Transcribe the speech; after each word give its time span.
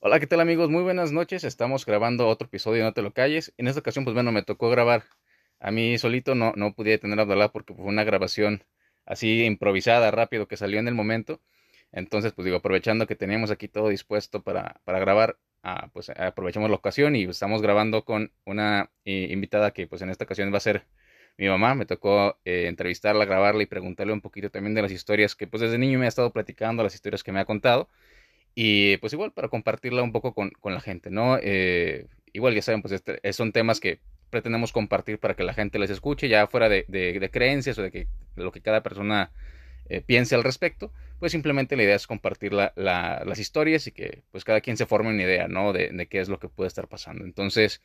Hola, 0.00 0.18
¿qué 0.18 0.26
tal 0.26 0.40
amigos? 0.40 0.68
Muy 0.68 0.82
buenas 0.82 1.12
noches. 1.12 1.44
Estamos 1.44 1.86
grabando 1.86 2.26
otro 2.26 2.46
episodio 2.46 2.82
No 2.82 2.92
te 2.92 3.02
lo 3.02 3.12
calles. 3.12 3.54
En 3.56 3.68
esta 3.68 3.80
ocasión, 3.80 4.04
pues 4.04 4.14
bueno, 4.14 4.32
me 4.32 4.42
tocó 4.42 4.68
grabar 4.68 5.04
a 5.60 5.70
mí 5.70 5.96
solito, 5.98 6.34
no, 6.34 6.52
no 6.56 6.74
pude 6.74 6.98
tener 6.98 7.20
a 7.20 7.48
porque 7.52 7.74
fue 7.74 7.84
una 7.84 8.02
grabación 8.02 8.64
así 9.06 9.44
improvisada, 9.44 10.10
rápido, 10.10 10.48
que 10.48 10.56
salió 10.56 10.80
en 10.80 10.88
el 10.88 10.94
momento. 10.94 11.40
Entonces, 11.92 12.32
pues 12.32 12.44
digo, 12.44 12.58
aprovechando 12.58 13.06
que 13.06 13.16
teníamos 13.16 13.50
aquí 13.50 13.68
todo 13.68 13.88
dispuesto 13.88 14.42
para, 14.42 14.80
para 14.84 14.98
grabar, 14.98 15.38
ah, 15.62 15.90
pues 15.92 16.10
aprovechamos 16.10 16.70
la 16.70 16.76
ocasión 16.76 17.16
y 17.16 17.24
estamos 17.24 17.62
grabando 17.62 18.04
con 18.04 18.32
una 18.44 18.90
eh, 19.04 19.28
invitada 19.30 19.72
que 19.72 19.86
pues 19.86 20.02
en 20.02 20.10
esta 20.10 20.24
ocasión 20.24 20.52
va 20.52 20.58
a 20.58 20.60
ser 20.60 20.84
mi 21.38 21.48
mamá. 21.48 21.74
Me 21.74 21.86
tocó 21.86 22.38
eh, 22.44 22.66
entrevistarla, 22.68 23.24
grabarla 23.24 23.62
y 23.62 23.66
preguntarle 23.66 24.12
un 24.12 24.20
poquito 24.20 24.50
también 24.50 24.74
de 24.74 24.82
las 24.82 24.92
historias 24.92 25.34
que 25.34 25.46
pues 25.46 25.62
desde 25.62 25.78
niño 25.78 25.98
me 25.98 26.06
ha 26.06 26.08
estado 26.08 26.32
platicando, 26.32 26.82
las 26.82 26.94
historias 26.94 27.22
que 27.22 27.32
me 27.32 27.40
ha 27.40 27.44
contado. 27.44 27.88
Y 28.54 28.96
pues 28.98 29.12
igual 29.12 29.32
para 29.32 29.48
compartirla 29.48 30.02
un 30.02 30.12
poco 30.12 30.34
con, 30.34 30.50
con 30.50 30.74
la 30.74 30.80
gente, 30.80 31.10
¿no? 31.10 31.38
Eh, 31.40 32.06
igual 32.32 32.54
ya 32.54 32.62
saben, 32.62 32.82
pues 32.82 32.92
este, 32.92 33.20
eh, 33.22 33.32
son 33.32 33.52
temas 33.52 33.80
que 33.80 34.00
pretendemos 34.30 34.72
compartir 34.72 35.18
para 35.18 35.34
que 35.34 35.44
la 35.44 35.54
gente 35.54 35.78
les 35.78 35.90
escuche, 35.90 36.28
ya 36.28 36.46
fuera 36.48 36.68
de, 36.68 36.84
de, 36.88 37.30
creencias 37.30 37.78
o 37.78 37.82
de, 37.82 37.90
que, 37.90 38.08
lo 38.36 38.52
que 38.52 38.60
cada 38.60 38.82
persona 38.82 39.30
eh, 39.88 40.00
piense 40.00 40.34
al 40.34 40.44
respecto, 40.44 40.92
pues 41.18 41.32
simplemente 41.32 41.76
la 41.76 41.82
idea 41.82 41.96
es 41.96 42.06
compartir 42.06 42.52
la, 42.52 42.72
la, 42.76 43.22
las 43.24 43.38
historias 43.38 43.86
y 43.86 43.92
que 43.92 44.22
pues 44.30 44.44
cada 44.44 44.60
quien 44.60 44.76
se 44.76 44.86
forme 44.86 45.10
una 45.10 45.22
idea, 45.22 45.48
¿no? 45.48 45.72
De, 45.72 45.88
de, 45.88 46.06
qué 46.06 46.20
es 46.20 46.28
lo 46.28 46.38
que 46.38 46.48
puede 46.48 46.68
estar 46.68 46.88
pasando. 46.88 47.24
Entonces, 47.24 47.82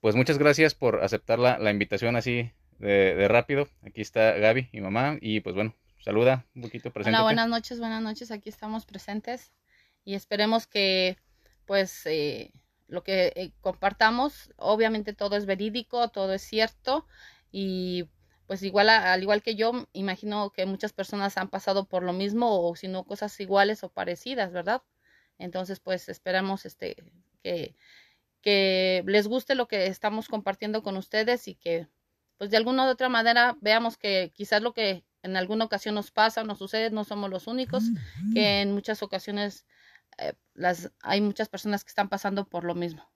pues 0.00 0.16
muchas 0.16 0.38
gracias 0.38 0.74
por 0.74 1.02
aceptar 1.02 1.38
la, 1.38 1.58
la 1.58 1.70
invitación 1.70 2.16
así 2.16 2.50
de, 2.78 3.28
rápido. 3.28 3.68
Aquí 3.82 4.00
está 4.00 4.32
Gaby, 4.32 4.68
mi 4.72 4.80
mamá, 4.80 5.18
y 5.20 5.40
pues 5.40 5.54
bueno, 5.54 5.74
saluda 6.00 6.46
un 6.54 6.62
poquito, 6.62 6.90
presente. 6.90 7.16
Hola, 7.16 7.24
buenas 7.24 7.48
noches, 7.48 7.78
buenas 7.78 8.02
noches, 8.02 8.30
aquí 8.30 8.48
estamos 8.48 8.86
presentes 8.86 9.52
y 10.04 10.14
esperemos 10.14 10.66
que 10.66 11.16
pues 11.66 12.04
eh, 12.06 12.52
lo 12.88 13.02
que 13.02 13.32
eh, 13.36 13.52
compartamos, 13.60 14.52
obviamente 14.56 15.12
todo 15.14 15.36
es 15.36 15.46
verídico, 15.46 16.08
todo 16.08 16.34
es 16.34 16.42
cierto 16.42 17.06
y 17.50 18.08
pues 18.46 18.62
igual 18.62 18.88
al 18.88 19.22
igual 19.22 19.42
que 19.42 19.54
yo, 19.54 19.88
imagino 19.92 20.50
que 20.50 20.66
muchas 20.66 20.92
personas 20.92 21.36
han 21.38 21.48
pasado 21.48 21.86
por 21.86 22.02
lo 22.02 22.12
mismo 22.12 22.68
o 22.68 22.76
si 22.76 22.88
no 22.88 23.04
cosas 23.04 23.38
iguales 23.40 23.84
o 23.84 23.88
parecidas, 23.90 24.52
¿verdad? 24.52 24.82
Entonces 25.38 25.80
pues 25.80 26.08
esperamos 26.08 26.66
este 26.66 26.96
que, 27.42 27.74
que 28.40 29.02
les 29.06 29.26
guste 29.26 29.54
lo 29.54 29.68
que 29.68 29.86
estamos 29.86 30.28
compartiendo 30.28 30.82
con 30.82 30.96
ustedes 30.96 31.48
y 31.48 31.54
que 31.54 31.88
pues 32.36 32.50
de 32.50 32.56
alguna 32.56 32.84
u 32.84 32.88
otra 32.88 33.08
manera 33.08 33.56
veamos 33.60 33.96
que 33.96 34.32
quizás 34.34 34.62
lo 34.62 34.74
que 34.74 35.04
en 35.22 35.36
alguna 35.36 35.64
ocasión 35.64 35.94
nos 35.94 36.10
pasa 36.10 36.42
o 36.42 36.44
nos 36.44 36.58
sucede 36.58 36.90
no 36.90 37.04
somos 37.04 37.30
los 37.30 37.46
únicos, 37.46 37.84
que 38.34 38.60
en 38.60 38.72
muchas 38.72 39.02
ocasiones 39.02 39.64
eh, 40.18 40.34
las, 40.52 40.92
hay 41.00 41.20
muchas 41.20 41.48
personas 41.48 41.82
que 41.82 41.88
están 41.88 42.08
pasando 42.08 42.46
por 42.46 42.64
lo 42.64 42.74
mismo. 42.74 43.10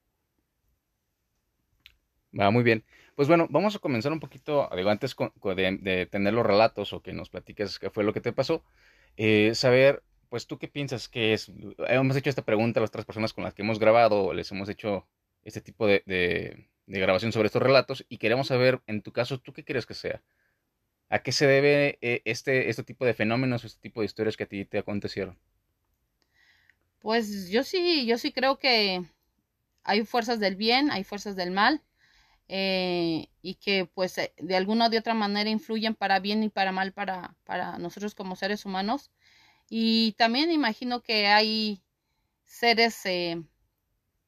Va 2.39 2.51
muy 2.51 2.63
bien. 2.63 2.85
Pues 3.19 3.27
bueno, 3.27 3.49
vamos 3.51 3.75
a 3.75 3.81
comenzar 3.81 4.13
un 4.13 4.21
poquito, 4.21 4.71
digo, 4.77 4.91
antes 4.91 5.17
de, 5.57 6.07
tener 6.07 6.33
los 6.33 6.47
relatos 6.47 6.93
o 6.93 7.03
que 7.03 7.13
nos 7.13 7.29
platiques 7.29 7.81
qué 7.81 7.91
fue 7.91 8.05
lo 8.05 8.13
que 8.13 8.21
te 8.21 8.33
pasó, 8.33 8.63
eh, 9.17 9.57
saber, 9.57 10.05
pues 10.29 10.47
tú 10.47 10.57
qué 10.57 10.69
piensas 10.69 11.09
que 11.09 11.33
es, 11.33 11.51
hemos 11.89 12.17
hecho 12.17 12.31
esta 12.31 12.45
pregunta 12.45 12.79
a 12.79 12.83
las 12.83 12.91
otras 12.91 13.07
personas 13.07 13.33
con 13.33 13.43
las 13.43 13.55
que 13.55 13.63
hemos 13.63 13.81
grabado, 13.81 14.33
les 14.35 14.53
hemos 14.53 14.69
hecho 14.69 15.09
este 15.43 15.61
tipo 15.61 15.89
de, 15.89 16.05
de, 16.07 16.69
grabación 16.87 17.33
sobre 17.33 17.47
estos 17.47 17.61
relatos 17.61 18.07
y 18.09 18.19
queremos 18.19 18.47
saber, 18.47 18.83
en 18.87 19.03
tu 19.03 19.11
caso, 19.11 19.41
¿tú 19.41 19.53
qué 19.53 19.65
crees 19.65 19.85
que 19.85 19.95
sea? 19.95 20.23
¿A 21.09 21.19
qué 21.19 21.33
se 21.33 21.49
debe 21.49 21.99
eh, 22.01 22.23
este, 22.25 22.71
este 22.71 22.85
tipo 22.85 23.05
de 23.05 23.15
fenómenos, 23.15 23.65
este 23.65 23.81
tipo 23.81 24.01
de 24.01 24.07
historias 24.07 24.37
que 24.37 24.45
a 24.45 24.49
ti 24.49 24.65
te 24.65 24.79
acontecieron? 24.79 25.37
Pues 27.01 27.51
yo 27.51 27.65
sí, 27.65 28.07
yo 28.07 28.17
sí 28.17 28.31
creo 28.31 28.61
que 28.61 29.03
hay 29.83 30.05
fuerzas 30.05 30.39
del 30.39 30.55
bien, 30.55 30.93
hay 30.93 31.03
fuerzas 31.03 31.35
del 31.35 31.51
mal, 31.51 31.83
eh, 32.49 33.29
y 33.43 33.55
que 33.57 33.87
pues 33.87 34.19
eh, 34.19 34.35
de 34.39 34.57
alguna 34.57 34.87
o 34.87 34.91
de 34.91 34.99
otra 34.99 35.15
manera 35.15 35.51
influyen 35.51 35.95
para 35.95 36.21
bien 36.21 36.43
y 36.43 36.49
para 36.51 36.73
mal 36.73 36.93
para, 36.93 37.37
para 37.45 37.79
nosotros 37.79 38.15
como 38.15 38.37
seres 38.37 38.65
humanos. 38.67 39.11
Y 39.71 40.13
también 40.19 40.51
imagino 40.53 41.03
que 41.03 41.29
hay 41.29 41.83
seres 42.45 43.05
eh, 43.07 43.43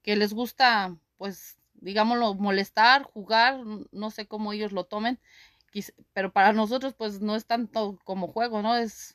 que 0.03 0.17
les 0.17 0.33
gusta, 0.35 0.97
pues, 1.19 1.59
digámoslo, 1.75 2.35
molestar, 2.35 3.05
jugar, 3.05 3.61
no 3.93 4.11
sé 4.11 4.27
cómo 4.27 4.53
ellos 4.53 4.73
lo 4.73 4.85
tomen, 4.85 5.21
pero 6.13 6.33
para 6.33 6.53
nosotros 6.53 6.95
pues 6.95 7.21
no 7.21 7.37
es 7.37 7.47
tanto 7.47 7.99
como 8.05 8.29
juego, 8.29 8.63
¿no? 8.63 8.77
Es 8.77 9.15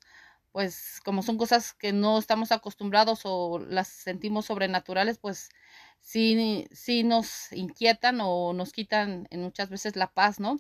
pues 0.52 1.02
como 1.04 1.22
son 1.22 1.38
cosas 1.38 1.74
que 1.74 1.92
no 1.92 2.18
estamos 2.18 2.52
acostumbrados 2.54 3.22
o 3.26 3.60
las 3.60 3.90
sentimos 3.90 4.46
sobrenaturales, 4.46 5.18
pues 5.18 5.50
sí, 6.00 6.68
sí 6.72 7.04
nos 7.04 7.52
inquietan 7.52 8.20
o 8.22 8.54
nos 8.54 8.72
quitan 8.72 9.28
en 9.32 9.42
muchas 9.42 9.70
veces 9.70 9.96
la 9.96 10.14
paz, 10.14 10.40
¿no? 10.40 10.60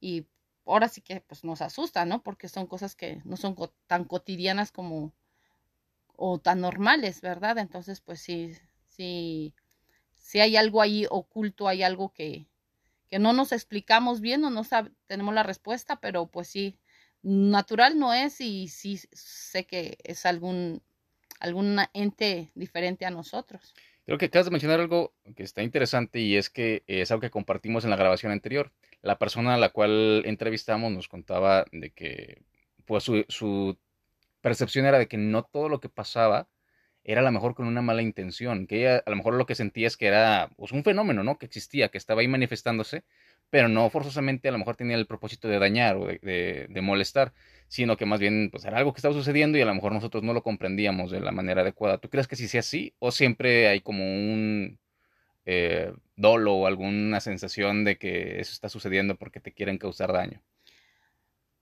Y 0.00 0.26
ahora 0.66 0.88
sí 0.88 1.00
que 1.02 1.20
pues 1.20 1.44
nos 1.44 1.62
asustan, 1.62 2.08
¿no? 2.08 2.22
Porque 2.22 2.48
son 2.48 2.66
cosas 2.66 2.94
que 2.94 3.20
no 3.24 3.36
son 3.36 3.56
tan 3.86 4.04
cotidianas 4.04 4.72
como 4.72 5.14
o 6.16 6.38
tan 6.38 6.60
normales, 6.60 7.20
¿verdad? 7.20 7.58
Entonces, 7.58 8.00
pues 8.00 8.20
sí, 8.20 8.52
sí, 8.88 9.54
sí 10.16 10.40
hay 10.40 10.56
algo 10.56 10.82
ahí 10.82 11.06
oculto, 11.10 11.68
hay 11.68 11.82
algo 11.82 12.12
que, 12.12 12.48
que 13.08 13.18
no 13.18 13.32
nos 13.32 13.52
explicamos 13.52 14.20
bien 14.20 14.44
o 14.44 14.50
no 14.50 14.62
tenemos 15.06 15.34
la 15.34 15.44
respuesta, 15.44 16.00
pero 16.00 16.26
pues 16.26 16.48
sí, 16.48 16.78
natural 17.22 17.98
no 17.98 18.14
es 18.14 18.40
y 18.40 18.68
sí 18.68 18.98
sé 19.12 19.66
que 19.66 19.98
es 20.04 20.26
algún, 20.26 20.82
algún 21.40 21.78
ente 21.94 22.50
diferente 22.54 23.06
a 23.06 23.10
nosotros. 23.10 23.74
Creo 24.08 24.16
que 24.16 24.24
acabas 24.24 24.46
de 24.46 24.52
mencionar 24.52 24.80
algo 24.80 25.12
que 25.36 25.42
está 25.42 25.62
interesante 25.62 26.20
y 26.20 26.36
es 26.36 26.48
que 26.48 26.82
es 26.86 27.10
algo 27.10 27.20
que 27.20 27.30
compartimos 27.30 27.84
en 27.84 27.90
la 27.90 27.96
grabación 27.96 28.32
anterior. 28.32 28.72
La 29.02 29.18
persona 29.18 29.52
a 29.52 29.58
la 29.58 29.68
cual 29.68 30.22
entrevistamos 30.24 30.90
nos 30.90 31.08
contaba 31.08 31.66
de 31.72 31.90
que 31.90 32.40
pues 32.86 33.04
su, 33.04 33.78
percepción 34.40 34.86
era 34.86 34.98
de 34.98 35.08
que 35.08 35.18
no 35.18 35.42
todo 35.42 35.68
lo 35.68 35.78
que 35.80 35.90
pasaba 35.90 36.48
era 37.04 37.20
a 37.20 37.24
lo 37.24 37.32
mejor 37.32 37.54
con 37.54 37.66
una 37.66 37.82
mala 37.82 38.00
intención, 38.00 38.66
que 38.66 38.80
ella 38.80 39.02
a 39.04 39.10
lo 39.10 39.16
mejor 39.16 39.34
lo 39.34 39.44
que 39.44 39.54
sentía 39.54 39.86
es 39.86 39.98
que 39.98 40.06
era 40.06 40.48
pues, 40.56 40.72
un 40.72 40.84
fenómeno, 40.84 41.22
¿no? 41.22 41.36
Que 41.36 41.44
existía, 41.44 41.90
que 41.90 41.98
estaba 41.98 42.22
ahí 42.22 42.28
manifestándose, 42.28 43.04
pero 43.50 43.68
no 43.68 43.88
forzosamente 43.90 44.48
a 44.48 44.52
lo 44.52 44.58
mejor 44.58 44.76
tenía 44.76 44.96
el 44.96 45.06
propósito 45.06 45.48
de 45.48 45.58
dañar 45.58 45.96
o 45.96 46.06
de, 46.06 46.80
molestar, 46.82 47.32
sino 47.68 47.96
que 47.96 48.06
más 48.06 48.20
bien 48.20 48.50
pues 48.50 48.64
era 48.64 48.78
algo 48.78 48.92
que 48.92 48.98
estaba 48.98 49.14
sucediendo 49.14 49.58
y 49.58 49.62
a 49.62 49.66
lo 49.66 49.74
mejor 49.74 49.92
nosotros 49.92 50.22
no 50.22 50.32
lo 50.32 50.42
comprendíamos 50.42 51.10
de 51.10 51.20
la 51.20 51.32
manera 51.32 51.62
adecuada. 51.62 51.98
¿Tú 51.98 52.08
crees 52.08 52.28
que 52.28 52.36
sí 52.36 52.48
sea 52.48 52.60
así 52.60 52.94
o 52.98 53.10
siempre 53.10 53.68
hay 53.68 53.80
como 53.80 54.04
un 54.04 54.78
eh, 55.46 55.92
dolo 56.16 56.54
o 56.54 56.66
alguna 56.66 57.20
sensación 57.20 57.84
de 57.84 57.96
que 57.98 58.40
eso 58.40 58.52
está 58.52 58.68
sucediendo 58.68 59.16
porque 59.16 59.40
te 59.40 59.52
quieren 59.52 59.78
causar 59.78 60.12
daño? 60.12 60.42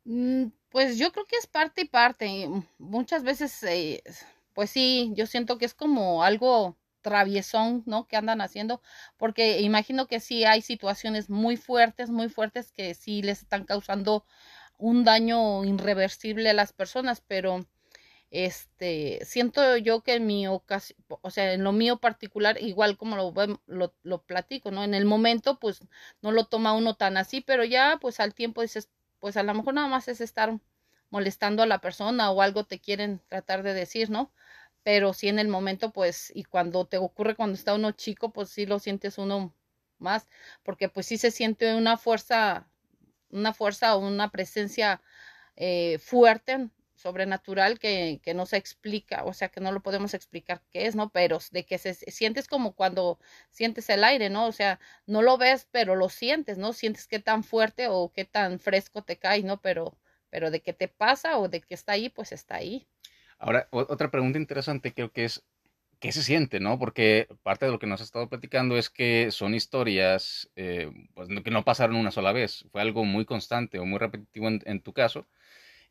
Mm, 0.05 0.47
pues 0.71 0.99
yo 0.99 1.13
creo 1.13 1.27
que 1.27 1.37
es 1.37 1.47
parte 1.47 1.83
y 1.83 1.85
parte. 1.87 2.49
Muchas 2.79 3.23
veces, 3.25 3.63
eh, 3.65 4.03
pues 4.55 4.71
sí, 4.71 5.13
yo 5.15 5.27
siento 5.27 5.59
que 5.59 5.65
es 5.65 5.75
como 5.75 6.23
algo 6.23 6.77
traviesón, 7.07 7.85
¿no? 7.87 8.09
Que 8.09 8.17
andan 8.17 8.41
haciendo, 8.41 8.83
porque 9.17 9.61
imagino 9.61 10.09
que 10.09 10.19
sí 10.19 10.45
hay 10.45 10.61
situaciones 10.61 11.31
muy 11.31 11.57
fuertes, 11.57 12.11
muy 12.11 12.29
fuertes 12.29 12.73
que 12.73 12.95
sí 12.95 13.23
les 13.23 13.43
están 13.43 13.65
causando 13.65 14.25
un 14.77 15.05
daño 15.05 15.65
irreversible 15.65 16.51
a 16.51 16.53
las 16.53 16.73
personas, 16.73 17.21
pero 17.21 17.65
este 18.33 19.21
siento 19.25 19.77
yo 19.77 20.03
que 20.03 20.15
en 20.15 20.27
mi 20.27 20.49
ocasión, 20.49 20.99
o 21.09 21.31
sea, 21.31 21.53
en 21.53 21.63
lo 21.63 21.71
mío 21.73 21.99
particular, 21.99 22.61
igual 22.61 22.97
como 22.97 23.15
lo, 23.17 23.33
lo, 23.67 23.95
lo 24.03 24.23
platico, 24.25 24.73
¿no? 24.73 24.83
En 24.83 24.95
el 24.95 25.05
momento, 25.05 25.61
pues 25.61 25.81
no 26.23 26.33
lo 26.33 26.47
toma 26.47 26.73
uno 26.73 26.95
tan 26.97 27.17
así, 27.19 27.41
pero 27.41 27.63
ya 27.65 27.99
pues 28.01 28.19
al 28.19 28.35
tiempo 28.35 28.63
dices, 28.63 28.91
pues 29.21 29.37
a 29.37 29.45
lo 29.45 29.55
mejor 29.55 29.75
nada 29.75 29.87
más 29.89 30.09
es 30.09 30.21
estar 30.21 30.59
molestando 31.11 31.63
a 31.63 31.67
la 31.67 31.81
persona 31.81 32.33
o 32.33 32.43
algo 32.43 32.65
te 32.65 32.81
quieren 32.81 33.23
tratar 33.29 33.63
de 33.63 33.75
decir, 33.75 34.11
¿no? 34.11 34.33
Pero 34.87 35.13
sí 35.15 35.27
en 35.29 35.41
el 35.41 35.49
momento, 35.49 35.91
pues, 35.93 36.31
y 36.33 36.45
cuando 36.45 36.85
te 36.87 36.99
ocurre 36.99 37.35
cuando 37.35 37.57
está 37.57 37.75
uno 37.75 37.91
chico, 37.91 38.33
pues 38.33 38.51
sí 38.51 38.67
lo 38.67 38.79
sientes 38.79 39.19
uno 39.19 39.53
más, 39.99 40.29
porque 40.63 40.89
pues 40.89 41.07
sí 41.07 41.19
se 41.19 41.33
siente 41.33 41.75
una 41.75 41.97
fuerza, 41.97 42.69
una 43.31 43.53
fuerza 43.53 43.97
o 43.97 44.07
una 44.07 44.31
presencia 44.31 45.03
eh, 45.57 45.99
fuerte, 45.99 46.71
sobrenatural, 46.95 47.81
que, 47.81 48.21
que, 48.23 48.33
no 48.35 48.47
se 48.47 48.59
explica, 48.59 49.25
o 49.25 49.33
sea, 49.33 49.49
que 49.49 49.61
no 49.61 49.73
lo 49.73 49.83
podemos 49.83 50.15
explicar 50.15 50.63
qué 50.73 50.87
es, 50.87 50.95
¿no? 50.95 51.11
Pero 51.11 51.41
de 51.51 51.67
que 51.67 51.79
se 51.79 51.95
sientes 51.95 52.47
como 52.47 52.75
cuando 52.77 53.19
sientes 53.51 53.91
el 53.91 54.05
aire, 54.05 54.31
¿no? 54.31 54.47
O 54.47 54.53
sea, 54.53 54.79
no 55.07 55.21
lo 55.23 55.37
ves, 55.37 55.67
pero 55.73 55.97
lo 55.97 56.09
sientes, 56.11 56.59
¿no? 56.59 56.73
Sientes 56.73 57.09
qué 57.09 57.19
tan 57.19 57.43
fuerte 57.43 57.89
o 57.89 58.13
qué 58.13 58.25
tan 58.25 58.61
fresco 58.61 59.03
te 59.03 59.19
cae, 59.19 59.43
¿no? 59.43 59.61
Pero, 59.61 59.99
pero 60.31 60.53
de 60.53 60.63
qué 60.63 60.73
te 60.73 60.87
pasa 60.89 61.39
o 61.39 61.49
de 61.49 61.61
que 61.61 61.75
está 61.75 61.93
ahí, 61.93 62.09
pues 62.09 62.31
está 62.33 62.57
ahí. 62.57 62.87
Ahora, 63.39 63.69
otra 63.71 64.11
pregunta 64.11 64.39
interesante 64.39 64.93
creo 64.93 65.13
que 65.13 65.25
es, 65.25 65.45
¿qué 66.01 66.13
se 66.13 66.23
siente, 66.23 66.61
no? 66.61 66.79
Porque 66.79 67.29
parte 67.43 67.67
de 67.67 67.73
lo 67.73 67.79
que 67.79 67.87
nos 67.87 68.01
has 68.01 68.07
estado 68.07 68.29
platicando 68.29 68.77
es 68.79 68.91
que 68.91 69.31
son 69.31 69.55
historias 69.55 70.51
eh, 70.57 70.91
pues, 71.15 71.29
que 71.45 71.51
no 71.51 71.65
pasaron 71.65 71.97
una 71.97 72.11
sola 72.11 72.33
vez, 72.33 72.65
fue 72.73 72.81
algo 72.83 73.05
muy 73.05 73.25
constante 73.25 73.79
o 73.79 73.87
muy 73.87 73.99
repetitivo 73.99 74.49
en, 74.49 74.81
tu 74.83 74.93
caso. 74.93 75.27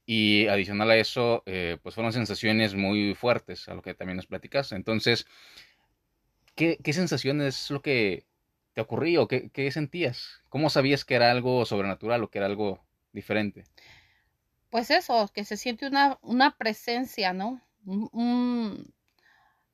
Y 0.06 0.48
adicional 0.48 0.92
a 0.92 0.98
eso, 0.98 1.44
eh, 1.48 1.78
pues 1.84 1.96
fueron 1.96 2.14
sensaciones 2.14 2.76
muy 2.76 3.16
fuertes, 3.16 3.68
a 3.70 3.76
lo 3.76 3.82
que 3.82 3.96
también 3.96 4.18
nos 4.18 4.28
platicaste. 4.28 4.76
Entonces, 4.76 5.26
¿qué, 6.56 6.78
qué 6.84 6.92
es 6.92 7.72
lo 7.72 7.82
que 7.82 8.26
te 8.74 8.82
ocurrió? 8.82 9.28
¿Qué, 9.28 9.50
¿Qué 9.52 9.72
sentías? 9.72 10.42
¿Cómo 10.50 10.70
sabías 10.70 11.06
que 11.06 11.16
era 11.16 11.32
algo 11.32 11.66
sobrenatural 11.66 12.24
o 12.24 12.30
que 12.30 12.40
era 12.40 12.48
algo 12.48 12.86
diferente? 13.14 13.66
Pues 14.76 14.92
eso, 14.92 15.32
que 15.34 15.46
se 15.46 15.56
siente 15.56 15.88
una, 15.88 16.20
una 16.22 16.58
presencia, 16.58 17.32
¿no? 17.32 17.62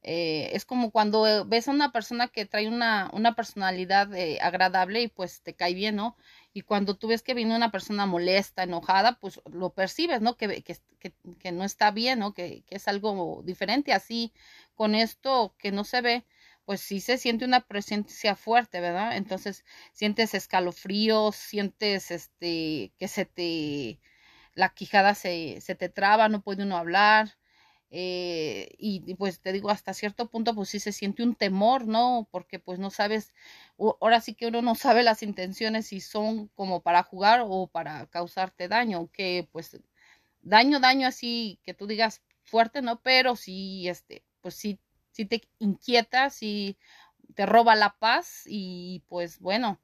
Eh, 0.03 0.51
es 0.53 0.63
como 0.63 0.92
cuando 0.92 1.25
eh, 1.25 1.44
ves 1.44 1.68
a 1.68 1.71
una 1.71 1.92
persona 1.92 2.27
que 2.27 2.45
trae 2.45 2.68
una, 2.68 3.09
una 3.12 3.33
personalidad 3.36 4.13
eh, 4.13 4.38
agradable 4.42 5.01
y 5.01 5.07
pues 5.07 5.42
te 5.42 5.56
cae 5.56 5.74
bien, 5.74 5.95
¿no? 5.95 6.15
Y 6.53 6.62
cuando 6.62 6.98
tú 6.98 7.07
ves 7.07 7.24
que 7.24 7.33
viene 7.33 7.56
una 7.56 7.71
persona 7.71 8.06
molesta, 8.06 8.62
enojada, 8.62 9.18
pues 9.19 9.42
lo 9.51 9.71
percibes, 9.74 10.21
¿no? 10.21 10.38
Que, 10.38 10.62
que, 10.62 10.77
que, 11.00 11.13
que 11.39 11.51
no 11.51 11.63
está 11.63 11.89
bien, 11.89 12.19
¿no? 12.19 12.36
Que, 12.36 12.62
que, 12.68 12.75
es 12.75 12.88
algo 12.88 13.42
diferente. 13.44 13.94
Así, 13.94 14.31
con 14.75 14.94
esto 14.94 15.56
que 15.57 15.71
no 15.71 15.83
se 15.83 16.01
ve, 16.01 16.25
pues 16.63 16.80
sí 16.80 17.01
se 17.01 17.18
siente 17.18 17.44
una 17.45 17.62
presencia 17.62 18.36
fuerte, 18.36 18.80
¿verdad? 18.81 19.18
Entonces, 19.18 19.65
sientes 19.94 20.36
escalofríos, 20.36 21.36
sientes 21.36 22.12
este, 22.12 22.94
que 23.00 23.07
se 23.07 23.25
te, 23.25 24.00
la 24.56 24.69
quijada 24.69 25.15
se, 25.15 25.62
se 25.62 25.75
te 25.75 25.89
traba, 25.89 26.30
no 26.30 26.42
puede 26.42 26.63
uno 26.63 26.77
hablar 26.77 27.38
eh, 27.94 28.69
y, 28.77 29.15
pues 29.15 29.42
te 29.42 29.51
digo, 29.51 29.69
hasta 29.69 29.94
cierto 29.94 30.30
punto 30.30 30.56
pues 30.56 30.69
sí 30.69 30.80
se 30.80 30.94
siente 30.94 31.24
un 31.24 31.36
temor, 31.36 31.88
¿no? 31.88 32.27
Porque 32.31 32.57
pues 32.59 32.80
no 32.80 32.89
sabes, 32.89 33.33
ahora 33.77 34.21
sí 34.21 34.33
que 34.33 34.48
uno 34.48 34.62
no 34.62 34.75
sabe 34.75 35.03
las 35.03 35.24
intenciones 35.24 35.88
si 35.88 36.00
son 36.01 36.48
como 36.50 36.81
para 36.81 37.03
jugar 37.03 37.42
o 37.45 37.68
para 37.68 38.07
causarte 38.07 38.69
daño, 38.69 39.09
que 39.12 39.48
pues 39.51 39.77
daño, 40.42 40.80
daño 40.80 41.07
así 41.07 41.59
que 41.63 41.74
tú 41.74 41.88
digas 41.88 42.21
fuerte, 42.44 42.81
¿no? 42.81 43.01
Pero 43.01 43.36
sí, 43.36 43.88
este, 43.89 44.24
pues 44.42 44.56
sí, 44.56 44.80
sí 45.12 45.25
te 45.25 45.42
inquieta, 45.59 46.30
sí 46.30 46.77
te 47.36 47.45
roba 47.45 47.75
la 47.75 47.95
paz 48.00 48.44
y 48.45 49.04
pues 49.07 49.39
bueno, 49.39 49.81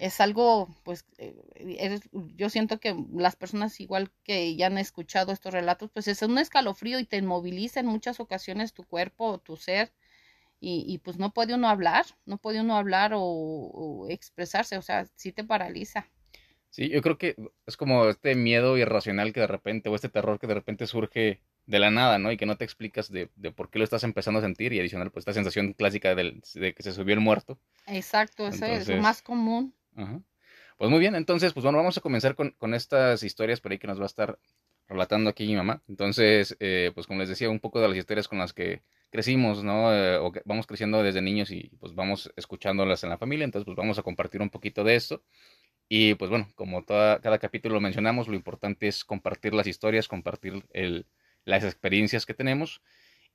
es 0.00 0.18
algo, 0.20 0.74
pues, 0.82 1.04
eh, 1.18 2.00
yo 2.34 2.48
siento 2.48 2.80
que 2.80 2.96
las 3.12 3.36
personas 3.36 3.78
igual 3.80 4.10
que 4.24 4.56
ya 4.56 4.66
han 4.66 4.78
escuchado 4.78 5.30
estos 5.30 5.52
relatos, 5.52 5.90
pues 5.92 6.08
es 6.08 6.22
un 6.22 6.38
escalofrío 6.38 6.98
y 6.98 7.04
te 7.04 7.18
inmoviliza 7.18 7.80
en 7.80 7.86
muchas 7.86 8.18
ocasiones 8.18 8.72
tu 8.72 8.84
cuerpo, 8.84 9.38
tu 9.38 9.56
ser, 9.56 9.92
y, 10.58 10.84
y 10.88 10.98
pues 10.98 11.18
no 11.18 11.32
puede 11.34 11.54
uno 11.54 11.68
hablar, 11.68 12.06
no 12.24 12.38
puede 12.38 12.62
uno 12.62 12.76
hablar 12.76 13.12
o, 13.14 13.20
o, 13.20 14.08
expresarse, 14.08 14.78
o 14.78 14.82
sea, 14.82 15.06
sí 15.16 15.32
te 15.32 15.44
paraliza. 15.44 16.08
Sí, 16.70 16.88
yo 16.88 17.02
creo 17.02 17.18
que 17.18 17.36
es 17.66 17.76
como 17.76 18.08
este 18.08 18.34
miedo 18.34 18.78
irracional 18.78 19.34
que 19.34 19.40
de 19.40 19.48
repente, 19.48 19.90
o 19.90 19.94
este 19.94 20.08
terror 20.08 20.38
que 20.38 20.46
de 20.46 20.54
repente 20.54 20.86
surge 20.86 21.40
de 21.66 21.78
la 21.78 21.90
nada, 21.90 22.18
¿no? 22.18 22.32
Y 22.32 22.38
que 22.38 22.46
no 22.46 22.56
te 22.56 22.64
explicas 22.64 23.10
de, 23.10 23.28
de 23.36 23.50
por 23.50 23.68
qué 23.68 23.78
lo 23.78 23.84
estás 23.84 24.04
empezando 24.04 24.38
a 24.38 24.42
sentir, 24.42 24.72
y 24.72 24.80
adicional, 24.80 25.10
pues 25.10 25.22
esta 25.22 25.34
sensación 25.34 25.74
clásica 25.74 26.14
del, 26.14 26.40
de 26.54 26.72
que 26.72 26.82
se 26.82 26.92
subió 26.92 27.14
el 27.14 27.20
muerto. 27.20 27.58
Exacto, 27.86 28.46
eso 28.48 28.64
es 28.64 28.88
lo 28.88 28.96
más 29.02 29.20
común. 29.20 29.74
Pues 30.78 30.90
muy 30.90 30.98
bien, 30.98 31.14
entonces, 31.14 31.52
pues 31.52 31.64
bueno, 31.64 31.78
vamos 31.78 31.98
a 31.98 32.00
comenzar 32.00 32.34
con, 32.34 32.52
con, 32.52 32.74
estas 32.74 33.22
historias 33.22 33.60
por 33.60 33.72
ahí 33.72 33.78
que 33.78 33.86
nos 33.86 33.98
va 33.98 34.04
a 34.04 34.06
estar 34.06 34.38
relatando 34.88 35.30
aquí 35.30 35.46
mi 35.46 35.56
mamá. 35.56 35.82
Entonces, 35.88 36.56
eh, 36.60 36.90
pues 36.94 37.06
como 37.06 37.20
les 37.20 37.28
decía, 37.28 37.50
un 37.50 37.60
poco 37.60 37.80
de 37.80 37.88
las 37.88 37.96
historias 37.96 38.28
con 38.28 38.38
las 38.38 38.52
que 38.52 38.82
crecimos, 39.10 39.62
¿no? 39.64 39.94
Eh, 39.94 40.16
o 40.16 40.32
que 40.32 40.42
vamos 40.44 40.66
creciendo 40.66 41.02
desde 41.02 41.22
niños 41.22 41.50
y 41.50 41.70
pues 41.80 41.94
vamos 41.94 42.32
escuchándolas 42.36 43.04
en 43.04 43.10
la 43.10 43.18
familia, 43.18 43.44
entonces 43.44 43.66
pues 43.66 43.76
vamos 43.76 43.98
a 43.98 44.02
compartir 44.02 44.42
un 44.42 44.50
poquito 44.50 44.84
de 44.84 44.96
esto. 44.96 45.22
Y 45.88 46.14
pues 46.14 46.30
bueno, 46.30 46.48
como 46.54 46.84
cada 46.86 47.38
capítulo 47.38 47.74
lo 47.74 47.80
mencionamos, 47.80 48.28
lo 48.28 48.34
importante 48.36 48.88
es 48.88 49.04
compartir 49.04 49.54
las 49.54 49.66
historias, 49.66 50.08
compartir 50.08 50.64
el, 50.72 51.06
las 51.44 51.64
experiencias 51.64 52.26
que 52.26 52.34
tenemos 52.34 52.80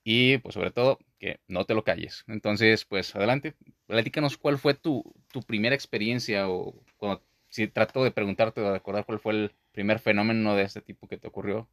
y 0.07 0.38
pues 0.38 0.54
sobre 0.54 0.69
todo 0.69 1.00
que 1.19 1.40
no 1.48 1.66
te 1.66 1.74
lo 1.74 1.84
calles. 1.84 2.24
Entonces, 2.28 2.86
pues 2.86 3.16
adelante, 3.16 3.56
platícanos 3.88 4.38
cuál 4.38 4.60
fue 4.60 4.75
tu, 4.75 5.04
tu 5.34 5.42
primera 5.42 5.74
experiencia 5.74 6.48
o 6.48 6.75
cuando, 6.96 7.24
si 7.50 7.68
trato 7.68 8.04
de 8.04 8.12
preguntarte 8.12 8.62
o 8.62 8.66
de 8.66 8.74
recordar 8.74 9.06
cuál 9.06 9.19
fue 9.19 9.34
el 9.34 9.56
primer 9.72 10.00
fenómeno 10.00 10.56
de 10.56 10.63
este 10.63 10.80
tipo 10.81 11.07
que 11.07 11.18
te 11.18 11.28
ocurrió. 11.28 11.68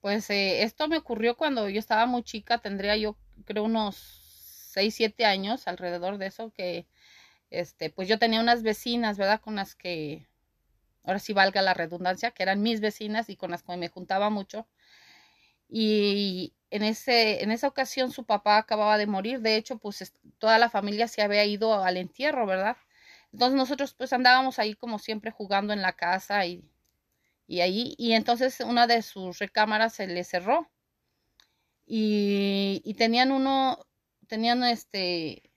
Pues 0.00 0.30
eh, 0.30 0.62
esto 0.62 0.86
me 0.86 0.96
ocurrió 0.96 1.36
cuando 1.36 1.68
yo 1.68 1.80
estaba 1.80 2.06
muy 2.06 2.22
chica, 2.22 2.58
tendría 2.58 2.96
yo 2.96 3.16
creo 3.44 3.64
unos 3.64 3.96
6, 4.72 4.94
7 4.94 5.24
años 5.24 5.66
alrededor 5.66 6.18
de 6.18 6.26
eso, 6.26 6.52
que 6.52 6.86
este, 7.50 7.90
pues 7.90 8.06
yo 8.06 8.20
tenía 8.20 8.40
unas 8.40 8.62
vecinas, 8.62 9.18
¿verdad? 9.18 9.40
Con 9.40 9.56
las 9.56 9.74
que, 9.74 10.28
ahora 11.02 11.18
sí 11.18 11.32
valga 11.32 11.60
la 11.60 11.74
redundancia, 11.74 12.30
que 12.30 12.44
eran 12.44 12.62
mis 12.62 12.80
vecinas 12.80 13.28
y 13.28 13.36
con 13.36 13.50
las 13.50 13.64
que 13.64 13.76
me 13.76 13.88
juntaba 13.88 14.30
mucho. 14.30 14.68
Y 15.68 16.52
en, 16.72 16.82
ese, 16.84 17.42
en 17.42 17.50
esa 17.52 17.68
ocasión 17.68 18.10
su 18.12 18.24
papá 18.24 18.58
acababa 18.58 18.98
de 18.98 19.06
morir, 19.06 19.40
de 19.40 19.56
hecho, 19.56 19.78
pues 19.78 20.12
toda 20.38 20.58
la 20.58 20.70
familia 20.70 21.08
se 21.08 21.22
había 21.22 21.44
ido 21.44 21.82
al 21.84 21.96
entierro, 21.98 22.46
¿verdad? 22.46 22.76
Entonces 23.32 23.56
nosotros 23.56 23.94
pues 23.94 24.12
andábamos 24.12 24.58
ahí 24.58 24.74
como 24.74 24.98
siempre 24.98 25.30
jugando 25.30 25.72
en 25.72 25.82
la 25.82 25.92
casa 25.94 26.46
y, 26.46 26.64
y 27.48 27.60
ahí, 27.62 27.94
y 27.98 28.12
entonces 28.14 28.60
una 28.60 28.86
de 28.88 29.02
sus 29.02 29.38
recámaras 29.38 29.94
se 29.94 30.06
le 30.08 30.24
cerró 30.24 30.70
y, 31.86 32.80
y 32.84 32.94
tenían 32.94 33.32
uno, 33.32 33.86
tenían 34.28 34.64
este, 34.64 35.50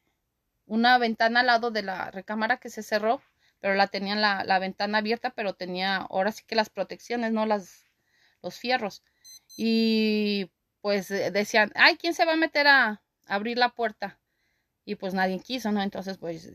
una 0.67 0.97
ventana 0.97 1.41
al 1.41 1.47
lado 1.47 1.71
de 1.71 1.83
la 1.83 2.11
recámara 2.11 2.57
que 2.59 2.69
se 2.69 2.83
cerró, 2.83 3.21
pero 3.61 3.75
la 3.75 3.87
tenían 3.87 4.21
la, 4.21 4.43
la 4.45 4.59
ventana 4.59 4.99
abierta, 4.99 5.31
pero 5.31 5.55
tenía 5.55 5.97
ahora 5.97 6.31
sí 6.31 6.43
que 6.47 6.55
las 6.55 6.69
protecciones, 6.69 7.31
no 7.33 7.45
las, 7.45 7.85
los 8.43 8.59
fierros. 8.59 9.03
Y 9.57 10.51
pues 10.85 11.09
eh, 11.09 11.31
decían, 11.31 11.71
ay, 11.73 11.97
¿quién 11.97 12.13
se 12.13 12.25
va 12.25 12.33
a 12.33 12.35
meter 12.35 12.67
a 12.67 13.01
abrir 13.25 13.57
la 13.57 13.69
puerta? 13.69 14.19
Y 14.85 14.93
pues 14.93 15.15
nadie 15.15 15.39
quiso, 15.39 15.71
¿no? 15.71 15.81
Entonces, 15.81 16.19
pues 16.19 16.51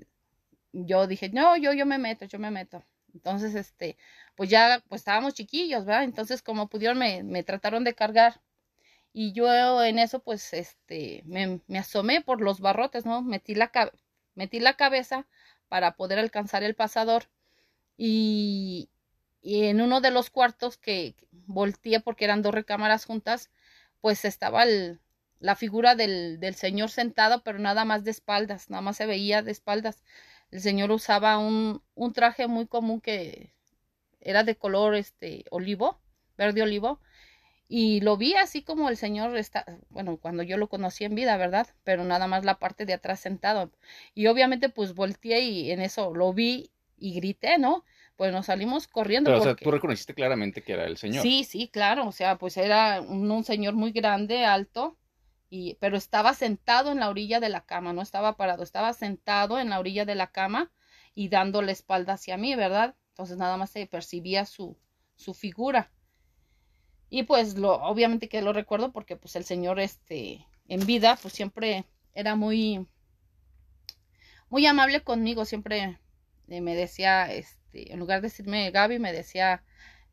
yo 0.72 1.08
dije, 1.08 1.30
no, 1.30 1.56
yo, 1.56 1.72
yo 1.72 1.84
me 1.84 1.98
meto, 1.98 2.26
yo 2.26 2.38
me 2.38 2.52
meto. 2.52 2.84
Entonces, 3.12 3.56
este, 3.56 3.96
pues 4.36 4.48
ya, 4.48 4.84
pues 4.88 5.00
estábamos 5.00 5.34
chiquillos, 5.34 5.84
¿verdad? 5.84 6.04
Entonces, 6.04 6.42
como 6.42 6.68
pudieron, 6.68 6.96
me, 6.96 7.24
me 7.24 7.42
trataron 7.42 7.82
de 7.82 7.96
cargar. 7.96 8.40
Y 9.12 9.32
yo 9.32 9.82
en 9.82 9.98
eso, 9.98 10.20
pues, 10.20 10.52
este, 10.52 11.24
me, 11.26 11.60
me 11.66 11.80
asomé 11.80 12.20
por 12.20 12.40
los 12.40 12.60
barrotes, 12.60 13.04
¿no? 13.04 13.22
Metí 13.22 13.56
la, 13.56 13.72
metí 14.36 14.60
la 14.60 14.74
cabeza 14.74 15.26
para 15.68 15.96
poder 15.96 16.20
alcanzar 16.20 16.62
el 16.62 16.76
pasador. 16.76 17.24
Y, 17.96 18.90
y 19.42 19.64
en 19.64 19.80
uno 19.80 20.00
de 20.00 20.12
los 20.12 20.30
cuartos 20.30 20.76
que 20.76 21.16
volteé 21.32 21.98
porque 21.98 22.26
eran 22.26 22.42
dos 22.42 22.54
recámaras 22.54 23.06
juntas, 23.06 23.50
pues 24.00 24.24
estaba 24.24 24.64
la 25.40 25.56
figura 25.56 25.94
del, 25.94 26.40
del, 26.40 26.54
señor 26.54 26.90
sentado, 26.90 27.42
pero 27.42 27.58
nada 27.58 27.84
más 27.84 28.04
de 28.04 28.10
espaldas, 28.10 28.70
nada 28.70 28.82
más 28.82 28.96
se 28.96 29.06
veía 29.06 29.42
de 29.42 29.52
espaldas. 29.52 30.02
El 30.50 30.60
señor 30.60 30.90
usaba 30.90 31.38
un, 31.38 31.82
un 31.94 32.12
traje 32.12 32.46
muy 32.46 32.66
común 32.66 33.00
que 33.00 33.54
era 34.20 34.44
de 34.44 34.56
color 34.56 34.94
este 34.94 35.44
olivo, 35.50 36.00
verde 36.36 36.62
olivo, 36.62 37.00
y 37.68 38.00
lo 38.00 38.16
vi 38.16 38.34
así 38.34 38.62
como 38.62 38.88
el 38.88 38.96
señor 38.96 39.36
está, 39.36 39.64
bueno, 39.90 40.16
cuando 40.18 40.42
yo 40.42 40.56
lo 40.56 40.68
conocí 40.68 41.04
en 41.04 41.14
vida, 41.14 41.36
¿verdad? 41.36 41.68
Pero 41.84 42.04
nada 42.04 42.26
más 42.26 42.44
la 42.44 42.58
parte 42.58 42.84
de 42.84 42.94
atrás 42.94 43.20
sentado. 43.20 43.70
Y 44.12 44.26
obviamente 44.26 44.70
pues 44.70 44.94
volteé 44.94 45.40
y 45.42 45.70
en 45.70 45.80
eso 45.80 46.12
lo 46.12 46.32
vi 46.32 46.72
y 46.98 47.14
grité, 47.14 47.58
¿no? 47.58 47.84
Pues 48.20 48.34
nos 48.34 48.44
salimos 48.44 48.86
corriendo. 48.86 49.30
Pero, 49.30 49.40
o 49.40 49.42
sea, 49.42 49.54
tú 49.56 49.70
reconociste 49.70 50.12
claramente 50.12 50.62
que 50.62 50.74
era 50.74 50.84
el 50.84 50.98
señor. 50.98 51.22
Sí, 51.22 51.42
sí, 51.42 51.68
claro, 51.68 52.06
o 52.06 52.12
sea, 52.12 52.36
pues 52.36 52.58
era 52.58 53.00
un, 53.00 53.44
señor 53.44 53.72
muy 53.72 53.92
grande, 53.92 54.44
alto, 54.44 54.98
y, 55.48 55.78
pero 55.80 55.96
estaba 55.96 56.34
sentado 56.34 56.92
en 56.92 57.00
la 57.00 57.08
orilla 57.08 57.40
de 57.40 57.48
la 57.48 57.62
cama, 57.62 57.94
no 57.94 58.02
estaba 58.02 58.36
parado, 58.36 58.62
estaba 58.62 58.92
sentado 58.92 59.58
en 59.58 59.70
la 59.70 59.78
orilla 59.78 60.04
de 60.04 60.16
la 60.16 60.26
cama 60.26 60.70
y 61.14 61.30
dando 61.30 61.62
la 61.62 61.72
espalda 61.72 62.12
hacia 62.12 62.36
mí, 62.36 62.54
¿verdad? 62.54 62.94
Entonces 63.12 63.38
nada 63.38 63.56
más 63.56 63.70
se 63.70 63.86
percibía 63.86 64.44
su, 64.44 64.76
su 65.16 65.32
figura. 65.32 65.90
Y 67.08 67.22
pues 67.22 67.56
lo, 67.56 67.72
obviamente 67.76 68.28
que 68.28 68.42
lo 68.42 68.52
recuerdo 68.52 68.92
porque 68.92 69.16
pues 69.16 69.34
el 69.34 69.44
señor 69.44 69.80
este, 69.80 70.46
en 70.68 70.84
vida, 70.84 71.18
pues 71.22 71.32
siempre 71.32 71.86
era 72.12 72.36
muy, 72.36 72.86
muy 74.50 74.66
amable 74.66 75.00
conmigo, 75.00 75.46
siempre 75.46 75.98
me 76.46 76.74
decía, 76.74 77.32
este, 77.32 77.59
este, 77.72 77.92
en 77.92 77.98
lugar 77.98 78.20
de 78.20 78.28
decirme 78.28 78.70
Gaby, 78.70 78.98
me 78.98 79.12
decía, 79.12 79.62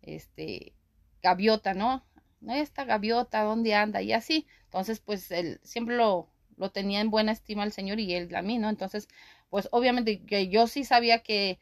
este, 0.01 0.73
gaviota, 1.21 1.73
¿no? 1.73 2.05
Esta 2.47 2.85
gaviota, 2.85 3.43
¿dónde 3.43 3.73
anda? 3.73 4.01
Y 4.01 4.13
así. 4.13 4.47
Entonces, 4.65 4.99
pues 4.99 5.31
él 5.31 5.59
siempre 5.63 5.95
lo, 5.95 6.29
lo 6.55 6.71
tenía 6.71 7.01
en 7.01 7.09
buena 7.09 7.31
estima 7.31 7.63
el 7.63 7.71
Señor 7.71 7.99
y 7.99 8.13
él 8.13 8.33
a 8.35 8.41
mí, 8.41 8.59
¿no? 8.59 8.69
Entonces, 8.69 9.07
pues 9.49 9.67
obviamente 9.71 10.23
que 10.25 10.49
yo 10.49 10.67
sí 10.67 10.83
sabía 10.83 11.19
que 11.23 11.59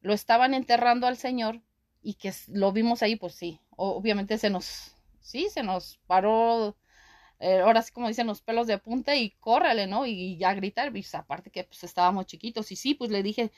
lo 0.00 0.14
estaban 0.14 0.54
enterrando 0.54 1.06
al 1.06 1.16
Señor 1.16 1.60
y 2.02 2.14
que 2.14 2.32
lo 2.48 2.72
vimos 2.72 3.02
ahí, 3.02 3.16
pues 3.16 3.34
sí, 3.34 3.60
obviamente 3.76 4.38
se 4.38 4.50
nos, 4.50 4.96
sí, 5.20 5.48
se 5.50 5.62
nos 5.62 5.98
paró 6.06 6.76
eh, 7.40 7.60
ahora 7.60 7.82
sí 7.82 7.92
como 7.92 8.08
dicen 8.08 8.26
los 8.26 8.40
pelos 8.42 8.66
de 8.66 8.78
punta 8.78 9.16
y 9.16 9.30
córrele, 9.32 9.86
¿no? 9.86 10.06
Y, 10.06 10.36
ya 10.38 10.54
gritar, 10.54 10.90
pues 10.92 11.14
aparte 11.14 11.50
que 11.50 11.64
pues 11.64 11.84
estábamos 11.84 12.26
chiquitos 12.26 12.72
y 12.72 12.76
sí, 12.76 12.94
pues 12.94 13.10
le 13.10 13.22
dije, 13.22 13.52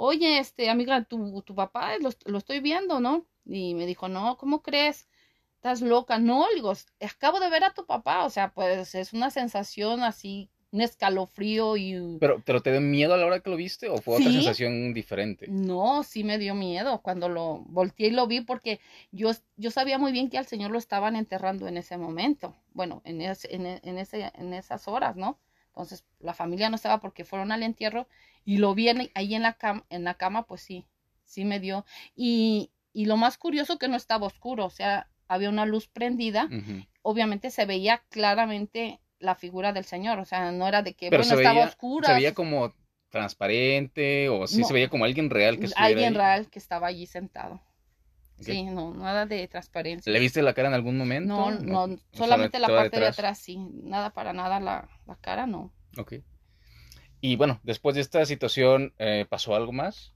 oye, 0.00 0.38
este, 0.38 0.70
amiga, 0.70 1.04
tu, 1.04 1.42
tu 1.42 1.54
papá 1.54 1.96
lo, 1.98 2.10
lo 2.26 2.38
estoy 2.38 2.60
viendo, 2.60 3.00
¿no? 3.00 3.26
Y 3.44 3.74
me 3.74 3.86
dijo, 3.86 4.08
no, 4.08 4.36
¿cómo 4.36 4.62
crees? 4.62 5.08
Estás 5.56 5.82
loca, 5.82 6.18
no, 6.18 6.48
le 6.48 6.54
digo, 6.56 6.72
acabo 7.00 7.38
de 7.40 7.50
ver 7.50 7.64
a 7.64 7.74
tu 7.74 7.84
papá, 7.84 8.24
o 8.24 8.30
sea, 8.30 8.50
pues 8.52 8.94
es 8.94 9.12
una 9.12 9.30
sensación 9.30 10.02
así 10.02 10.50
un 10.72 10.80
escalofrío 10.80 11.76
y... 11.76 12.16
Pero, 12.20 12.40
¿Pero 12.44 12.62
te 12.62 12.70
dio 12.70 12.80
miedo 12.80 13.14
a 13.14 13.16
la 13.16 13.26
hora 13.26 13.40
que 13.40 13.50
lo 13.50 13.56
viste 13.56 13.88
o 13.88 13.98
fue 13.98 14.16
otra 14.16 14.30
sensación 14.30 14.94
diferente? 14.94 15.46
No, 15.48 16.04
sí 16.04 16.22
me 16.22 16.38
dio 16.38 16.54
miedo 16.54 17.00
cuando 17.02 17.28
lo 17.28 17.64
volteé 17.66 18.08
y 18.08 18.12
lo 18.12 18.26
vi 18.26 18.40
porque 18.40 18.80
yo, 19.10 19.32
yo 19.56 19.70
sabía 19.70 19.98
muy 19.98 20.12
bien 20.12 20.30
que 20.30 20.38
al 20.38 20.46
Señor 20.46 20.70
lo 20.70 20.78
estaban 20.78 21.16
enterrando 21.16 21.66
en 21.66 21.76
ese 21.76 21.96
momento, 21.98 22.54
bueno, 22.72 23.02
en, 23.04 23.20
ese, 23.20 23.54
en, 23.54 23.66
en, 23.66 23.98
ese, 23.98 24.30
en 24.34 24.54
esas 24.54 24.86
horas, 24.86 25.16
¿no? 25.16 25.38
Entonces 25.70 26.04
la 26.18 26.34
familia 26.34 26.68
no 26.68 26.76
estaba 26.76 27.00
porque 27.00 27.24
fueron 27.24 27.52
al 27.52 27.62
entierro 27.62 28.08
y 28.44 28.58
lo 28.58 28.74
vi 28.74 28.88
ahí 29.14 29.34
en 29.34 29.42
la, 29.42 29.54
cama, 29.54 29.84
en 29.90 30.04
la 30.04 30.14
cama, 30.14 30.46
pues 30.46 30.62
sí, 30.62 30.86
sí 31.24 31.44
me 31.44 31.60
dio. 31.60 31.84
Y, 32.14 32.70
y 32.92 33.06
lo 33.06 33.16
más 33.16 33.38
curioso 33.38 33.78
que 33.78 33.88
no 33.88 33.96
estaba 33.96 34.26
oscuro, 34.26 34.66
o 34.66 34.70
sea, 34.70 35.08
había 35.28 35.48
una 35.48 35.66
luz 35.66 35.86
prendida, 35.86 36.48
obviamente 37.02 37.50
se 37.50 37.64
veía 37.64 38.02
claramente 38.08 39.00
la 39.20 39.36
figura 39.36 39.72
del 39.72 39.84
Señor, 39.84 40.18
o 40.18 40.24
sea, 40.24 40.50
no 40.50 40.66
era 40.66 40.82
de 40.82 40.94
que, 40.94 41.08
bueno, 41.08 41.22
estaba 41.22 41.64
oscura. 41.64 42.08
Se 42.08 42.14
veía 42.14 42.34
como 42.34 42.74
transparente 43.10 44.28
o 44.28 44.46
sí 44.46 44.64
se 44.64 44.72
veía 44.72 44.88
como 44.88 45.04
alguien 45.04 45.30
real 45.30 45.58
que 45.58 45.66
estuviera 45.66 45.86
Alguien 45.86 46.14
real 46.14 46.48
que 46.48 46.58
estaba 46.58 46.86
allí 46.86 47.06
sentado. 47.06 47.60
Sí, 48.40 48.64
no, 48.64 48.94
nada 48.94 49.26
de 49.26 49.46
transparencia. 49.48 50.12
¿Le 50.12 50.18
viste 50.18 50.42
la 50.42 50.54
cara 50.54 50.68
en 50.68 50.74
algún 50.74 50.96
momento? 50.96 51.50
No, 51.50 51.86
no, 51.86 51.98
solamente 52.12 52.58
la 52.58 52.68
parte 52.68 52.98
de 52.98 53.06
atrás, 53.06 53.38
sí. 53.38 53.56
Nada 53.56 54.10
para 54.10 54.32
nada 54.32 54.60
la, 54.60 54.88
la, 55.06 55.16
cara, 55.16 55.46
no. 55.46 55.72
Ok. 55.98 56.14
Y 57.20 57.36
bueno, 57.36 57.60
después 57.62 57.94
de 57.94 58.00
esta 58.00 58.24
situación, 58.24 58.94
eh, 58.98 59.26
¿pasó 59.28 59.54
algo 59.54 59.72
más? 59.72 60.14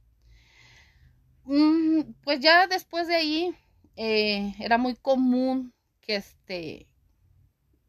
Mm, 1.45 2.01
pues 2.23 2.41
ya 2.41 2.67
después 2.67 3.07
de 3.09 3.17
ahí, 3.17 3.55
eh, 3.97 4.55
era 4.59 4.79
muy 4.79 4.95
común 4.97 5.75
que 6.01 6.17
este, 6.17 6.89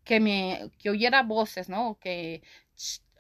que 0.04 0.20
me, 0.20 0.70
que 0.78 0.90
oyera 0.90 1.24
voces, 1.24 1.70
¿no? 1.70 1.98
Que 2.00 2.44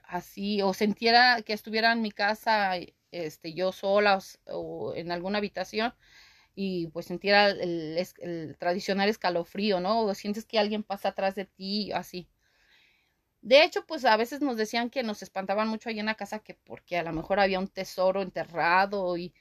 así, 0.03 0.61
o 0.61 0.73
sintiera 0.73 1.41
que 1.41 1.53
estuviera 1.53 1.91
en 1.91 2.01
mi 2.01 2.11
casa, 2.11 2.73
este, 3.11 3.53
yo 3.53 3.71
sola 3.71 4.19
o, 4.47 4.93
en 4.95 5.11
alguna 5.11 5.39
habitación 5.39 5.93
y 6.55 6.87
pues 6.87 7.07
sintiera 7.07 7.49
el, 7.49 8.55
tradicional 8.57 9.09
escalofrío, 9.09 9.79
¿no? 9.81 10.01
O 10.01 10.15
sientes 10.15 10.45
que 10.45 10.59
alguien 10.59 10.83
pasa 10.83 11.09
atrás 11.09 11.35
de 11.35 11.45
ti, 11.45 11.91
así. 11.91 12.29
De 13.41 13.63
hecho, 13.63 13.85
pues 13.85 14.05
a 14.05 14.17
veces 14.17 14.41
nos 14.41 14.57
decían 14.57 14.89
que 14.89 15.03
nos 15.03 15.21
espantaban 15.21 15.67
mucho 15.67 15.89
ahí 15.89 15.99
en 15.99 16.07
la 16.07 16.15
casa 16.15 16.39
que 16.39 16.55
porque 16.55 16.97
a 16.97 17.03
lo 17.03 17.13
mejor 17.13 17.39
había 17.39 17.59
un 17.59 17.67
tesoro 17.67 18.21
enterrado 18.21 19.17
y, 19.17 19.33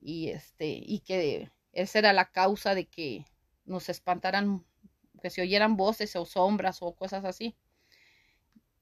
y 0.00 0.30
este, 0.30 0.66
y 0.84 1.00
que 1.00 1.50
esa 1.72 1.98
era 2.00 2.12
la 2.12 2.30
causa 2.32 2.74
de 2.74 2.86
que 2.86 3.24
nos 3.64 3.88
espantaran 3.88 4.64
que 5.22 5.30
se 5.30 5.42
oyeran 5.42 5.76
voces 5.76 6.16
o 6.16 6.26
sombras 6.26 6.82
o 6.82 6.94
cosas 6.94 7.24
así. 7.24 7.56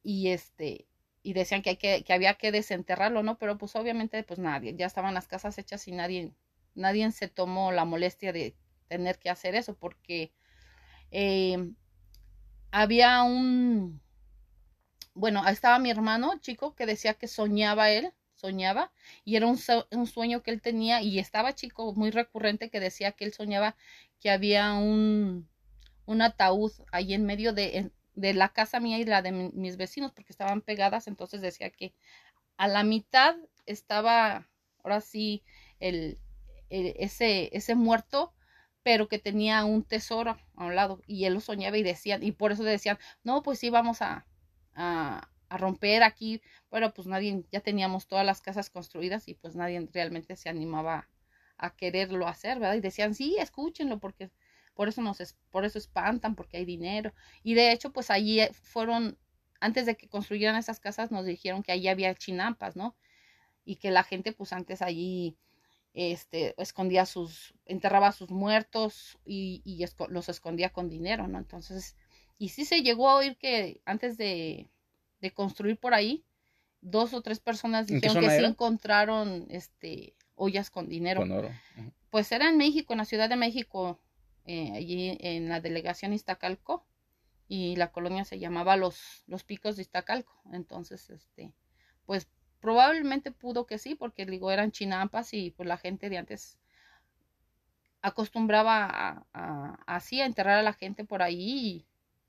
Y 0.02 0.28
este, 0.28 0.86
y 1.22 1.32
decían 1.32 1.62
que, 1.62 1.76
que 1.78 2.12
había 2.12 2.34
que 2.34 2.52
desenterrarlo, 2.52 3.22
¿no? 3.22 3.38
Pero 3.38 3.58
pues 3.58 3.74
obviamente 3.76 4.22
pues 4.22 4.38
nadie, 4.38 4.74
ya 4.76 4.86
estaban 4.86 5.14
las 5.14 5.26
casas 5.28 5.58
hechas 5.58 5.88
y 5.88 5.92
nadie, 5.92 6.32
nadie 6.74 7.10
se 7.12 7.28
tomó 7.28 7.72
la 7.72 7.84
molestia 7.84 8.32
de 8.32 8.56
tener 8.88 9.18
que 9.18 9.30
hacer 9.30 9.54
eso 9.54 9.74
porque 9.76 10.32
eh, 11.10 11.72
había 12.70 13.22
un, 13.22 14.00
bueno, 15.14 15.46
estaba 15.46 15.78
mi 15.78 15.90
hermano 15.90 16.38
chico 16.40 16.74
que 16.74 16.86
decía 16.86 17.14
que 17.14 17.28
soñaba 17.28 17.90
él, 17.90 18.12
soñaba 18.34 18.92
y 19.24 19.36
era 19.36 19.46
un, 19.46 19.58
un, 19.92 20.06
sueño 20.06 20.42
que 20.42 20.50
él 20.50 20.60
tenía 20.60 21.00
y 21.00 21.18
estaba 21.18 21.54
chico 21.54 21.94
muy 21.94 22.10
recurrente 22.10 22.68
que 22.68 22.80
decía 22.80 23.12
que 23.12 23.24
él 23.24 23.32
soñaba 23.32 23.76
que 24.20 24.30
había 24.30 24.74
un, 24.74 25.48
un 26.06 26.22
ataúd 26.22 26.72
ahí 26.92 27.14
en 27.14 27.24
medio 27.24 27.52
de, 27.52 27.90
de 28.14 28.34
la 28.34 28.50
casa 28.50 28.80
mía 28.80 28.98
y 28.98 29.04
la 29.04 29.22
de 29.22 29.32
mis 29.32 29.76
vecinos 29.76 30.12
porque 30.12 30.32
estaban 30.32 30.60
pegadas, 30.60 31.06
entonces 31.06 31.40
decía 31.40 31.70
que 31.70 31.94
a 32.56 32.68
la 32.68 32.84
mitad 32.84 33.36
estaba, 33.66 34.48
ahora 34.82 35.00
sí, 35.00 35.42
el, 35.80 36.18
ese, 36.98 37.50
ese 37.56 37.74
muerto, 37.74 38.34
pero 38.82 39.08
que 39.08 39.18
tenía 39.18 39.64
un 39.64 39.84
tesoro 39.84 40.38
a 40.56 40.64
un 40.66 40.74
lado 40.76 41.00
y 41.06 41.24
él 41.24 41.34
lo 41.34 41.40
soñaba 41.40 41.76
y 41.78 41.82
decían, 41.82 42.22
y 42.22 42.32
por 42.32 42.52
eso 42.52 42.64
decían, 42.64 42.98
no, 43.22 43.42
pues 43.42 43.58
sí, 43.58 43.70
vamos 43.70 44.02
a, 44.02 44.26
a, 44.74 45.30
a 45.48 45.56
romper 45.58 46.02
aquí, 46.02 46.42
pero 46.70 46.92
pues 46.92 47.06
nadie, 47.06 47.44
ya 47.50 47.60
teníamos 47.60 48.06
todas 48.06 48.26
las 48.26 48.40
casas 48.40 48.70
construidas 48.70 49.28
y 49.28 49.34
pues 49.34 49.54
nadie 49.56 49.88
realmente 49.92 50.36
se 50.36 50.48
animaba 50.48 51.08
a 51.56 51.74
quererlo 51.76 52.26
hacer, 52.26 52.58
¿verdad? 52.58 52.74
Y 52.76 52.80
decían, 52.80 53.14
sí, 53.14 53.36
escúchenlo 53.38 53.98
porque 54.00 54.30
por 54.74 54.88
eso 54.88 55.02
nos 55.02 55.36
por 55.50 55.64
eso 55.64 55.78
espantan, 55.78 56.34
porque 56.34 56.56
hay 56.58 56.64
dinero. 56.64 57.14
Y 57.42 57.54
de 57.54 57.72
hecho, 57.72 57.92
pues 57.92 58.10
allí 58.10 58.40
eh, 58.40 58.52
fueron, 58.52 59.18
antes 59.60 59.86
de 59.86 59.96
que 59.96 60.08
construyeran 60.08 60.56
esas 60.56 60.80
casas, 60.80 61.10
nos 61.12 61.24
dijeron 61.24 61.62
que 61.62 61.72
allí 61.72 61.88
había 61.88 62.14
chinampas, 62.14 62.76
¿no? 62.76 62.96
Y 63.64 63.76
que 63.76 63.90
la 63.90 64.04
gente, 64.04 64.32
pues 64.32 64.52
antes 64.52 64.82
allí, 64.82 65.38
este, 65.94 66.60
escondía 66.60 67.06
sus, 67.06 67.54
enterraba 67.64 68.08
a 68.08 68.12
sus 68.12 68.30
muertos 68.30 69.18
y, 69.24 69.62
y 69.64 69.84
los 70.08 70.28
escondía 70.28 70.70
con 70.70 70.90
dinero, 70.90 71.28
¿no? 71.28 71.38
Entonces, 71.38 71.96
y 72.36 72.48
sí 72.48 72.64
se 72.64 72.82
llegó 72.82 73.08
a 73.08 73.16
oír 73.16 73.36
que 73.36 73.80
antes 73.84 74.18
de, 74.18 74.68
de 75.20 75.30
construir 75.30 75.78
por 75.78 75.94
ahí, 75.94 76.24
dos 76.80 77.14
o 77.14 77.22
tres 77.22 77.40
personas 77.40 77.86
dijeron 77.86 78.20
que 78.20 78.38
sí 78.38 78.44
encontraron, 78.44 79.46
este, 79.48 80.14
ollas 80.34 80.68
con 80.68 80.88
dinero. 80.88 81.20
Con 81.20 81.32
oro. 81.32 81.50
Pues 82.10 82.30
era 82.32 82.48
en 82.48 82.58
México, 82.58 82.92
en 82.92 82.98
la 82.98 83.04
Ciudad 83.04 83.28
de 83.28 83.36
México, 83.36 84.00
eh, 84.44 84.72
allí 84.74 85.16
en 85.20 85.48
la 85.48 85.60
delegación 85.60 86.12
Iztacalco 86.12 86.84
y 87.48 87.76
la 87.76 87.92
colonia 87.92 88.24
se 88.24 88.38
llamaba 88.38 88.76
Los, 88.76 89.24
los 89.26 89.44
Picos 89.44 89.76
de 89.76 89.82
Iztacalco. 89.82 90.42
Entonces, 90.52 91.08
este, 91.10 91.52
pues 92.04 92.28
probablemente 92.64 93.30
pudo 93.30 93.66
que 93.66 93.76
sí, 93.76 93.94
porque 93.94 94.24
digo, 94.24 94.50
eran 94.50 94.72
chinampas 94.72 95.34
y 95.34 95.50
pues 95.50 95.68
la 95.68 95.76
gente 95.76 96.08
de 96.08 96.16
antes 96.16 96.56
acostumbraba 98.00 99.26
a, 99.34 99.78
así 99.86 100.22
a 100.22 100.24
enterrar 100.24 100.60
a 100.60 100.62
la 100.62 100.72
gente 100.72 101.04
por 101.04 101.20
ahí 101.20 101.84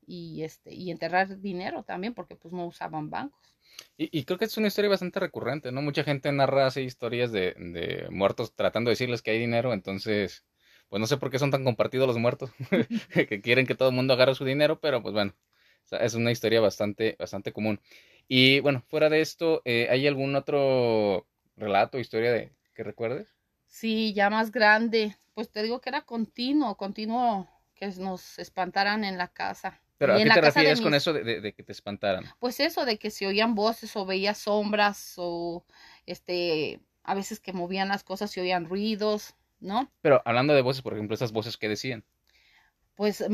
y, 0.06 0.42
este 0.42 0.74
y 0.74 0.90
enterrar 0.90 1.40
dinero 1.40 1.84
también 1.84 2.12
porque 2.12 2.36
pues 2.36 2.52
no 2.52 2.66
usaban 2.66 3.08
bancos. 3.08 3.40
Y, 3.96 4.24
creo 4.24 4.38
que 4.38 4.44
es 4.44 4.58
una 4.58 4.66
historia 4.68 4.90
bastante 4.90 5.20
recurrente, 5.20 5.72
¿no? 5.72 5.80
Mucha 5.80 6.04
gente 6.04 6.30
narra 6.32 6.66
así 6.66 6.82
historias 6.82 7.32
de, 7.32 7.54
de 7.56 8.06
muertos 8.10 8.54
tratando 8.54 8.90
de 8.90 8.92
decirles 8.92 9.22
que 9.22 9.30
hay 9.30 9.38
dinero, 9.38 9.72
entonces 9.72 10.44
pues 10.90 11.00
no 11.00 11.06
sé 11.06 11.16
por 11.16 11.30
qué 11.30 11.38
son 11.38 11.50
tan 11.50 11.64
compartidos 11.64 12.06
los 12.06 12.18
muertos, 12.18 12.50
que 13.14 13.40
quieren 13.40 13.66
que 13.66 13.74
todo 13.74 13.88
el 13.88 13.94
mundo 13.94 14.12
agarre 14.12 14.34
su 14.34 14.44
dinero, 14.44 14.80
pero 14.80 15.02
pues 15.02 15.14
bueno, 15.14 15.34
es 15.92 16.14
una 16.14 16.30
historia 16.30 16.60
bastante, 16.60 17.16
bastante 17.18 17.52
común. 17.52 17.80
Y 18.28 18.60
bueno, 18.60 18.82
fuera 18.88 19.08
de 19.08 19.20
esto, 19.20 19.62
eh, 19.64 19.88
¿hay 19.90 20.06
algún 20.06 20.34
otro 20.34 21.26
relato, 21.56 21.98
historia 21.98 22.32
de 22.32 22.52
que 22.74 22.82
recuerdes? 22.82 23.34
Sí, 23.66 24.12
ya 24.14 24.30
más 24.30 24.50
grande. 24.50 25.16
Pues 25.34 25.50
te 25.50 25.62
digo 25.62 25.80
que 25.80 25.90
era 25.90 26.02
continuo, 26.02 26.76
continuo 26.76 27.48
que 27.74 27.86
nos 27.98 28.38
espantaran 28.38 29.04
en 29.04 29.18
la 29.18 29.28
casa. 29.28 29.80
¿Pero 29.98 30.14
a 30.14 30.18
qué 30.18 30.24
te 30.24 30.40
refieres 30.40 30.80
con 30.80 30.94
eso 30.94 31.12
de, 31.12 31.40
de, 31.40 31.52
que 31.52 31.62
te 31.62 31.72
espantaran? 31.72 32.24
Pues 32.38 32.60
eso, 32.60 32.84
de 32.84 32.98
que 32.98 33.10
se 33.10 33.26
oían 33.26 33.54
voces 33.54 33.96
o 33.96 34.04
veía 34.04 34.34
sombras 34.34 35.14
o 35.16 35.64
este, 36.04 36.80
a 37.02 37.14
veces 37.14 37.40
que 37.40 37.52
movían 37.52 37.88
las 37.88 38.04
cosas, 38.04 38.30
se 38.30 38.40
oían 38.40 38.66
ruidos. 38.66 39.34
¿no? 39.60 39.90
Pero 40.02 40.22
hablando 40.24 40.54
de 40.54 40.62
voces, 40.62 40.82
por 40.82 40.94
ejemplo, 40.94 41.14
esas 41.14 41.32
voces 41.32 41.56
que 41.56 41.68
decían. 41.68 42.04
Pues 42.94 43.24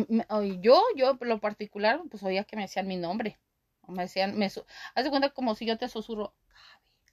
yo, 0.60 0.82
yo 0.96 1.18
lo 1.20 1.38
particular, 1.38 2.00
pues 2.10 2.22
oía 2.22 2.44
que 2.44 2.56
me 2.56 2.62
decían 2.62 2.88
mi 2.88 2.96
nombre. 2.96 3.38
Me 3.88 4.04
decían, 4.04 4.38
me 4.38 4.46
haz 4.46 4.54
de 5.04 5.10
cuenta 5.10 5.30
como 5.30 5.54
si 5.54 5.66
yo 5.66 5.76
te 5.76 5.88
susurro, 5.88 6.34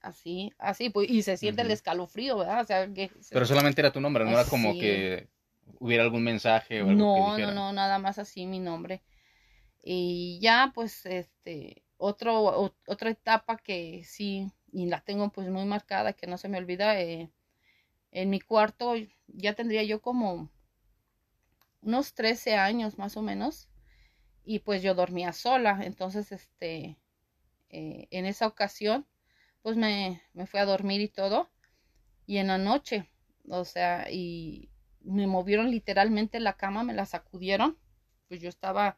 así, 0.01 0.53
así, 0.57 0.89
pues, 0.89 1.09
y 1.09 1.23
se 1.23 1.37
siente 1.37 1.61
el 1.61 1.71
escalofrío, 1.71 2.37
¿verdad? 2.37 2.61
O 2.61 2.65
sea, 2.65 2.93
que, 2.93 3.11
Pero 3.29 3.45
solamente 3.45 3.81
era 3.81 3.91
tu 3.91 3.99
nombre, 3.99 4.23
no 4.23 4.31
era 4.31 4.45
como 4.45 4.73
que 4.73 5.27
hubiera 5.79 6.03
algún 6.03 6.23
mensaje 6.23 6.81
o 6.81 6.89
algo 6.89 6.99
no, 6.99 7.35
que 7.35 7.41
No, 7.43 7.51
no, 7.51 7.73
nada 7.73 7.99
más 7.99 8.19
así 8.19 8.45
mi 8.45 8.59
nombre. 8.59 9.01
Y 9.83 10.39
ya, 10.41 10.71
pues, 10.73 11.05
este, 11.05 11.83
otro, 11.97 12.73
otra 12.87 13.09
etapa 13.09 13.57
que 13.57 14.03
sí, 14.05 14.51
y 14.71 14.87
la 14.87 15.01
tengo 15.01 15.29
pues 15.31 15.49
muy 15.49 15.65
marcada, 15.65 16.13
que 16.13 16.27
no 16.27 16.37
se 16.37 16.49
me 16.49 16.57
olvida, 16.57 16.99
eh, 16.99 17.31
en 18.11 18.29
mi 18.29 18.39
cuarto 18.39 18.95
ya 19.27 19.53
tendría 19.53 19.83
yo 19.83 20.01
como 20.01 20.49
unos 21.81 22.13
13 22.13 22.55
años 22.55 22.97
más 22.97 23.15
o 23.17 23.21
menos 23.21 23.69
y 24.49 24.57
pues 24.57 24.81
yo 24.81 24.95
dormía 24.95 25.31
sola 25.31 25.81
entonces 25.83 26.31
este 26.31 26.97
eh, 27.69 28.07
en 28.09 28.25
esa 28.25 28.47
ocasión 28.47 29.05
pues 29.61 29.77
me, 29.77 30.23
me 30.33 30.47
fui 30.47 30.59
a 30.59 30.65
dormir 30.65 31.01
y 31.01 31.07
todo 31.07 31.51
y 32.25 32.37
en 32.37 32.47
la 32.47 32.57
noche 32.57 33.11
o 33.47 33.63
sea 33.63 34.07
y 34.11 34.71
me 35.01 35.27
movieron 35.27 35.69
literalmente 35.69 36.39
la 36.39 36.57
cama 36.57 36.83
me 36.83 36.95
la 36.95 37.05
sacudieron 37.05 37.77
pues 38.27 38.41
yo 38.41 38.49
estaba 38.49 38.97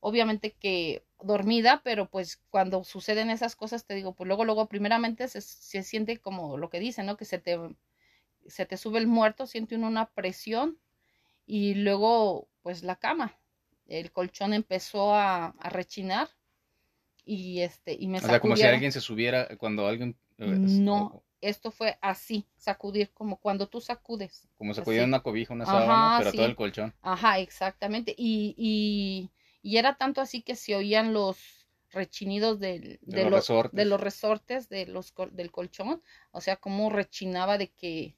obviamente 0.00 0.52
que 0.52 1.06
dormida, 1.20 1.82
pero 1.84 2.10
pues 2.10 2.42
cuando 2.50 2.82
suceden 2.82 3.30
esas 3.30 3.54
cosas, 3.54 3.86
te 3.86 3.94
digo, 3.94 4.14
pues 4.14 4.26
luego, 4.26 4.44
luego, 4.44 4.68
primeramente 4.68 5.28
se, 5.28 5.40
se 5.40 5.84
siente 5.84 6.18
como 6.18 6.58
lo 6.58 6.70
que 6.70 6.80
dicen, 6.80 7.06
¿no? 7.06 7.16
Que 7.16 7.24
se 7.24 7.38
te, 7.38 7.58
se 8.46 8.66
te 8.66 8.76
sube 8.76 8.98
el 8.98 9.06
muerto, 9.06 9.46
siente 9.46 9.76
uno 9.76 9.88
una 9.88 10.10
presión 10.10 10.78
y 11.46 11.74
luego, 11.74 12.48
pues 12.62 12.82
la 12.82 12.96
cama, 12.96 13.38
el 13.98 14.12
colchón 14.12 14.54
empezó 14.54 15.14
a, 15.14 15.46
a 15.58 15.68
rechinar 15.70 16.28
y 17.24 17.60
este, 17.60 17.96
y 17.98 18.08
me 18.08 18.18
O 18.18 18.20
sea, 18.20 18.40
como 18.40 18.56
si 18.56 18.62
alguien 18.64 18.92
se 18.92 19.00
subiera 19.00 19.48
cuando 19.56 19.86
alguien... 19.86 20.16
eh, 20.38 20.44
No, 20.44 21.22
esto 21.40 21.70
fue 21.70 21.98
así, 22.00 22.46
sacudir, 22.56 23.10
como 23.12 23.36
cuando 23.36 23.68
tú 23.68 23.80
sacudes. 23.80 24.48
Como 24.58 24.74
podía 24.74 25.04
una 25.04 25.22
cobija, 25.22 25.54
una 25.54 25.64
Ajá, 25.64 25.72
sábana, 25.80 26.14
pero 26.18 26.30
sí. 26.30 26.36
todo 26.38 26.46
el 26.46 26.56
colchón. 26.56 26.94
Ajá, 27.02 27.38
exactamente. 27.38 28.14
Y, 28.16 28.54
y, 28.56 29.30
y 29.62 29.76
era 29.76 29.96
tanto 29.96 30.20
así 30.20 30.42
que 30.42 30.56
se 30.56 30.74
oían 30.74 31.12
los 31.12 31.66
rechinidos 31.90 32.58
del, 32.58 32.98
De 33.02 33.16
de 33.16 33.22
los 33.24 33.30
lo- 33.30 33.36
resortes. 33.38 33.76
de 33.76 33.84
los 33.84 34.00
resortes 34.00 34.68
de 34.68 34.86
los, 34.86 35.14
del 35.32 35.50
colchón. 35.50 36.02
O 36.32 36.40
sea, 36.40 36.56
como 36.56 36.90
rechinaba 36.90 37.58
de 37.58 37.68
que... 37.68 38.16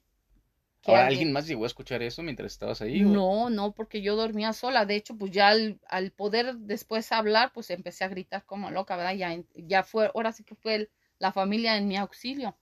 que 0.85 0.95
Ahora, 0.95 1.07
alguien- 1.07 1.25
¿alguien 1.25 1.33
más 1.33 1.47
llegó 1.47 1.65
a 1.65 1.67
escuchar 1.67 2.01
eso 2.01 2.23
mientras 2.23 2.53
estabas 2.53 2.81
ahí? 2.81 3.03
o- 3.05 3.17
No, 3.17 3.49
no, 3.49 3.73
porque 3.73 4.01
yo 4.01 4.15
dormía 4.15 4.53
sola. 4.53 4.85
De 4.85 4.95
hecho, 4.95 5.17
pues 5.17 5.31
ya 5.31 5.49
al, 5.49 5.79
al 5.87 6.11
poder 6.11 6.55
después 6.57 7.11
hablar, 7.11 7.51
pues 7.53 7.69
empecé 7.69 8.03
a 8.03 8.07
gritar 8.07 8.45
como 8.45 8.71
loca, 8.71 8.95
¿verdad? 8.95 9.15
Ya, 9.15 9.37
ya 9.55 9.83
fue, 9.83 10.11
ahora 10.15 10.31
sí 10.31 10.43
que 10.43 10.55
fue 10.55 10.75
el- 10.75 10.89
la 11.19 11.31
familia 11.31 11.77
en 11.77 11.87
mi 11.87 11.97
auxilio. 11.97 12.57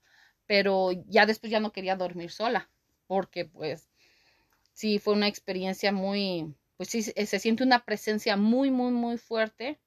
Pero 0.47 0.91
ya 1.07 1.25
después 1.25 1.51
ya 1.51 1.59
no 1.59 1.71
quería 1.71 1.95
dormir 1.95 2.31
sola, 2.31 2.69
porque 3.07 3.45
pues 3.45 3.89
sí 4.73 4.99
fue 4.99 5.13
una 5.15 5.27
experiencia 5.29 5.91
muy, 5.91 6.55
pues 6.77 6.89
sí, 6.89 7.03
se 7.03 7.25
se 7.27 7.39
siente 7.39 7.63
una 7.63 7.85
presencia 7.85 8.37
muy, 8.37 8.71
muy, 8.71 8.91
muy 8.91 9.17
fuerte 9.17 9.79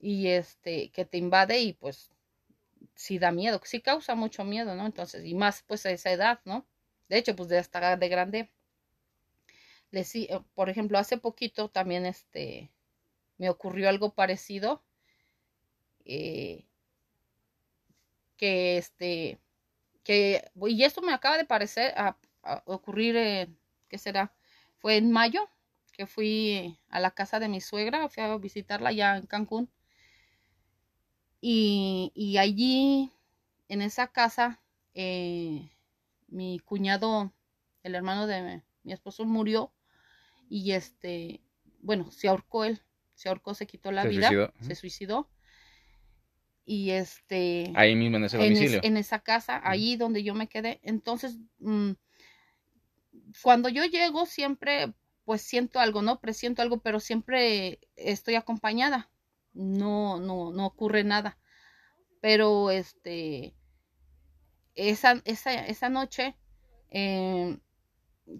y 0.00 0.28
este, 0.28 0.90
que 0.90 1.04
te 1.04 1.18
invade 1.18 1.60
y 1.60 1.72
pues 1.74 2.10
sí 2.94 3.18
da 3.18 3.32
miedo, 3.32 3.60
sí 3.64 3.80
causa 3.82 4.14
mucho 4.16 4.44
miedo, 4.44 4.74
¿no? 4.76 4.86
Entonces, 4.86 5.24
y 5.26 5.34
más 5.34 5.64
pues 5.66 5.86
a 5.86 5.90
esa 5.92 6.12
edad, 6.12 6.40
¿no? 6.44 6.66
De 7.08 7.18
hecho, 7.18 7.34
pues 7.36 7.48
de 7.48 7.58
hasta 7.58 7.96
de 7.96 8.08
grande 8.08 8.50
le 9.90 10.04
sí, 10.04 10.26
eh, 10.30 10.40
por 10.54 10.68
ejemplo, 10.68 10.98
hace 10.98 11.18
poquito 11.18 11.68
también 11.70 12.06
este 12.06 12.70
me 13.38 13.50
ocurrió 13.50 13.88
algo 13.88 14.14
parecido 14.14 14.82
eh, 16.04 16.66
que 18.36 18.78
este 18.78 19.38
que 20.04 20.50
y 20.68 20.84
esto 20.84 21.02
me 21.02 21.12
acaba 21.14 21.38
de 21.38 21.44
parecer 21.44 21.94
a, 21.96 22.16
ocurrir 22.66 23.14
¿qué 23.88 23.98
será? 23.98 24.32
Fue 24.78 24.96
en 24.96 25.10
mayo 25.12 25.48
que 25.92 26.06
fui 26.06 26.78
a 26.90 27.00
la 27.00 27.10
casa 27.12 27.40
de 27.40 27.48
mi 27.48 27.60
suegra, 27.60 28.08
fui 28.08 28.22
a 28.22 28.36
visitarla 28.38 28.92
ya 28.92 29.16
en 29.16 29.26
Cancún. 29.26 29.70
Y, 31.40 32.12
y 32.14 32.38
allí, 32.38 33.12
en 33.68 33.82
esa 33.82 34.08
casa, 34.08 34.60
eh, 34.94 35.70
mi 36.28 36.58
cuñado, 36.60 37.32
el 37.82 37.94
hermano 37.94 38.26
de 38.26 38.62
mi 38.82 38.92
esposo, 38.92 39.24
murió 39.24 39.72
y 40.48 40.72
este, 40.72 41.42
bueno, 41.80 42.10
se 42.10 42.28
ahorcó 42.28 42.64
él, 42.64 42.80
se 43.14 43.28
ahorcó, 43.28 43.54
se 43.54 43.66
quitó 43.66 43.92
la 43.92 44.02
Se 44.02 44.08
vida, 44.08 44.28
suicidó. 44.28 44.52
se 44.60 44.74
suicidó. 44.74 45.28
Y 46.64 46.90
este, 46.90 47.72
Ahí 47.74 47.96
mismo 47.96 48.18
en 48.18 48.24
ese 48.24 48.36
en, 48.36 48.42
es- 48.52 48.58
domicilio. 48.58 48.80
en 48.84 48.96
esa 48.98 49.20
casa, 49.20 49.60
ahí 49.64 49.96
donde 49.96 50.22
yo 50.22 50.34
me 50.34 50.48
quedé. 50.48 50.80
Entonces, 50.82 51.38
mm, 51.60 51.92
cuando 53.42 53.68
yo 53.68 53.84
llego, 53.84 54.26
siempre, 54.26 54.92
pues 55.24 55.42
siento 55.42 55.80
algo, 55.80 56.02
¿no? 56.02 56.20
Presiento 56.20 56.62
algo, 56.62 56.80
pero 56.80 57.00
siempre 57.00 57.80
estoy 57.96 58.34
acompañada. 58.34 59.10
No, 59.52 60.18
no, 60.20 60.52
no 60.52 60.66
ocurre 60.66 61.04
nada. 61.04 61.38
Pero, 62.20 62.70
este, 62.70 63.54
esa, 64.78 65.20
esa, 65.24 65.54
esa 65.66 65.88
noche, 65.88 66.36
eh, 66.90 67.58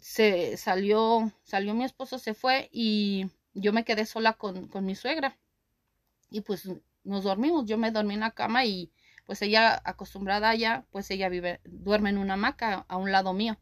se 0.01 0.57
salió, 0.59 1.33
salió 1.45 1.75
mi 1.75 1.85
esposo, 1.85 2.19
se 2.19 2.35
fue 2.35 2.69
y 2.73 3.27
yo 3.55 3.73
me 3.73 3.85
quedé 3.85 4.07
sola 4.07 4.35
con, 4.35 4.69
con 4.69 4.85
mi 4.87 4.95
suegra. 4.97 5.39
Y 6.31 6.41
pues 6.43 6.69
nos 7.05 7.25
dormimos, 7.25 7.67
yo 7.67 7.79
me 7.79 7.91
dormí 7.91 8.15
en 8.15 8.21
la 8.21 8.33
cama 8.33 8.65
y 8.65 8.93
pues 9.27 9.43
ella 9.43 9.81
acostumbrada 9.85 10.51
allá, 10.51 10.87
pues 10.91 11.11
ella 11.11 11.29
vive, 11.29 11.61
duerme 11.65 12.11
en 12.11 12.19
una 12.19 12.35
hamaca 12.35 12.85
a 12.89 12.97
un 12.97 13.13
lado 13.13 13.33
mío. 13.35 13.59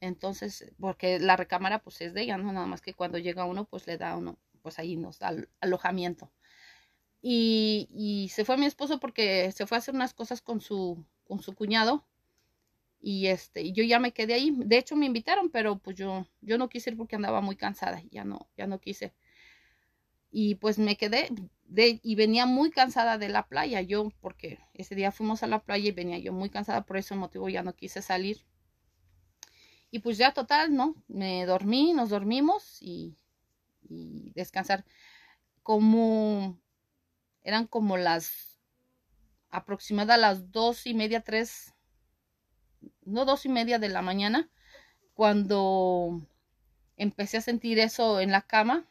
Entonces, 0.00 0.72
porque 0.80 1.20
la 1.20 1.36
recámara 1.36 1.80
pues 1.82 2.00
es 2.02 2.14
de 2.14 2.22
ella, 2.22 2.38
¿no? 2.38 2.52
Nada 2.52 2.66
más 2.66 2.82
que 2.82 2.94
cuando 2.94 3.18
llega 3.18 3.46
uno, 3.46 3.66
pues 3.66 3.86
le 3.88 3.98
da 3.98 4.16
uno, 4.16 4.38
pues 4.62 4.78
ahí 4.80 4.96
nos 4.96 5.18
da 5.20 5.28
al- 5.30 5.50
alojamiento. 5.60 6.32
Y, 7.22 7.88
y 7.92 8.28
se 8.30 8.44
fue 8.44 8.56
mi 8.58 8.66
esposo 8.66 8.98
porque 9.00 9.52
se 9.52 9.66
fue 9.66 9.76
a 9.76 9.80
hacer 9.80 9.94
unas 9.94 10.14
cosas 10.14 10.42
con 10.42 10.60
su, 10.60 11.04
con 11.32 11.42
su 11.42 11.54
cuñado. 11.54 12.04
Y 13.00 13.28
este, 13.28 13.62
y 13.62 13.72
yo 13.72 13.82
ya 13.84 13.98
me 13.98 14.12
quedé 14.12 14.34
ahí. 14.34 14.52
De 14.54 14.76
hecho, 14.76 14.96
me 14.96 15.06
invitaron, 15.06 15.48
pero 15.48 15.78
pues 15.78 15.96
yo, 15.96 16.26
yo 16.42 16.58
no 16.58 16.68
quise 16.68 16.90
ir 16.90 16.96
porque 16.98 17.16
andaba 17.16 17.40
muy 17.40 17.56
cansada. 17.56 18.02
Ya 18.10 18.24
no, 18.24 18.50
ya 18.54 18.66
no 18.66 18.78
quise. 18.78 19.14
Y 20.30 20.56
pues 20.56 20.78
me 20.78 20.96
quedé 20.98 21.30
de, 21.64 22.00
y 22.02 22.14
venía 22.16 22.44
muy 22.44 22.70
cansada 22.70 23.16
de 23.16 23.30
la 23.30 23.48
playa. 23.48 23.80
Yo, 23.80 24.10
porque 24.20 24.58
ese 24.74 24.94
día 24.94 25.10
fuimos 25.10 25.42
a 25.42 25.46
la 25.46 25.60
playa 25.60 25.88
y 25.88 25.92
venía 25.92 26.18
yo 26.18 26.34
muy 26.34 26.50
cansada, 26.50 26.84
por 26.84 26.98
ese 26.98 27.14
motivo 27.14 27.48
ya 27.48 27.62
no 27.62 27.74
quise 27.74 28.02
salir. 28.02 28.44
Y 29.90 30.00
pues 30.00 30.18
ya 30.18 30.34
total, 30.34 30.76
¿no? 30.76 30.94
Me 31.08 31.46
dormí, 31.46 31.94
nos 31.94 32.10
dormimos 32.10 32.76
y, 32.82 33.16
y 33.88 34.32
descansar. 34.34 34.84
Como 35.62 36.58
eran 37.42 37.66
como 37.66 37.96
las 37.96 38.51
aproximadas 39.52 40.18
las 40.18 40.50
dos 40.50 40.86
y 40.86 40.94
media, 40.94 41.20
tres, 41.20 41.74
no 43.04 43.24
dos 43.24 43.44
y 43.46 43.50
media 43.50 43.78
de 43.78 43.90
la 43.90 44.02
mañana, 44.02 44.50
cuando 45.14 46.26
empecé 46.96 47.36
a 47.36 47.42
sentir 47.42 47.78
eso 47.78 48.20
en 48.20 48.32
la 48.32 48.42
cama, 48.42 48.88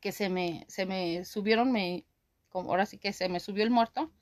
que 0.00 0.12
se 0.12 0.28
me, 0.28 0.64
se 0.68 0.86
me 0.86 1.24
subieron, 1.24 1.72
me, 1.72 2.04
como 2.50 2.70
ahora 2.70 2.86
sí 2.86 2.98
que 2.98 3.12
se 3.12 3.28
me 3.28 3.40
subió 3.40 3.64
el 3.64 3.70
muerto, 3.70 4.12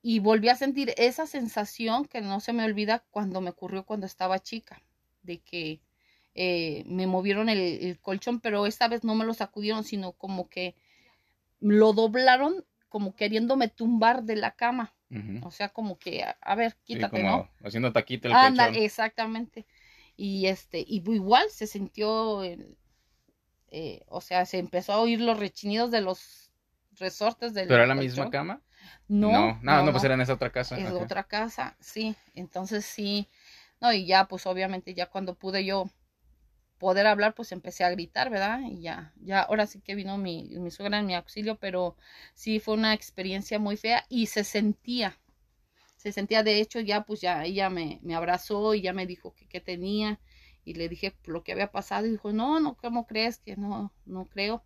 y 0.00 0.20
volví 0.20 0.48
a 0.48 0.56
sentir 0.56 0.94
esa 0.96 1.26
sensación 1.26 2.06
que 2.06 2.20
no 2.20 2.40
se 2.40 2.52
me 2.52 2.64
olvida 2.64 3.04
cuando 3.10 3.40
me 3.40 3.50
ocurrió 3.50 3.84
cuando 3.84 4.06
estaba 4.06 4.38
chica, 4.38 4.82
de 5.22 5.40
que 5.40 5.80
eh, 6.34 6.84
me 6.86 7.06
movieron 7.08 7.48
el 7.48 7.98
colchón, 8.00 8.40
pero 8.40 8.66
esta 8.66 8.88
vez 8.88 9.02
no 9.04 9.14
me 9.16 9.24
lo 9.24 9.34
sacudieron, 9.34 9.84
sino 9.84 10.12
como 10.12 10.48
que 10.48 10.76
lo 11.60 11.92
doblaron 11.92 12.64
como 12.92 13.16
queriéndome 13.16 13.68
tumbar 13.70 14.24
de 14.24 14.36
la 14.36 14.52
cama. 14.56 14.94
O 15.40 15.50
sea, 15.52 15.70
como 15.70 15.98
que, 15.98 16.24
a, 16.24 16.38
a 16.42 16.56
ver, 16.56 16.76
Sí, 16.84 17.08
quítate, 17.08 17.08
como 17.08 17.24
¿no? 17.24 17.50
haciendo 17.64 17.92
taquito 17.92 18.28
el 18.28 18.38
Anda, 18.46 18.68
colchón. 18.68 18.84
exactamente. 18.86 19.66
Y 20.16 20.46
este, 20.48 20.80
y 20.80 21.02
igual 21.12 21.50
se 21.50 21.66
sintió, 21.68 22.42
el- 22.44 22.78
eh, 23.70 24.02
o 24.08 24.20
sea, 24.20 24.46
se 24.46 24.58
empezó 24.58 24.92
a 24.92 25.00
oír 25.00 25.20
los 25.20 25.38
rechinidos 25.38 25.90
de 25.90 26.00
los 26.02 26.52
resortes 26.98 27.54
del 27.54 27.68
¿Pero 27.68 27.78
era 27.82 27.86
la 27.86 27.94
misma 27.96 28.30
cama? 28.30 28.62
No, 29.08 29.56
no, 29.62 29.82
no, 29.82 29.82
no, 29.82 29.92
pues 29.92 30.04
no. 30.04 30.04
era 30.04 30.14
en 30.14 30.20
esa 30.22 30.34
otra 30.34 30.50
casa. 30.50 30.76
Es 30.76 30.88
Ajá. 30.88 30.92
otra 30.92 31.24
casa, 31.24 31.76
sí. 31.80 32.16
Entonces 32.34 32.84
sí, 32.86 33.28
no, 33.80 33.92
y 33.92 34.06
ya, 34.06 34.26
pues 34.28 34.46
obviamente 34.46 34.94
ya 34.94 35.06
cuando 35.10 35.34
pude 35.34 35.64
yo 35.64 35.90
poder 36.82 37.06
hablar, 37.06 37.36
pues 37.36 37.52
empecé 37.52 37.84
a 37.84 37.90
gritar, 37.90 38.28
¿verdad? 38.28 38.58
Y 38.68 38.80
ya, 38.80 39.12
ya, 39.22 39.42
ahora 39.42 39.68
sí 39.68 39.80
que 39.80 39.94
vino 39.94 40.18
mi, 40.18 40.48
mi 40.58 40.72
suegra 40.72 40.98
en 40.98 41.06
mi 41.06 41.14
auxilio, 41.14 41.56
pero 41.60 41.96
sí 42.34 42.58
fue 42.58 42.74
una 42.74 42.92
experiencia 42.92 43.60
muy 43.60 43.76
fea 43.76 44.04
y 44.08 44.26
se 44.26 44.42
sentía, 44.42 45.16
se 45.96 46.10
sentía, 46.10 46.42
de 46.42 46.60
hecho, 46.60 46.80
ya, 46.80 47.04
pues 47.04 47.20
ya 47.20 47.44
ella 47.44 47.70
me, 47.70 48.00
me 48.02 48.16
abrazó 48.16 48.74
y 48.74 48.82
ya 48.82 48.92
me 48.92 49.06
dijo 49.06 49.32
que 49.36 49.46
qué 49.46 49.60
tenía 49.60 50.18
y 50.64 50.74
le 50.74 50.88
dije 50.88 51.14
lo 51.26 51.44
que 51.44 51.52
había 51.52 51.70
pasado 51.70 52.04
y 52.06 52.10
dijo, 52.10 52.32
no, 52.32 52.58
no, 52.58 52.76
¿cómo 52.76 53.06
crees 53.06 53.38
que 53.38 53.56
no, 53.56 53.92
no 54.04 54.26
creo? 54.26 54.64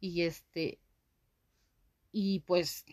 Y 0.00 0.22
este, 0.22 0.80
y 2.10 2.40
pues 2.40 2.84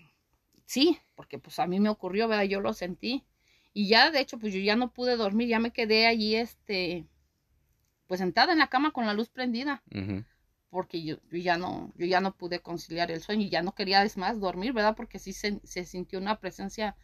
sí, 0.68 1.00
porque 1.16 1.40
pues 1.40 1.58
a 1.58 1.66
mí 1.66 1.80
me 1.80 1.90
ocurrió, 1.90 2.28
¿verdad? 2.28 2.44
Yo 2.44 2.62
lo 2.62 2.74
sentí. 2.74 3.26
Y 3.74 3.88
ya, 3.88 4.12
de 4.12 4.20
hecho, 4.20 4.38
pues 4.38 4.54
yo 4.54 4.60
ya 4.60 4.76
no 4.76 4.94
pude 4.94 5.18
dormir, 5.18 5.48
ya 5.50 5.60
me 5.60 5.74
quedé 5.74 6.06
allí, 6.06 6.36
este, 6.36 7.08
pues 8.08 8.20
sentada 8.20 8.54
en 8.54 8.60
la 8.60 8.68
cama 8.70 8.92
con 8.92 9.06
la 9.06 9.14
luz 9.14 9.30
prendida, 9.30 9.84
porque 10.70 11.04
yo, 11.04 11.18
yo 11.32 11.38
ya 11.40 11.58
no, 11.58 11.94
yo 11.98 12.06
ya 12.06 12.22
no 12.22 12.36
pude 12.36 12.60
conciliar 12.62 13.12
el 13.12 13.22
sueño 13.22 13.44
y 13.46 13.50
ya 13.50 13.62
no 13.64 13.74
quería, 13.76 14.04
es 14.04 14.18
más, 14.18 14.40
dormir, 14.40 14.74
¿verdad? 14.74 14.96
Porque 14.96 15.20
sí 15.20 15.34
se, 15.34 15.62
se 15.64 15.86
sintió 15.86 16.20
una 16.20 16.40
presencia 16.40 16.96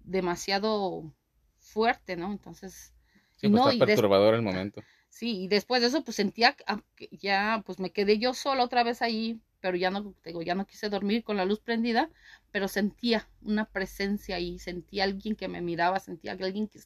demasiado 0.00 1.12
fuerte, 1.58 2.16
¿no? 2.16 2.32
Entonces, 2.32 2.94
Sí, 3.36 3.46
y 3.46 3.50
pues 3.50 3.64
no, 3.64 3.70
está 3.70 3.86
perturbador 3.86 4.34
el 4.34 4.42
momento. 4.42 4.82
Sí, 5.08 5.42
y 5.44 5.48
después 5.48 5.82
de 5.82 5.88
eso, 5.88 6.04
pues 6.04 6.16
sentía, 6.16 6.52
que- 6.54 6.64
aunque 6.66 7.08
ya, 7.12 7.62
pues 7.66 7.78
me 7.78 7.90
quedé 7.92 8.18
yo 8.18 8.32
sola 8.34 8.64
otra 8.64 8.82
vez 8.84 9.02
ahí, 9.02 9.40
pero 9.60 9.76
ya 9.76 9.90
no, 9.90 10.14
te 10.22 10.30
digo, 10.30 10.42
ya 10.42 10.54
no 10.54 10.66
quise 10.66 10.88
dormir 10.88 11.24
con 11.24 11.36
la 11.36 11.44
luz 11.44 11.60
prendida, 11.60 12.10
pero 12.50 12.68
sentía 12.68 13.28
una 13.42 13.66
presencia 13.66 14.36
ahí, 14.36 14.58
sentía 14.58 15.04
alguien 15.04 15.36
que 15.36 15.48
me 15.48 15.60
miraba, 15.60 16.00
sentía 16.00 16.36
que 16.36 16.44
alguien 16.44 16.68
que, 16.68 16.80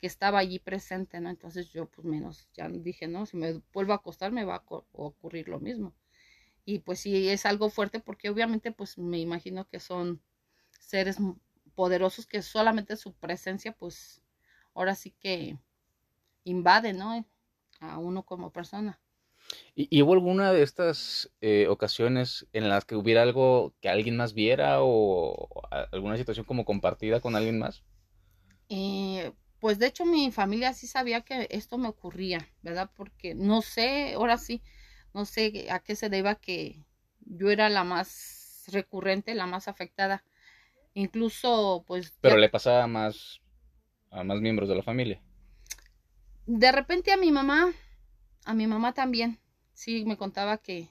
que 0.00 0.06
estaba 0.06 0.38
allí 0.38 0.58
presente, 0.58 1.20
¿no? 1.20 1.30
Entonces 1.30 1.70
yo, 1.72 1.86
pues 1.86 2.06
menos, 2.06 2.48
ya 2.54 2.68
dije, 2.68 3.08
no, 3.08 3.26
si 3.26 3.36
me 3.36 3.60
vuelvo 3.72 3.92
a 3.92 3.96
acostar 3.96 4.32
me 4.32 4.44
va 4.44 4.56
a 4.56 4.62
ocurrir 4.92 5.48
lo 5.48 5.60
mismo. 5.60 5.94
y 6.64 6.80
pues 6.80 7.00
sí 7.00 7.28
es 7.28 7.46
algo 7.46 7.70
fuerte 7.70 8.00
porque 8.00 8.30
obviamente 8.30 8.72
pues 8.72 8.98
me 8.98 9.18
imagino 9.20 9.68
que 9.68 9.80
son 9.80 10.20
seres 10.80 11.18
poderosos 11.74 12.26
que 12.26 12.42
solamente 12.42 12.96
su 12.96 13.14
presencia 13.14 13.72
pues 13.72 14.22
ahora 14.74 14.94
sí 14.94 15.12
que 15.12 15.58
invade, 16.44 16.92
¿no? 16.92 17.26
A 17.80 17.98
uno 17.98 18.24
como 18.24 18.50
persona. 18.50 19.00
¿Y, 19.74 20.02
hubo 20.02 20.14
alguna 20.14 20.52
de 20.52 20.62
estas 20.62 21.30
eh, 21.40 21.66
ocasiones 21.68 22.46
en 22.52 22.68
las 22.68 22.84
que 22.84 22.96
hubiera 22.96 23.22
algo 23.22 23.74
que 23.80 23.88
alguien 23.88 24.16
más 24.16 24.32
viera 24.32 24.78
o 24.82 25.48
alguna 25.92 26.16
situación 26.16 26.46
como 26.46 26.64
compartida 26.64 27.20
con 27.20 27.36
alguien 27.36 27.58
más? 27.58 27.84
Eh, 28.68 29.32
pues 29.60 29.78
de 29.78 29.86
hecho 29.86 30.04
mi 30.04 30.30
familia 30.30 30.72
sí 30.72 30.86
sabía 30.86 31.22
que 31.22 31.48
esto 31.50 31.78
me 31.78 31.88
ocurría, 31.88 32.48
¿verdad? 32.62 32.90
Porque 32.94 33.34
no 33.34 33.62
sé, 33.62 34.14
ahora 34.14 34.38
sí, 34.38 34.62
no 35.14 35.24
sé 35.24 35.68
a 35.70 35.80
qué 35.80 35.96
se 35.96 36.08
deba 36.08 36.34
que 36.36 36.84
yo 37.20 37.50
era 37.50 37.68
la 37.68 37.84
más 37.84 38.64
recurrente, 38.68 39.34
la 39.34 39.46
más 39.46 39.68
afectada. 39.68 40.24
Incluso, 40.94 41.84
pues... 41.86 42.14
Pero 42.20 42.36
le 42.36 42.48
pasaba 42.48 42.86
más 42.86 43.40
a 44.10 44.24
más 44.24 44.40
miembros 44.40 44.68
de 44.68 44.76
la 44.76 44.82
familia. 44.82 45.20
De 46.46 46.72
repente 46.72 47.12
a 47.12 47.16
mi 47.16 47.32
mamá, 47.32 47.72
a 48.44 48.54
mi 48.54 48.66
mamá 48.66 48.94
también, 48.94 49.40
sí 49.72 50.04
me 50.04 50.16
contaba 50.16 50.58
que, 50.58 50.90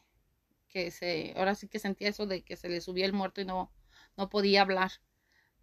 que 0.68 0.92
se, 0.92 1.34
ahora 1.38 1.56
sí 1.56 1.68
que 1.68 1.80
sentía 1.80 2.10
eso 2.10 2.28
de 2.28 2.44
que 2.44 2.58
se 2.58 2.70
le 2.70 2.82
subía 2.82 3.06
el 3.06 3.14
muerto 3.14 3.42
y 3.42 3.46
no, 3.46 3.72
no 4.18 4.30
podía 4.30 4.62
hablar 4.62 4.92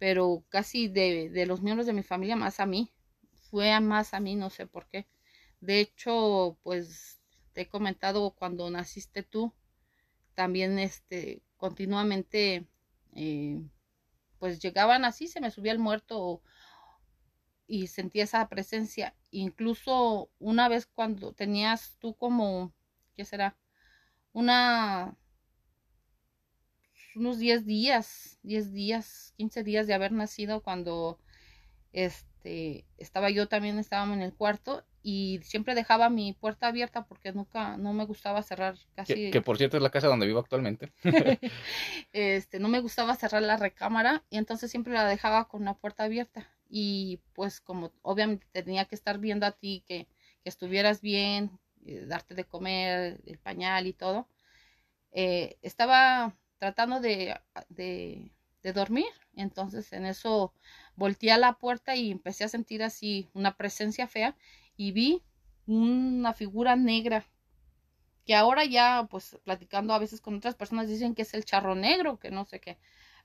pero 0.03 0.43
casi 0.49 0.89
de, 0.89 1.29
de, 1.29 1.45
los 1.45 1.61
miembros 1.61 1.87
de 1.87 1.93
mi 1.93 2.03
familia 2.03 2.35
más 2.35 2.59
a 2.59 2.65
mí, 2.65 2.91
fue 3.53 3.71
a 3.71 3.79
más 3.81 4.15
a 4.15 4.19
mí, 4.19 4.35
no 4.35 4.49
sé 4.49 4.65
por 4.65 4.87
qué. 4.87 5.05
De 5.61 5.79
hecho, 5.79 6.57
pues 6.63 7.21
te 7.53 7.61
he 7.61 7.67
comentado 7.69 8.31
cuando 8.31 8.67
naciste 8.71 9.21
tú, 9.21 9.53
también 10.33 10.79
este, 10.79 11.43
continuamente, 11.57 12.65
eh, 13.11 13.61
pues 14.39 14.59
llegaban 14.59 15.05
así, 15.05 15.27
se 15.27 15.39
me 15.39 15.51
subía 15.51 15.71
el 15.71 15.77
muerto 15.77 16.41
y 17.67 17.85
sentía 17.85 18.23
esa 18.23 18.49
presencia. 18.49 19.15
Incluso 19.29 20.31
una 20.39 20.67
vez 20.67 20.87
cuando 20.87 21.33
tenías 21.33 21.95
tú 21.99 22.15
como, 22.15 22.73
¿qué 23.15 23.23
será? 23.23 23.55
Una 24.31 25.15
unos 27.15 27.37
10 27.37 27.67
días, 27.67 28.39
10 28.41 28.73
días, 28.73 29.35
15 29.37 29.63
días 29.63 29.85
de 29.85 29.93
haber 29.93 30.11
nacido 30.11 30.63
cuando 30.63 31.19
este 31.91 32.32
estaba 32.97 33.29
yo 33.29 33.47
también 33.47 33.79
estábamos 33.79 34.17
en 34.17 34.23
el 34.23 34.33
cuarto 34.33 34.83
y 35.01 35.39
siempre 35.43 35.75
dejaba 35.75 36.09
mi 36.09 36.33
puerta 36.33 36.67
abierta 36.67 37.05
porque 37.05 37.33
nunca 37.33 37.77
no 37.77 37.93
me 37.93 38.05
gustaba 38.05 38.41
cerrar 38.43 38.75
casi 38.95 39.31
que, 39.31 39.41
por 39.41 39.57
cierto 39.57 39.77
es 39.77 39.83
la 39.83 39.89
casa 39.89 40.07
donde 40.07 40.27
vivo 40.27 40.39
actualmente 40.39 40.91
este 42.13 42.59
no 42.59 42.69
me 42.69 42.79
gustaba 42.79 43.15
cerrar 43.15 43.41
la 43.41 43.57
recámara 43.57 44.23
y 44.29 44.37
entonces 44.37 44.71
siempre 44.71 44.93
la 44.93 45.05
dejaba 45.05 45.47
con 45.47 45.65
la 45.65 45.73
puerta 45.73 46.03
abierta 46.03 46.49
y 46.69 47.19
pues 47.33 47.59
como 47.59 47.91
obviamente 48.01 48.47
tenía 48.51 48.85
que 48.85 48.95
estar 48.95 49.19
viendo 49.19 49.45
a 49.45 49.51
ti 49.51 49.83
que, 49.87 50.07
que 50.43 50.49
estuvieras 50.49 51.01
bien 51.01 51.51
eh, 51.85 52.05
darte 52.07 52.33
de 52.33 52.45
comer 52.45 53.21
el 53.25 53.37
pañal 53.39 53.87
y 53.87 53.93
todo 53.93 54.27
eh, 55.13 55.57
estaba 55.61 56.35
tratando 56.57 56.99
de, 56.99 57.39
de, 57.69 58.31
dormir. 58.73 59.11
Entonces 59.35 59.91
en 59.93 60.05
eso 60.05 60.53
volteé 60.95 61.31
a 61.31 61.37
la 61.37 61.53
puerta 61.53 61.95
y 61.95 62.11
empecé 62.11 62.43
a 62.43 62.49
sentir 62.49 62.83
así 62.83 63.29
una 63.33 63.55
presencia 63.55 64.07
fea 64.07 64.35
y 64.77 64.91
vi 64.91 65.23
una 65.65 66.33
figura 66.33 66.75
negra 66.75 67.25
que 68.25 68.35
ahora 68.35 68.65
ya 68.65 69.07
pues 69.09 69.37
platicando 69.43 69.93
a 69.93 69.99
veces 69.99 70.21
con 70.21 70.35
otras 70.35 70.55
personas 70.55 70.87
dicen 70.87 71.13
que 71.15 71.23
es 71.23 71.33
el 71.33 71.45
charro 71.45 71.75
negro, 71.75 72.19
que 72.19 72.31
no 72.31 72.45
sé 72.45 72.59
qué, 72.59 72.77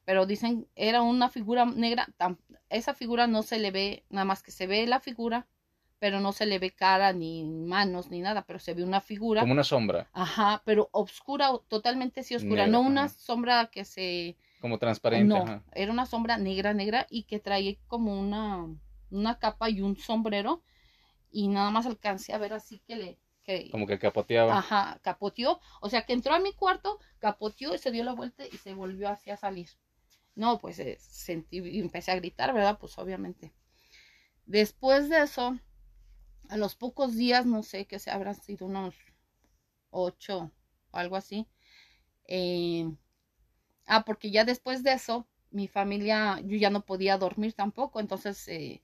pero 0.05 0.27
dicen 0.27 0.67
era 0.75 1.03
una 1.03 1.29
figura 1.29 1.65
negra, 1.67 2.09
esa 2.69 2.95
figura 2.95 3.27
no 3.27 3.43
se 3.43 3.59
le 3.59 3.71
ve, 3.71 4.05
nada 4.11 4.25
más 4.25 4.43
que 4.43 4.51
se 4.51 4.67
ve 4.67 4.87
la 4.87 5.01
figura 5.01 5.47
pero 5.99 6.21
no 6.21 6.33
se 6.33 6.47
le 6.47 6.59
ve 6.59 6.71
cara 6.71 7.13
ni 7.13 7.45
manos 7.45 8.11
ni 8.11 8.21
nada, 8.21 8.43
pero 8.43 8.59
se 8.59 8.75
ve 8.75 8.85
una 8.85 9.01
figura. 9.01 9.41
Como 9.41 9.53
una 9.53 9.65
sombra. 9.65 10.09
Ajá, 10.13 10.63
pero 10.65 10.89
oscura, 10.93 11.51
totalmente 11.69 12.23
sí 12.23 12.35
oscura, 12.35 12.67
no 12.67 12.81
una 12.81 13.09
sombra 13.09 13.67
que 13.67 13.85
se... 13.85 14.37
Como 14.61 14.79
transparente. 14.79 15.35
No, 15.35 15.63
era 15.73 15.93
una 15.93 16.07
sombra 16.07 16.37
negra, 16.39 16.75
negra 16.75 17.07
y 17.11 17.25
que 17.25 17.39
traía 17.39 17.77
como 17.87 18.19
una, 18.19 18.67
una 19.11 19.39
capa 19.39 19.71
y 19.71 19.81
un 19.81 19.97
sombrero 19.97 20.63
y 21.31 21.49
nada 21.49 21.71
más 21.71 21.87
alcancé 21.87 22.33
a 22.33 22.39
ver 22.39 22.53
así 22.53 22.81
que 22.81 22.97
le... 22.97 23.19
Que, 23.45 23.71
como 23.71 23.87
que 23.87 23.99
capoteaba. 23.99 24.59
Ajá, 24.59 25.01
capoteó, 25.03 25.59
o 25.81 25.89
sea 25.89 26.03
que 26.03 26.13
entró 26.13 26.35
a 26.35 26.39
mi 26.39 26.53
cuarto, 26.53 26.99
capoteó 27.19 27.75
y 27.75 27.79
se 27.79 27.91
dio 27.91 28.05
la 28.05 28.13
vuelta 28.13 28.45
y 28.45 28.57
se 28.59 28.75
volvió 28.75 29.09
hacia 29.09 29.39
salir. 29.39 29.71
No, 30.35 30.59
pues 30.59 30.79
eh, 30.81 30.99
sentí 31.01 31.59
y 31.59 31.81
empecé 31.81 32.11
a 32.13 32.17
gritar, 32.17 32.53
¿verdad? 32.53 32.79
Pues 32.79 32.99
obviamente. 32.99 33.55
Después 34.45 35.09
de 35.09 35.23
eso, 35.23 35.59
a 36.51 36.57
los 36.57 36.75
pocos 36.75 37.17
días, 37.17 37.47
no 37.47 37.63
sé, 37.63 37.87
que 37.87 37.99
se 37.99 38.11
habrán 38.11 38.35
sido 38.35 38.67
unos 38.67 38.95
ocho 39.91 40.53
o 40.91 40.97
algo 40.97 41.17
así. 41.17 41.47
Eh, 42.27 42.91
ah, 43.89 44.05
porque 44.05 44.31
ya 44.31 44.45
después 44.45 44.83
de 44.83 44.93
eso, 44.93 45.27
mi 45.51 45.69
familia, 45.69 46.41
yo 46.45 46.57
ya 46.57 46.71
no 46.71 46.85
podía 46.85 47.19
dormir 47.19 47.55
tampoco, 47.55 48.01
entonces 48.01 48.47
eh, 48.49 48.83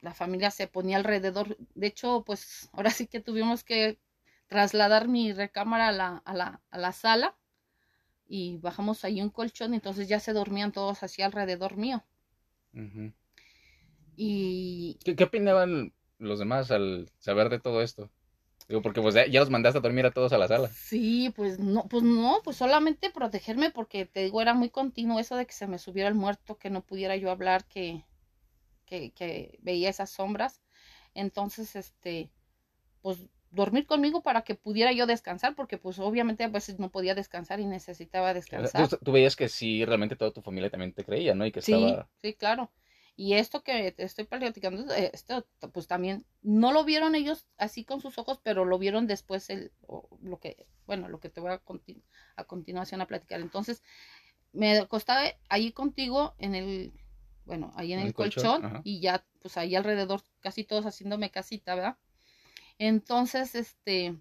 la 0.00 0.14
familia 0.14 0.50
se 0.50 0.66
ponía 0.66 0.96
alrededor. 0.96 1.56
De 1.74 1.86
hecho, 1.86 2.24
pues 2.24 2.68
ahora 2.72 2.90
sí 2.90 3.06
que 3.06 3.20
tuvimos 3.20 3.64
que 3.64 3.98
trasladar 4.48 5.08
mi 5.08 5.32
recámara 5.32 5.88
a 5.88 5.92
la, 5.92 6.22
a 6.24 6.34
la, 6.34 6.62
a 6.70 6.78
la 6.78 6.92
sala 6.92 7.36
y 8.28 8.58
bajamos 8.58 9.04
ahí 9.04 9.20
un 9.20 9.30
colchón, 9.30 9.74
entonces 9.74 10.08
ya 10.08 10.20
se 10.20 10.32
dormían 10.32 10.72
todos 10.72 11.02
así 11.02 11.22
alrededor 11.22 11.76
mío. 11.76 12.04
Y... 14.16 14.98
¿Qué, 15.04 15.16
¿Qué, 15.16 15.24
opinaban 15.24 15.92
los 16.18 16.38
demás 16.38 16.70
al 16.70 17.10
saber 17.18 17.48
de 17.48 17.60
todo 17.60 17.82
esto? 17.82 18.10
Digo, 18.68 18.82
porque 18.82 19.00
pues 19.00 19.14
ya, 19.14 19.26
los 19.26 19.50
mandaste 19.50 19.78
a 19.78 19.80
dormir 19.80 20.06
a 20.06 20.10
todos 20.10 20.32
a 20.32 20.38
la 20.38 20.48
sala. 20.48 20.68
Sí, 20.68 21.32
pues 21.36 21.58
no, 21.58 21.86
pues 21.88 22.02
no, 22.02 22.40
pues 22.42 22.56
solamente 22.56 23.10
protegerme 23.10 23.70
porque 23.70 24.06
te 24.06 24.24
digo, 24.24 24.42
era 24.42 24.54
muy 24.54 24.70
continuo 24.70 25.20
eso 25.20 25.36
de 25.36 25.46
que 25.46 25.52
se 25.52 25.66
me 25.66 25.78
subiera 25.78 26.08
el 26.08 26.14
muerto, 26.14 26.58
que 26.58 26.70
no 26.70 26.82
pudiera 26.82 27.16
yo 27.16 27.30
hablar, 27.30 27.64
que, 27.66 28.04
que, 28.86 29.12
que 29.12 29.58
veía 29.62 29.88
esas 29.88 30.10
sombras. 30.10 30.62
Entonces, 31.14 31.76
este, 31.76 32.30
pues 33.02 33.28
dormir 33.50 33.86
conmigo 33.86 34.22
para 34.22 34.42
que 34.42 34.54
pudiera 34.54 34.92
yo 34.92 35.06
descansar, 35.06 35.54
porque 35.54 35.78
pues 35.78 35.98
obviamente 35.98 36.44
a 36.44 36.48
veces 36.48 36.78
no 36.78 36.90
podía 36.90 37.14
descansar 37.14 37.60
y 37.60 37.66
necesitaba 37.66 38.34
descansar. 38.34 38.88
Tú, 38.88 39.12
veías 39.12 39.36
que 39.36 39.48
sí, 39.48 39.84
realmente 39.84 40.16
toda 40.16 40.30
tu 40.30 40.42
familia 40.42 40.70
también 40.70 40.92
te 40.92 41.04
creía, 41.04 41.34
¿no? 41.34 41.46
Y 41.46 41.52
que 41.52 41.62
sí, 41.62 41.96
sí, 42.20 42.34
claro. 42.34 42.70
Y 43.18 43.34
esto 43.34 43.62
que 43.62 43.92
te 43.92 44.04
estoy 44.04 44.24
platicando, 44.24 44.94
eh, 44.94 45.10
esto 45.14 45.46
pues 45.72 45.86
también 45.86 46.26
no 46.42 46.72
lo 46.72 46.84
vieron 46.84 47.14
ellos 47.14 47.46
así 47.56 47.84
con 47.84 48.02
sus 48.02 48.18
ojos, 48.18 48.40
pero 48.42 48.66
lo 48.66 48.78
vieron 48.78 49.06
después 49.06 49.48
el, 49.48 49.72
lo 50.20 50.38
que, 50.38 50.66
bueno, 50.86 51.08
lo 51.08 51.18
que 51.18 51.30
te 51.30 51.40
voy 51.40 51.50
a, 51.50 51.62
a 52.36 52.44
continuación 52.44 53.00
a 53.00 53.06
platicar. 53.06 53.40
Entonces, 53.40 53.82
me 54.52 54.78
acostaba 54.78 55.22
ahí 55.48 55.72
contigo 55.72 56.34
en 56.38 56.54
el, 56.54 56.92
bueno, 57.46 57.72
ahí 57.74 57.92
en 57.92 58.00
el, 58.00 58.12
colchón, 58.12 58.82
y 58.84 59.00
ya, 59.00 59.24
pues 59.40 59.56
ahí 59.56 59.74
alrededor, 59.74 60.22
casi 60.40 60.64
todos 60.64 60.84
haciéndome 60.84 61.30
casita, 61.30 61.74
¿verdad? 61.74 61.96
Entonces, 62.78 63.54
este, 63.54 64.18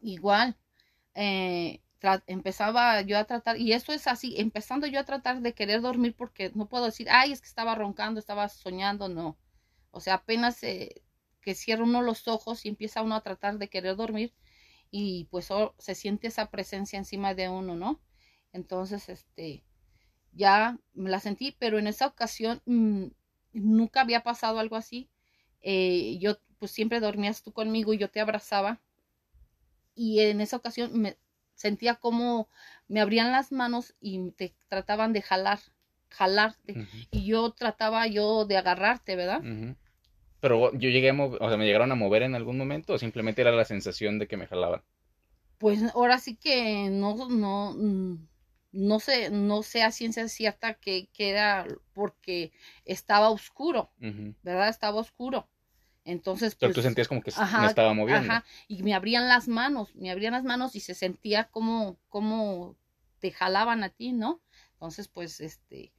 igual, 0.00 0.56
eh, 1.14 1.80
empezaba 2.26 3.00
yo 3.02 3.18
a 3.18 3.24
tratar, 3.24 3.58
y 3.58 3.72
eso 3.72 3.92
es 3.92 4.06
así, 4.06 4.34
empezando 4.38 4.86
yo 4.86 5.00
a 5.00 5.04
tratar 5.04 5.40
de 5.40 5.54
querer 5.54 5.80
dormir 5.80 6.14
porque 6.16 6.50
no 6.54 6.68
puedo 6.68 6.84
decir, 6.86 7.08
ay, 7.10 7.32
es 7.32 7.40
que 7.40 7.48
estaba 7.48 7.74
roncando, 7.74 8.20
estaba 8.20 8.48
soñando, 8.48 9.08
no. 9.08 9.38
O 9.90 10.00
sea, 10.00 10.14
apenas 10.14 10.62
eh, 10.62 11.02
que 11.40 11.54
cierra 11.54 11.84
uno 11.84 12.02
los 12.02 12.28
ojos 12.28 12.64
y 12.64 12.68
empieza 12.68 13.02
uno 13.02 13.14
a 13.14 13.22
tratar 13.22 13.58
de 13.58 13.68
querer 13.68 13.96
dormir 13.96 14.34
y 14.90 15.24
pues 15.30 15.48
se 15.78 15.94
siente 15.94 16.28
esa 16.28 16.50
presencia 16.50 16.98
encima 16.98 17.34
de 17.34 17.48
uno, 17.48 17.74
¿no? 17.76 18.00
Entonces, 18.52 19.08
este, 19.08 19.64
ya 20.32 20.78
me 20.94 21.10
la 21.10 21.20
sentí, 21.20 21.56
pero 21.58 21.78
en 21.78 21.86
esa 21.86 22.06
ocasión 22.06 22.62
mm, 22.66 23.06
nunca 23.52 24.02
había 24.02 24.22
pasado 24.22 24.58
algo 24.58 24.76
así. 24.76 25.10
Eh, 25.62 26.18
yo 26.20 26.38
pues 26.58 26.70
siempre 26.72 27.00
dormías 27.00 27.42
tú 27.42 27.52
conmigo 27.52 27.94
y 27.94 27.98
yo 27.98 28.10
te 28.10 28.20
abrazaba 28.20 28.80
y 29.94 30.20
en 30.20 30.40
esa 30.40 30.56
ocasión 30.56 30.90
me, 31.00 31.16
sentía 31.54 31.96
como 31.96 32.48
me 32.88 33.00
abrían 33.00 33.32
las 33.32 33.52
manos 33.52 33.94
y 34.00 34.30
te 34.32 34.54
trataban 34.68 35.12
de 35.12 35.22
jalar, 35.22 35.58
jalarte. 36.10 36.78
Y 37.10 37.26
yo 37.26 37.52
trataba 37.52 38.06
yo 38.06 38.44
de 38.44 38.56
agarrarte, 38.56 39.16
¿verdad? 39.16 39.42
Pero 40.40 40.72
yo 40.74 40.90
llegué 40.90 41.10
a 41.10 41.14
o 41.22 41.48
sea, 41.48 41.56
me 41.56 41.66
llegaron 41.66 41.90
a 41.92 41.94
mover 41.94 42.22
en 42.22 42.34
algún 42.34 42.58
momento 42.58 42.94
o 42.94 42.98
simplemente 42.98 43.42
era 43.42 43.52
la 43.52 43.64
sensación 43.64 44.18
de 44.18 44.26
que 44.26 44.36
me 44.36 44.46
jalaban. 44.46 44.82
Pues 45.58 45.82
ahora 45.94 46.18
sí 46.18 46.36
que 46.36 46.90
no, 46.90 47.28
no, 47.28 47.72
mm, 47.74 48.28
no 48.72 49.00
sé, 49.00 49.30
no 49.30 49.62
sé 49.62 49.82
a 49.82 49.90
ciencia 49.90 50.28
cierta 50.28 50.74
que, 50.74 51.08
que 51.14 51.30
era 51.30 51.66
porque 51.94 52.52
estaba 52.84 53.30
oscuro, 53.30 53.90
¿verdad? 54.42 54.68
Estaba 54.68 55.00
oscuro. 55.00 55.48
Entonces, 56.04 56.54
Pero 56.58 56.72
pues, 56.72 56.76
tú 56.76 56.82
sentías 56.82 57.08
como 57.08 57.22
que 57.22 57.30
ajá, 57.30 57.60
me 57.60 57.66
estaba 57.66 57.94
moviendo. 57.94 58.30
Ajá, 58.32 58.44
y 58.68 58.82
me 58.82 58.94
abrían 58.94 59.28
las 59.28 59.48
manos, 59.48 59.94
me 59.96 60.10
abrían 60.10 60.32
las 60.34 60.44
manos 60.44 60.76
y 60.76 60.80
se 60.80 60.94
sentía 60.94 61.44
como, 61.44 61.98
como 62.08 62.76
te 63.20 63.30
jalaban 63.30 63.82
a 63.84 63.88
ti, 63.90 64.12
¿no? 64.12 64.40
Entonces, 64.74 65.08
pues, 65.08 65.40
este, 65.40 65.92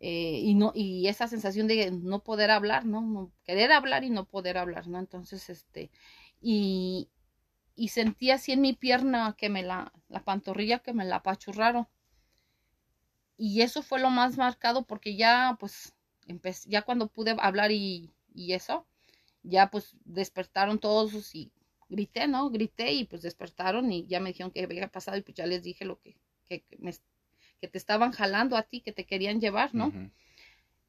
eh, 0.00 0.40
y 0.42 0.54
no, 0.54 0.72
y 0.74 1.08
esa 1.08 1.28
sensación 1.28 1.66
de 1.68 1.90
no 1.90 2.22
poder 2.22 2.50
hablar, 2.50 2.84
¿no? 2.86 3.00
No- 3.02 3.32
Querer 3.44 3.72
hablar 3.72 4.04
y 4.04 4.10
no 4.10 4.26
poder 4.26 4.58
hablar, 4.58 4.88
¿no? 4.88 4.98
Entonces, 4.98 5.50
este, 5.50 5.90
y, 6.40 7.08
y 7.76 7.88
sentí 7.88 8.30
así 8.32 8.52
en 8.52 8.62
mi 8.62 8.74
pierna 8.74 9.36
que 9.38 9.48
me 9.50 9.62
la, 9.64 9.92
la 10.08 10.24
pantorrilla 10.24 10.80
que 10.80 10.92
me 10.94 11.04
la 11.06 11.16
apachurraron. 11.16 11.88
Y 13.38 13.62
eso 13.62 13.82
fue 13.82 14.00
lo 14.00 14.10
más 14.10 14.36
marcado 14.36 14.84
porque 14.84 15.16
ya, 15.16 15.56
pues, 15.60 15.94
empecé, 16.26 16.68
ya 16.70 16.82
cuando 16.82 17.08
pude 17.08 17.34
hablar 17.38 17.70
y, 17.70 18.12
y 18.34 18.52
eso, 18.52 18.86
ya 19.46 19.70
pues 19.70 19.96
despertaron 20.04 20.78
todos 20.78 21.34
y 21.34 21.52
grité, 21.88 22.26
¿no? 22.26 22.50
Grité 22.50 22.92
y 22.92 23.04
pues 23.04 23.22
despertaron 23.22 23.90
y 23.92 24.06
ya 24.06 24.20
me 24.20 24.30
dijeron 24.30 24.50
que 24.50 24.62
había 24.62 24.88
pasado 24.88 25.16
y 25.16 25.22
pues 25.22 25.36
ya 25.36 25.46
les 25.46 25.62
dije 25.62 25.84
lo 25.84 26.00
que, 26.00 26.16
que, 26.46 26.62
que 26.62 26.76
me, 26.78 26.92
que 27.60 27.68
te 27.68 27.78
estaban 27.78 28.12
jalando 28.12 28.56
a 28.56 28.62
ti, 28.62 28.80
que 28.80 28.92
te 28.92 29.06
querían 29.06 29.40
llevar, 29.40 29.74
¿no? 29.74 29.92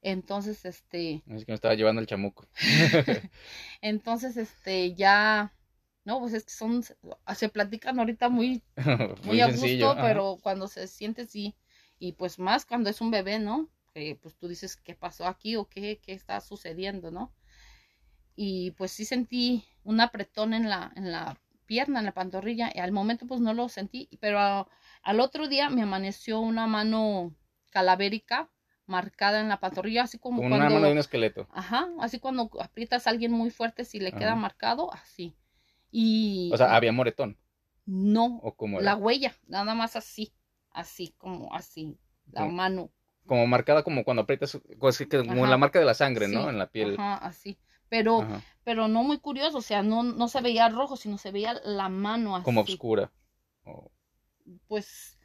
Entonces, 0.02 0.63
este, 0.65 1.24
Es 1.28 1.46
que 1.46 1.52
me 1.52 1.56
estaba 1.56 1.76
llevando 1.76 2.02
el 2.02 2.08
chamuco. 2.08 2.48
entonces, 3.82 4.38
este, 4.38 4.93
ya, 4.96 5.54
no, 6.04 6.20
pues 6.20 6.34
es 6.34 6.46
que 6.46 6.52
son, 6.52 6.84
se 6.84 7.50
platican 7.50 8.00
ahorita 8.00 8.30
muy, 8.30 8.63
Muy, 8.78 9.17
muy 9.24 9.41
a 9.41 9.52
gusto, 9.52 9.91
ajá. 9.91 10.02
pero 10.02 10.38
cuando 10.41 10.67
se 10.67 10.88
siente 10.88 11.26
sí, 11.26 11.56
y 12.00 12.13
pues 12.13 12.39
más 12.39 12.65
cuando 12.65 12.89
es 12.89 13.02
un 13.02 13.12
bebé, 13.12 13.39
¿no? 13.39 13.70
Que 13.93 14.15
pues 14.15 14.36
tú 14.38 14.48
dices, 14.48 14.78
¿qué 14.78 14.93
pasó 14.96 15.26
aquí 15.26 15.56
o 15.56 15.67
qué, 15.67 16.00
qué 16.02 16.13
está 16.13 16.39
sucediendo, 16.41 17.12
¿no? 17.12 17.34
Y 18.39 18.71
pues 18.71 18.91
sí 18.91 19.04
sentí 19.04 19.65
un 19.84 20.00
apretón 20.00 20.54
en 20.54 20.69
la, 20.69 20.91
en 20.95 21.12
la 21.12 21.38
pierna, 21.65 22.00
en 22.00 22.06
la 22.06 22.13
pantorrilla, 22.13 22.71
y 22.73 22.80
al 22.80 22.91
momento 22.93 23.26
pues 23.28 23.41
no 23.41 23.54
lo 23.54 23.67
sentí, 23.67 24.08
pero 24.21 24.39
a- 24.39 24.67
al 25.02 25.19
otro 25.19 25.47
día 25.50 25.69
me 25.69 25.82
amaneció 25.82 26.39
una 26.39 26.67
mano 26.67 27.34
calavérica 27.71 28.50
marcada 28.86 29.41
en 29.41 29.50
la 29.50 29.60
pantorrilla, 29.60 30.04
así 30.04 30.17
como, 30.17 30.38
Como 30.38 30.50
cuando... 30.50 30.65
una 30.67 30.73
mano 30.76 30.86
de 30.86 30.91
un 30.93 30.97
esqueleto. 31.00 31.47
Ajá, 31.52 31.88
así 32.00 32.19
cuando 32.19 32.50
aprietas 32.62 33.06
a 33.08 33.10
alguien 33.10 33.32
muy 33.32 33.50
fuerte, 33.50 33.84
si 33.86 34.00
le 34.00 34.12
queda 34.13 34.36
marcado, 34.36 34.93
así. 34.93 35.36
Y 35.91 36.50
O 36.54 36.58
sea, 36.58 36.76
había 36.76 36.91
moretón. 36.91 37.38
no, 37.86 38.39
O 38.43 38.56
como, 38.56 38.80
la 38.80 38.95
huella, 38.95 39.34
nada 39.47 39.73
más 39.73 39.95
así, 39.95 40.32
así, 40.71 41.13
como 41.17 41.54
así, 41.56 41.97
la 42.32 42.41
Como- 42.41 42.54
mano. 42.54 42.91
como 43.26 43.45
marcada 43.47 43.84
como 43.84 44.04
cuando 44.06 44.21
aprietas, 44.23 44.58
pues, 44.80 45.04
como 45.28 45.45
la 45.47 45.58
marca 45.58 45.80
de 45.80 45.86
la 45.86 45.93
sangre, 45.93 46.28
¿no? 46.30 46.50
En 46.50 46.58
la 46.58 46.67
piel. 46.69 46.95
Ajá, 47.00 47.15
así. 47.26 47.58
Pero, 47.89 48.21
Ajá. 48.21 48.41
pero 48.63 48.88
no 48.88 49.04
muy 49.04 49.19
curioso, 49.19 49.60
o 49.60 49.62
sea, 49.62 49.82
no, 49.84 50.04
no 50.04 50.28
se 50.28 50.41
veía 50.41 50.69
rojo, 50.69 50.97
sino 50.97 51.17
se 51.17 51.32
veía 51.32 51.60
la 51.63 51.89
mano 51.89 52.36
así. 52.36 52.45
Como 52.45 52.62
oscura. 52.62 53.12
Pues 54.67 55.17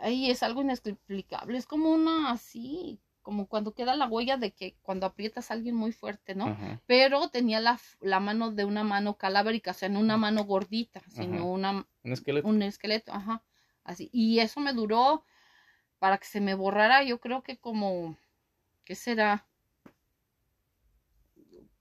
ahí 0.00 0.30
es 0.30 0.42
algo 0.42 0.62
inexplicable, 0.62 1.56
es 1.58 1.66
como 1.66 1.90
una 1.90 2.30
así, 2.30 3.00
como 3.22 3.46
cuando 3.46 3.72
queda 3.72 3.94
la 3.94 4.06
huella 4.06 4.36
de 4.36 4.52
que 4.52 4.76
cuando 4.82 5.06
aprietas 5.06 5.50
a 5.50 5.54
alguien 5.54 5.74
muy 5.74 5.92
fuerte, 5.92 6.34
¿no? 6.34 6.46
Ajá. 6.48 6.80
Pero 6.86 7.28
tenía 7.30 7.60
la, 7.60 7.80
la 8.00 8.20
mano 8.20 8.50
de 8.50 8.64
una 8.64 8.84
mano 8.84 9.16
caláverica, 9.16 9.70
o 9.70 9.74
sea, 9.74 9.88
no 9.88 10.00
una 10.00 10.16
mano 10.16 10.44
gordita, 10.44 11.02
sino 11.08 11.36
Ajá. 11.36 11.44
una, 11.44 11.86
Un 12.04 12.12
esqueleto. 12.12 12.48
un 12.48 12.62
esqueleto, 12.62 13.12
ajá, 13.12 13.42
así. 13.84 14.10
Y 14.12 14.40
eso 14.40 14.60
me 14.60 14.72
duró 14.72 15.24
para 15.98 16.18
que 16.18 16.26
se 16.26 16.40
me 16.40 16.54
borrara, 16.54 17.04
yo 17.04 17.20
creo 17.20 17.42
que 17.42 17.58
como, 17.58 18.16
¿qué 18.84 18.94
será? 18.94 19.46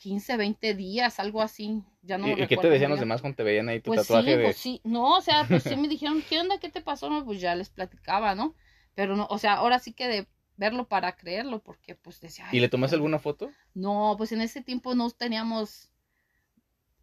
15, 0.01 0.35
20 0.35 0.73
días, 0.73 1.19
algo 1.19 1.41
así, 1.41 1.83
ya 2.01 2.17
no 2.17 2.27
¿Y, 2.27 2.31
y 2.43 2.47
qué 2.47 2.57
te 2.57 2.69
decían 2.69 2.89
los 2.89 2.99
demás 2.99 3.21
cuando 3.21 3.35
te 3.37 3.43
veían 3.43 3.69
ahí 3.69 3.79
tu 3.79 3.91
Pues 3.91 4.01
tatuaje 4.01 4.31
sí, 4.31 4.37
de... 4.37 4.43
pues 4.45 4.55
sí, 4.57 4.81
no, 4.83 5.17
o 5.17 5.21
sea, 5.21 5.45
pues 5.47 5.63
sí 5.63 5.75
me 5.75 5.87
dijeron, 5.87 6.23
¿qué 6.27 6.39
onda? 6.39 6.59
¿Qué 6.59 6.69
te 6.69 6.81
pasó? 6.81 7.09
No, 7.09 7.23
pues 7.23 7.39
ya 7.39 7.53
les 7.55 7.69
platicaba, 7.69 8.33
¿no? 8.33 8.55
Pero 8.95 9.15
no, 9.15 9.27
o 9.29 9.37
sea, 9.37 9.53
ahora 9.53 9.77
sí 9.79 9.93
que 9.93 10.07
de 10.07 10.27
verlo 10.57 10.87
para 10.87 11.15
creerlo, 11.15 11.61
porque 11.61 11.95
pues 11.95 12.19
decía, 12.19 12.45
¿Y 12.51 12.55
"Ay, 12.55 12.61
le 12.61 12.69
tomaste 12.69 12.95
alguna 12.95 13.19
foto? 13.19 13.51
no, 13.75 14.15
pues 14.17 14.31
en 14.31 14.41
ese 14.41 14.61
tiempo 14.61 14.95
no 14.95 15.09
teníamos 15.11 15.91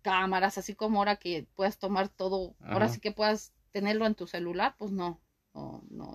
cámaras, 0.03 0.59
así 0.59 0.75
como 0.75 0.99
ahora 0.99 1.17
que 1.17 1.47
puedas 1.55 1.79
tomar 1.79 2.09
todo, 2.09 2.55
ahora 2.61 2.89
sí 2.89 3.01
que 3.01 3.13
puedas 3.13 3.53
tenerlo 3.73 4.07
en 4.07 4.15
tu 4.15 4.27
celular, 4.27 4.75
pues 4.79 4.91
no, 4.93 5.21
no, 5.55 5.83
no, 5.91 6.15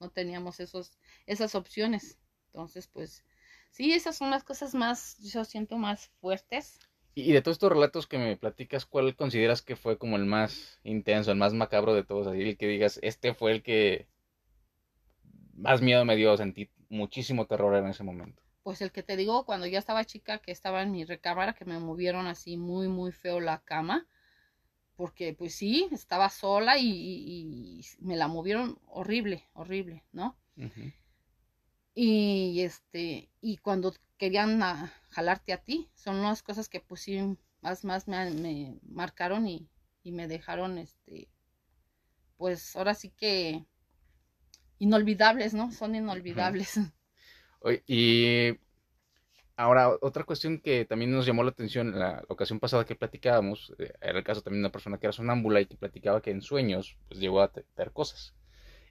no 0.00 0.10
teníamos 0.10 0.60
esos, 0.60 0.98
esas 1.26 1.54
opciones. 1.54 2.18
Entonces, 2.46 2.86
pues, 2.88 3.24
sí, 3.72 3.92
esas 3.92 4.16
son 4.16 4.30
las 4.30 4.44
cosas 4.44 4.74
más, 4.74 5.18
yo 5.18 5.44
siento 5.44 5.76
más 5.78 6.08
fuertes. 6.20 6.78
Y 7.14 7.32
de 7.32 7.40
todos 7.40 7.54
estos 7.54 7.72
relatos 7.72 8.06
que 8.06 8.18
me 8.18 8.36
platicas, 8.36 8.84
¿cuál 8.84 9.16
consideras 9.16 9.62
que 9.62 9.76
fue 9.76 9.96
como 9.96 10.16
el 10.16 10.26
más 10.26 10.78
intenso, 10.84 11.30
el 11.32 11.38
más 11.38 11.54
macabro 11.54 11.94
de 11.94 12.04
todos? 12.04 12.26
Así 12.26 12.42
el 12.42 12.58
que 12.58 12.66
digas, 12.68 12.98
este 13.02 13.32
fue 13.34 13.52
el 13.52 13.62
que 13.62 14.08
más 15.54 15.80
miedo 15.82 16.04
me 16.04 16.16
dio, 16.16 16.36
sentí 16.36 16.70
muchísimo 16.88 17.46
terror 17.46 17.74
en 17.76 17.86
ese 17.86 18.02
momento. 18.04 18.42
Pues 18.64 18.80
el 18.82 18.90
que 18.90 19.04
te 19.04 19.16
digo, 19.16 19.44
cuando 19.46 19.66
ya 19.68 19.78
estaba 19.78 20.04
chica, 20.04 20.38
que 20.38 20.50
estaba 20.50 20.82
en 20.82 20.90
mi 20.90 21.04
recámara, 21.04 21.52
que 21.54 21.64
me 21.64 21.78
movieron 21.78 22.26
así 22.26 22.56
muy, 22.56 22.88
muy 22.88 23.12
feo 23.12 23.38
la 23.40 23.58
cama, 23.60 24.06
porque 24.96 25.34
pues 25.34 25.54
sí, 25.54 25.88
estaba 25.92 26.30
sola 26.30 26.78
y, 26.78 26.86
y- 26.88 27.80
y 27.80 27.84
me 28.00 28.16
la 28.16 28.28
movieron 28.28 28.78
horrible, 28.86 29.48
horrible, 29.54 30.04
¿no? 30.12 30.36
Y 31.94 32.60
este, 32.62 33.30
y 33.40 33.56
cuando 33.58 33.94
querían 34.18 34.60
jalarte 35.10 35.52
a 35.54 35.62
ti, 35.64 35.90
son 35.94 36.22
las 36.22 36.42
cosas 36.42 36.68
que 36.68 36.80
pues 36.80 37.00
sí, 37.02 37.18
más, 37.62 37.84
más 37.84 38.08
me, 38.08 38.30
me 38.30 38.78
marcaron 38.88 39.46
y, 39.48 39.68
y 40.02 40.12
me 40.12 40.28
dejaron, 40.28 40.78
este, 40.78 41.28
pues 42.36 42.76
ahora 42.76 42.94
sí 42.94 43.10
que 43.10 43.66
inolvidables, 44.78 45.54
¿no? 45.54 45.72
Son 45.72 45.94
inolvidables. 45.94 46.78
Y 47.86 48.58
ahora, 49.56 49.90
otra 50.02 50.24
cuestión 50.24 50.60
que 50.60 50.84
también 50.84 51.10
nos 51.12 51.26
llamó 51.26 51.42
la 51.42 51.50
atención 51.50 51.98
la 51.98 52.22
ocasión 52.28 52.60
pasada 52.60 52.84
que 52.84 52.96
platicábamos, 52.96 53.72
eh, 53.78 53.92
era 54.00 54.18
el 54.18 54.24
caso 54.24 54.42
también 54.42 54.62
de 54.62 54.66
una 54.66 54.72
persona 54.72 54.98
que 54.98 55.06
era 55.06 55.12
sonámbula 55.12 55.60
y 55.60 55.66
que 55.66 55.76
platicaba 55.76 56.20
que 56.22 56.30
en 56.30 56.42
sueños 56.42 56.96
pues 57.08 57.20
llegó 57.20 57.40
a 57.40 57.52
te- 57.52 57.64
ver 57.76 57.92
cosas. 57.92 58.34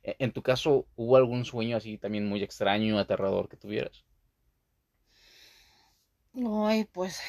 E- 0.03 0.15
En 0.19 0.31
tu 0.31 0.41
caso, 0.43 0.85
¿hubo 0.95 1.17
algún 1.17 1.43
sueño 1.45 1.75
así 1.77 1.97
también 1.97 2.27
muy 2.29 2.43
extraño, 2.43 2.99
aterrador 2.99 3.49
que 3.49 3.57
tuvieras? 3.57 4.05
Ay, 6.67 6.83
pues, 6.91 7.21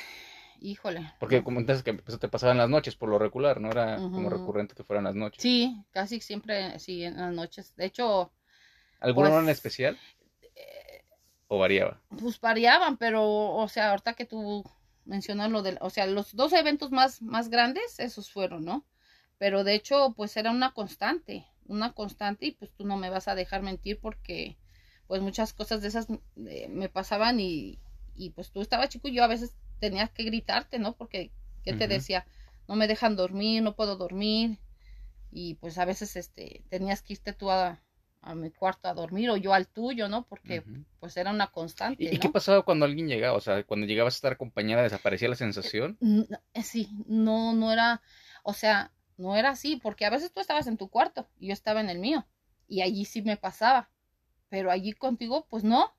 híjole. 0.61 1.13
Porque 1.19 1.43
comentas 1.47 1.83
que 1.83 1.95
pues, 1.95 2.19
te 2.19 2.29
pasaba 2.29 2.53
en 2.53 2.59
las 2.59 2.69
noches 2.69 2.97
por 2.97 3.09
lo 3.09 3.19
regular, 3.19 3.61
¿no? 3.63 3.71
Era 3.71 4.05
como 4.11 4.29
recurrente 4.29 4.75
que 4.75 4.85
fueran 4.85 5.05
las 5.05 5.15
noches. 5.15 5.43
Sí, 5.43 5.85
casi 5.93 6.21
siempre, 6.21 6.79
sí, 6.79 7.05
en 7.05 7.17
las 7.19 7.33
noches. 7.35 7.75
De 7.77 7.87
hecho, 7.87 8.33
¿Alguna 9.01 9.33
hora 9.33 9.43
en 9.43 9.49
pues, 9.49 9.51
especial 9.51 10.01
eh, 10.57 11.05
o 11.49 11.59
variaba? 11.59 12.01
pues 12.19 12.41
variaban, 12.41 12.97
pero, 12.99 13.23
o 13.55 13.69
sea, 13.69 13.91
ahorita 13.91 14.15
que 14.15 14.25
tú 14.27 14.65
mencionas 15.05 15.51
lo 15.51 15.63
del, 15.63 15.79
o 15.81 15.91
sea, 15.91 16.07
los 16.07 16.35
dos 16.37 16.53
eventos 16.53 16.91
más, 16.91 17.23
más 17.23 17.49
grandes, 17.49 17.99
esos 17.99 18.31
fueron, 18.31 18.65
¿no? 18.65 18.85
Pero 19.39 19.65
de 19.65 19.75
hecho, 19.75 20.15
pues 20.17 20.37
era 20.37 20.51
una 20.51 20.73
constante, 20.73 21.47
una 21.73 21.93
constante 21.93 22.47
y 22.47 22.53
pues 22.53 22.73
tú 22.73 22.85
no 22.87 22.97
me 22.97 23.11
vas 23.11 23.29
a 23.29 23.35
dejar 23.35 23.63
mentir 23.63 24.01
porque, 24.01 24.57
pues 25.07 25.23
muchas 25.23 25.53
cosas 25.53 25.83
de 25.83 25.89
esas 25.89 26.07
eh, 26.47 26.69
me 26.69 26.89
pasaban 26.89 27.41
y, 27.41 27.79
y 28.15 28.31
pues 28.31 28.51
tú 28.53 28.61
estabas 28.61 28.89
chico 28.91 29.09
y 29.09 29.15
yo 29.15 29.25
a 29.25 29.29
veces 29.29 29.57
tenía 29.81 30.09
que 30.09 30.25
gritarte, 30.25 30.79
¿no? 30.79 30.97
Porque, 30.97 31.33
¿qué 31.65 31.73
te 31.75 31.89
decía? 31.89 32.27
No 32.69 32.77
me 32.77 32.87
dejan 32.89 33.17
dormir, 33.17 33.63
no 33.63 33.75
puedo 33.75 33.97
dormir 33.97 34.59
y 35.31 35.55
pues 35.55 35.79
a 35.79 35.85
veces, 35.85 36.17
este, 36.17 36.63
tenías 36.69 37.03
que 37.03 37.15
irte 37.15 37.33
tú 37.33 37.51
a, 37.51 37.81
a 38.21 38.35
mi 38.35 38.51
cuarto 38.51 38.89
a 38.89 38.95
dormir 38.95 39.31
o 39.31 39.37
yo 39.37 39.55
al 39.55 39.67
tuyo, 39.67 40.09
¿no? 40.09 40.27
Porque 40.27 40.63
pues 41.01 41.17
era 41.17 41.31
una 41.31 41.49
constante, 41.49 42.05
¿Y, 42.05 42.19
qué 42.19 42.29
pasaba 42.29 42.63
cuando 42.63 42.85
alguien 42.85 43.09
llegaba? 43.09 43.37
O 43.37 43.41
sea, 43.41 43.65
cuando 43.65 43.87
llegabas 43.87 44.15
a 44.15 44.17
estar 44.17 44.33
acompañada, 44.33 44.83
¿desaparecía 44.83 45.29
la 45.29 45.35
sensación? 45.35 45.99
N- 46.01 46.27
eh, 46.55 46.63
Sí, 46.63 46.89
no, 47.07 47.53
no 47.55 47.73
era, 47.73 48.01
o 48.45 48.53
sea, 48.53 48.93
no 49.17 49.37
era 49.37 49.51
así, 49.51 49.77
porque 49.77 50.05
a 50.07 50.11
veces 50.11 50.33
tú 50.33 50.41
estabas 50.41 50.67
en 50.67 50.77
tu 50.77 50.89
cuarto 50.89 51.29
y 51.39 51.49
yo 51.49 51.53
estaba 51.53 51.81
en 51.81 51.91
el 51.91 51.99
mío, 51.99 52.27
y 52.69 52.83
allí 52.83 53.05
sí 53.05 53.23
me 53.23 53.37
pasaba, 53.37 53.91
pero 54.49 54.71
allí 54.71 54.93
contigo, 54.93 55.47
pues 55.49 55.65
no, 55.65 55.95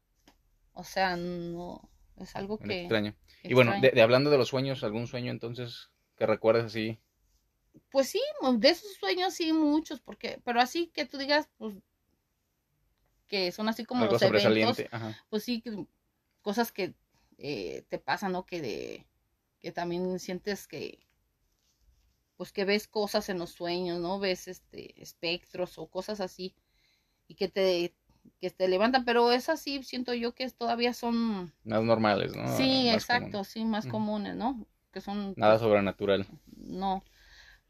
o 0.74 0.84
sea, 0.84 1.16
no, 1.16 1.90
es 2.18 2.36
algo 2.36 2.58
que 2.58 2.82
extraño. 2.82 3.16
Y 3.44 3.54
bueno, 3.54 3.72
extraño. 3.72 3.92
de, 3.92 3.96
de 3.96 4.02
hablando 4.02 4.30
de 4.30 4.38
los 4.38 4.50
sueños, 4.50 4.84
¿algún 4.84 5.08
sueño 5.08 5.32
entonces 5.32 5.90
que 6.18 6.26
recuerdes 6.26 6.66
así? 6.66 7.00
Pues 7.90 8.10
sí, 8.10 8.22
de 8.58 8.70
esos 8.70 8.94
sueños 8.96 9.34
sí 9.34 9.52
muchos, 9.54 10.00
porque, 10.00 10.40
pero 10.44 10.62
así 10.62 10.88
que 10.88 11.06
tú 11.06 11.18
digas, 11.18 11.50
pues, 11.58 11.76
que 13.28 13.52
son 13.52 13.68
así 13.68 13.84
como 13.86 14.04
Algo 14.04 14.14
los 14.14 14.22
eventos. 14.22 14.86
Ajá. 14.92 15.18
pues 15.30 15.44
sí, 15.44 15.62
que- 15.62 15.86
cosas 16.42 16.72
que 16.72 16.94
eh, 17.38 17.84
te 17.90 17.98
pasan, 17.98 18.32
¿no? 18.34 18.46
Que 18.46 18.62
de, 18.62 19.08
que 19.60 19.72
también 19.72 20.20
sientes 20.20 20.68
que, 20.68 21.03
pues 22.44 22.52
que 22.52 22.66
ves 22.66 22.90
cosas 22.90 23.30
en 23.30 23.40
los 23.40 23.52
sueños, 23.52 24.02
¿no? 24.02 24.20
Ves 24.20 24.50
este 24.50 25.02
espectros 25.02 25.78
o 25.78 25.88
cosas 25.88 26.20
así 26.20 26.54
y 27.26 27.36
que 27.36 27.48
te, 27.48 27.96
que 28.42 28.50
te 28.50 28.68
levantan, 28.68 29.06
pero 29.06 29.32
esas 29.32 29.62
sí 29.62 29.82
siento 29.84 30.14
yo 30.14 30.36
que 30.36 30.50
todavía 30.50 30.94
son... 30.94 31.54
Más 31.64 31.84
normales, 31.84 32.36
¿no? 32.36 32.46
Sí, 32.58 32.88
Más 32.88 32.96
exacto, 32.96 33.28
comunes. 33.28 33.48
sí, 33.48 33.64
más 33.64 33.86
comunes, 33.86 34.36
¿no? 34.36 34.68
Que 34.92 35.00
son... 35.00 35.34
Nada 35.38 35.58
sobrenatural. 35.58 36.28
No, 36.58 37.06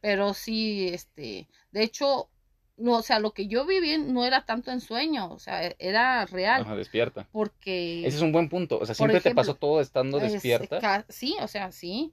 pero 0.01 0.33
sí, 0.33 0.87
este, 0.87 1.47
de 1.71 1.83
hecho, 1.83 2.31
no, 2.75 2.93
o 2.93 3.03
sea, 3.03 3.19
lo 3.19 3.31
que 3.35 3.45
yo 3.45 3.67
viví 3.67 3.99
no 3.99 4.25
era 4.25 4.43
tanto 4.43 4.71
en 4.71 4.81
sueño, 4.81 5.31
o 5.31 5.37
sea, 5.37 5.67
e- 5.67 5.75
era 5.77 6.25
real, 6.25 6.63
Ajá, 6.63 6.75
despierta. 6.75 7.27
porque... 7.31 8.07
Ese 8.07 8.17
es 8.17 8.23
un 8.23 8.31
buen 8.31 8.49
punto. 8.49 8.79
O 8.79 8.87
sea, 8.87 8.95
siempre 8.95 9.21
te 9.21 9.35
pasó 9.35 9.53
todo 9.53 9.81
estando 9.81 10.17
es- 10.17 10.33
despierta. 10.33 11.05
sí, 11.09 11.35
o 11.41 11.47
sea, 11.47 11.71
sí. 11.71 12.11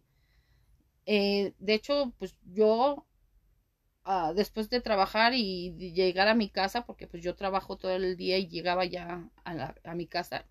Eh, 1.06 1.54
de 1.58 1.74
hecho, 1.74 2.12
pues 2.18 2.36
yo, 2.44 3.06
ah, 4.04 4.32
después 4.34 4.70
de 4.70 4.80
trabajar 4.80 5.34
y 5.34 5.72
llegar 5.94 6.28
a 6.28 6.34
mi 6.34 6.48
casa, 6.50 6.84
porque 6.86 7.06
pues 7.06 7.22
yo 7.22 7.34
trabajo 7.36 7.76
todo 7.76 7.92
el 7.92 8.16
día 8.16 8.38
y 8.38 8.48
llegaba 8.48 8.84
ya 8.84 9.28
a, 9.44 9.54
la- 9.54 9.74
a 9.84 9.94
mi 9.94 10.06
casa, 10.06 10.46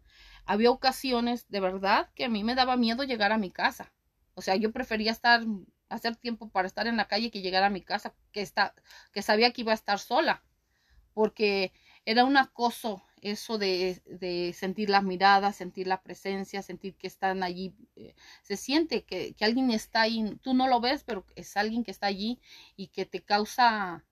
había 0.45 0.71
ocasiones 0.71 1.47
de 1.49 1.59
verdad 1.59 2.09
que 2.15 2.25
a 2.25 2.29
mí 2.29 2.43
me 2.43 2.55
daba 2.55 2.77
miedo 2.77 3.03
llegar 3.03 3.31
a 3.31 3.37
mi 3.37 3.51
casa. 3.51 3.91
O 4.35 4.41
sea, 4.41 4.55
yo 4.55 4.71
prefería 4.71 5.11
estar, 5.11 5.43
hacer 5.89 6.15
tiempo 6.15 6.49
para 6.49 6.67
estar 6.67 6.87
en 6.87 6.97
la 6.97 7.07
calle 7.07 7.31
que 7.31 7.41
llegar 7.41 7.63
a 7.63 7.69
mi 7.69 7.81
casa, 7.81 8.13
que 8.31 8.41
está, 8.41 8.73
que 9.13 9.21
sabía 9.21 9.51
que 9.53 9.61
iba 9.61 9.71
a 9.73 9.75
estar 9.75 9.99
sola, 9.99 10.43
porque 11.13 11.73
era 12.05 12.23
un 12.23 12.37
acoso 12.37 13.03
eso 13.21 13.57
de, 13.57 14.01
de 14.05 14.53
sentir 14.53 14.89
las 14.89 15.03
miradas, 15.03 15.55
sentir 15.55 15.87
la 15.87 16.01
presencia, 16.01 16.61
sentir 16.61 16.95
que 16.95 17.07
están 17.07 17.43
allí, 17.43 17.75
eh, 17.95 18.15
se 18.43 18.57
siente 18.57 19.03
que, 19.03 19.33
que 19.33 19.45
alguien 19.45 19.71
está 19.71 20.01
ahí, 20.01 20.37
tú 20.41 20.53
no 20.53 20.67
lo 20.67 20.79
ves, 20.79 21.03
pero 21.03 21.25
es 21.35 21.57
alguien 21.57 21.83
que 21.83 21.91
está 21.91 22.07
allí 22.07 22.39
y 22.75 22.87
que 22.87 23.05
te 23.05 23.21
causa 23.21 24.05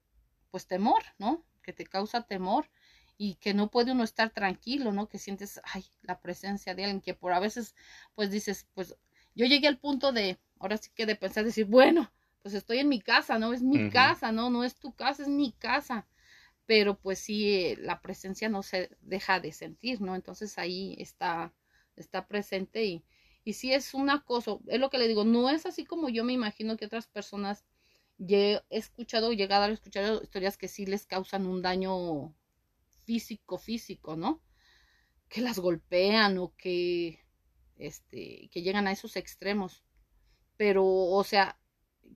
pues 0.52 0.68
temor, 0.68 1.04
¿no? 1.18 1.46
Que 1.62 1.74
te 1.74 1.86
causa 1.86 2.24
temor 2.24 2.70
y 3.18 3.36
que 3.36 3.54
no 3.54 3.70
puede 3.70 3.92
uno 3.92 4.04
estar 4.04 4.30
tranquilo, 4.30 4.92
¿no? 4.92 5.08
Que 5.10 5.18
sientes, 5.18 5.62
ay, 5.64 5.86
la 6.02 6.20
presencia 6.20 6.76
de 6.76 6.84
alguien 6.84 7.02
que 7.02 7.14
por 7.14 7.34
a 7.34 7.40
veces 7.40 7.76
pues 8.16 8.32
dices, 8.32 8.68
pues 8.74 8.98
yo 9.36 9.46
llegué 9.46 9.68
al 9.68 9.80
punto 9.80 10.12
de, 10.12 10.40
ahora 10.60 10.78
sí 10.78 10.92
que 10.94 11.06
de 11.06 11.16
pensar, 11.16 11.46
decir, 11.46 11.66
bueno, 11.66 12.12
pues 12.42 12.54
estoy 12.54 12.80
en 12.80 12.90
mi 12.90 13.02
casa, 13.02 13.40
¿no? 13.40 13.54
Es 13.54 13.62
mi 13.62 13.90
casa, 13.90 14.32
¿no? 14.32 14.50
No 14.50 14.64
es 14.64 14.76
tu 14.76 14.94
casa, 14.94 15.24
es 15.24 15.30
mi 15.30 15.52
casa 15.54 16.08
pero 16.68 17.00
pues 17.00 17.20
sí, 17.20 17.76
la 17.78 18.02
presencia 18.02 18.50
no 18.50 18.62
se 18.62 18.92
deja 19.02 19.40
de 19.40 19.54
sentir, 19.54 20.02
¿no? 20.02 20.16
Entonces 20.16 20.58
ahí 20.60 20.96
está, 21.00 21.54
está 21.96 22.28
presente 22.28 22.86
y, 22.86 23.06
y 23.46 23.54
sí 23.54 23.74
es 23.74 23.94
un 23.94 24.10
acoso, 24.10 24.62
es 24.68 24.80
lo 24.80 24.90
que 24.90 24.98
le 25.00 25.08
digo, 25.08 25.24
no 25.24 25.50
es 25.50 25.66
así 25.66 25.86
como 25.86 26.10
yo 26.10 26.26
me 26.26 26.34
imagino 26.34 26.76
que 26.78 26.86
otras 26.86 27.08
personas, 27.08 27.66
he 28.20 28.62
escuchado, 28.70 29.32
llegado 29.32 29.64
a 29.64 29.70
escuchar 29.70 30.22
historias 30.22 30.58
que 30.58 30.68
sí 30.68 30.86
les 30.86 31.06
causan 31.06 31.48
un 31.48 31.62
daño 31.62 32.36
físico, 33.06 33.58
físico, 33.58 34.18
¿no? 34.18 34.44
Que 35.30 35.42
las 35.42 35.60
golpean 35.60 36.38
o 36.38 36.54
que, 36.58 37.20
este, 37.78 38.50
que 38.52 38.62
llegan 38.62 38.88
a 38.88 38.92
esos 38.92 39.16
extremos, 39.16 39.86
pero, 40.58 40.86
o 40.86 41.24
sea, 41.24 41.58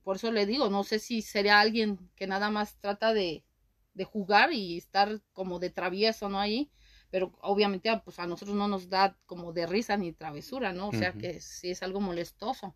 por 0.03 0.17
eso 0.17 0.31
le 0.31 0.45
digo, 0.45 0.69
no 0.69 0.83
sé 0.83 0.99
si 0.99 1.21
sería 1.21 1.61
alguien 1.61 2.09
que 2.15 2.27
nada 2.27 2.49
más 2.49 2.77
trata 2.81 3.13
de, 3.13 3.45
de 3.93 4.03
jugar 4.05 4.53
y 4.53 4.77
estar 4.77 5.21
como 5.33 5.59
de 5.59 5.69
travieso, 5.69 6.29
¿no? 6.29 6.39
Ahí, 6.39 6.71
pero 7.09 7.33
obviamente 7.41 7.89
ah, 7.89 8.01
pues 8.03 8.19
a 8.19 8.27
nosotros 8.27 8.55
no 8.55 8.67
nos 8.67 8.89
da 8.89 9.17
como 9.25 9.53
de 9.53 9.67
risa 9.67 9.97
ni 9.97 10.13
travesura, 10.13 10.73
¿no? 10.73 10.89
O 10.89 10.93
sea 10.93 11.13
que 11.13 11.41
sí 11.41 11.71
es 11.71 11.83
algo 11.83 11.99
molestoso. 11.99 12.75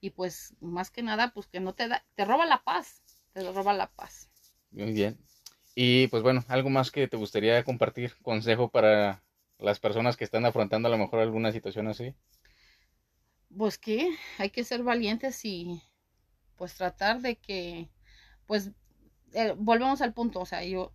Y 0.00 0.10
pues 0.10 0.54
más 0.60 0.90
que 0.90 1.02
nada, 1.02 1.32
pues 1.32 1.46
que 1.46 1.60
no 1.60 1.74
te 1.74 1.88
da, 1.88 2.04
te 2.14 2.24
roba 2.24 2.46
la 2.46 2.62
paz, 2.62 3.02
te 3.32 3.50
roba 3.52 3.72
la 3.72 3.90
paz. 3.90 4.28
Muy 4.70 4.92
bien. 4.92 5.18
Y 5.74 6.08
pues 6.08 6.22
bueno, 6.22 6.44
algo 6.48 6.70
más 6.70 6.90
que 6.90 7.06
te 7.08 7.16
gustaría 7.16 7.62
compartir, 7.64 8.14
consejo 8.22 8.68
para 8.68 9.22
las 9.58 9.80
personas 9.80 10.16
que 10.16 10.24
están 10.24 10.44
afrontando 10.44 10.88
a 10.88 10.90
lo 10.90 10.98
mejor 10.98 11.20
alguna 11.20 11.52
situación 11.52 11.88
así. 11.88 12.14
Pues 13.56 13.78
que 13.78 14.08
hay 14.38 14.50
que 14.50 14.64
ser 14.64 14.82
valientes 14.82 15.44
y 15.44 15.82
pues 16.56 16.74
tratar 16.74 17.20
de 17.20 17.36
que, 17.36 17.88
pues, 18.46 18.72
eh, 19.32 19.54
volvemos 19.56 20.00
al 20.00 20.14
punto, 20.14 20.40
o 20.40 20.46
sea, 20.46 20.64
yo, 20.64 20.92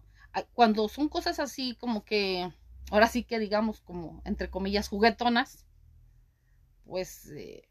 cuando 0.53 0.87
son 0.89 1.09
cosas 1.09 1.39
así 1.39 1.75
como 1.75 2.03
que, 2.03 2.51
ahora 2.91 3.07
sí 3.07 3.23
que 3.23 3.39
digamos 3.39 3.81
como, 3.81 4.21
entre 4.25 4.49
comillas, 4.49 4.89
juguetonas, 4.89 5.65
pues, 6.85 7.31
eh, 7.31 7.69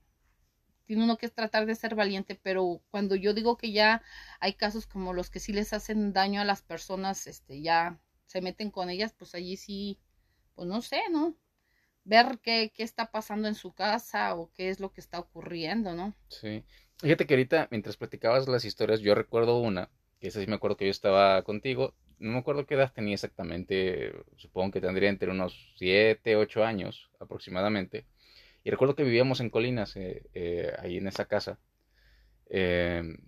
tiene 0.87 1.05
uno 1.05 1.16
que 1.16 1.29
tratar 1.29 1.66
de 1.66 1.75
ser 1.75 1.94
valiente, 1.94 2.38
pero 2.42 2.83
cuando 2.90 3.14
yo 3.14 3.35
digo 3.35 3.57
que 3.57 3.72
ya 3.72 4.03
hay 4.40 4.55
casos 4.55 4.87
como 4.87 5.12
los 5.12 5.31
que 5.31 5.40
sí 5.40 5.53
les 5.53 5.72
hacen 5.72 6.12
daño 6.12 6.40
a 6.40 6.44
las 6.44 6.62
personas, 6.62 7.27
este, 7.27 7.62
ya 7.62 8.01
se 8.27 8.40
meten 8.40 8.70
con 8.70 8.90
ellas, 8.90 9.14
pues 9.16 9.35
allí 9.35 9.57
sí, 9.57 9.98
pues 10.55 10.68
no 10.68 10.83
sé, 10.83 11.01
¿no? 11.11 11.37
Ver 12.05 12.40
qué, 12.42 12.72
qué 12.75 12.83
está 12.83 13.11
pasando 13.11 13.48
en 13.48 13.55
su 13.55 13.72
casa 13.72 14.35
o 14.35 14.51
qué 14.53 14.70
es 14.70 14.81
lo 14.81 14.92
que 14.92 15.01
está 15.01 15.20
ocurriendo, 15.20 15.94
¿no? 15.94 16.14
Sí. 16.29 16.64
Fíjate 16.98 17.27
que 17.27 17.35
ahorita, 17.35 17.68
mientras 17.70 17.96
platicabas 17.96 18.48
las 18.48 18.64
historias, 18.64 19.01
yo 19.01 19.14
recuerdo 19.14 19.59
una, 19.59 19.90
que 20.23 20.29
esa 20.29 20.41
sí 20.41 20.47
me 20.47 20.55
acuerdo 20.55 20.77
que 20.77 20.85
yo 20.87 20.93
estaba 20.93 21.43
contigo. 21.43 21.95
No 22.21 22.33
me 22.35 22.39
acuerdo 22.39 22.65
qué 22.67 22.75
edad 22.77 22.93
tenía 22.95 23.15
exactamente, 23.15 24.13
supongo 24.37 24.71
que 24.73 24.81
tendría 24.81 25.09
entre 25.11 25.31
unos 25.33 25.75
7, 25.77 26.37
8 26.37 26.65
años 26.65 27.11
aproximadamente. 27.21 28.07
Y 28.65 28.71
recuerdo 28.71 28.95
que 28.97 29.05
vivíamos 29.05 29.41
en 29.41 29.51
Colinas, 29.51 29.97
eh, 29.97 30.23
eh, 30.35 30.73
ahí 30.81 30.99
en 30.99 31.09
esa 31.09 31.27
casa. 31.27 31.59
Em, 32.51 33.19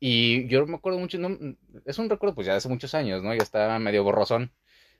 y 0.00 0.46
yo 0.48 0.64
me 0.66 0.76
acuerdo 0.76 0.98
mucho, 0.98 1.18
no, 1.18 1.36
es 1.84 1.98
un 1.98 2.08
recuerdo 2.08 2.34
pues 2.34 2.46
ya 2.46 2.52
de 2.52 2.58
hace 2.58 2.68
muchos 2.68 2.94
años, 2.94 3.22
¿no? 3.22 3.34
Ya 3.34 3.42
estaba 3.42 3.78
medio 3.78 4.04
borrosón. 4.04 4.52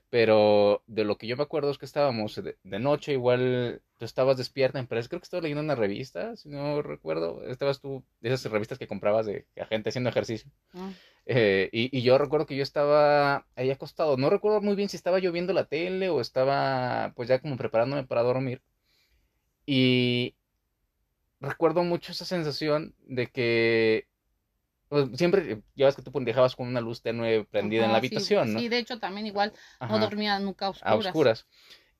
Pero 0.09 0.83
de 0.87 1.03
lo 1.03 1.17
que 1.17 1.27
yo 1.27 1.37
me 1.37 1.43
acuerdo 1.43 1.69
es 1.69 1.77
que 1.77 1.85
estábamos 1.85 2.35
de, 2.35 2.57
de 2.63 2.79
noche, 2.79 3.13
igual 3.13 3.81
tú 3.97 4.05
estabas 4.05 4.37
despierta, 4.37 4.83
pero 4.89 5.01
creo 5.07 5.19
que 5.19 5.25
estaba 5.25 5.41
leyendo 5.41 5.61
una 5.61 5.75
revista, 5.75 6.35
si 6.35 6.49
no 6.49 6.81
recuerdo. 6.81 7.43
Estabas 7.47 7.79
tú, 7.79 8.03
de 8.21 8.33
esas 8.33 8.51
revistas 8.51 8.79
que 8.79 8.87
comprabas 8.87 9.27
de 9.27 9.45
gente 9.69 9.89
haciendo 9.89 10.09
ejercicio. 10.09 10.49
Mm. 10.73 10.89
Eh, 11.27 11.69
y, 11.71 11.95
y 11.95 12.01
yo 12.01 12.17
recuerdo 12.17 12.47
que 12.47 12.55
yo 12.55 12.63
estaba 12.63 13.45
ahí 13.55 13.69
acostado. 13.69 14.17
No 14.17 14.31
recuerdo 14.31 14.61
muy 14.61 14.75
bien 14.75 14.89
si 14.89 14.97
estaba 14.97 15.19
yo 15.19 15.31
viendo 15.31 15.53
la 15.53 15.65
tele 15.65 16.09
o 16.09 16.21
estaba 16.21 17.13
pues 17.15 17.29
ya 17.29 17.39
como 17.39 17.55
preparándome 17.55 18.03
para 18.03 18.23
dormir. 18.23 18.61
Y 19.67 20.33
recuerdo 21.39 21.83
mucho 21.83 22.11
esa 22.11 22.25
sensación 22.25 22.95
de 23.05 23.27
que 23.27 24.07
pues, 24.89 25.09
siempre, 25.17 25.63
ya 25.75 25.85
ves 25.87 25.95
que 25.95 26.01
tú 26.03 26.11
dejabas 26.21 26.55
con 26.55 26.67
una 26.67 26.81
luz 26.81 27.01
tenue 27.01 27.45
prendida 27.45 27.85
en 27.85 27.91
la 27.93 27.97
Ajá, 27.97 28.01
sí, 28.01 28.15
habitación, 28.17 28.53
¿no? 28.53 28.65
Sí, 28.65 28.69
de 28.69 28.79
hecho 28.79 28.99
también 28.99 29.27
igual 29.27 29.53
no 29.87 29.97
Ajá, 29.97 29.99
dormía 29.99 30.39
nunca 30.39 30.65
a 30.65 30.69
a 30.81 30.95
oscuras. 30.95 30.95
oscuras. 30.95 31.47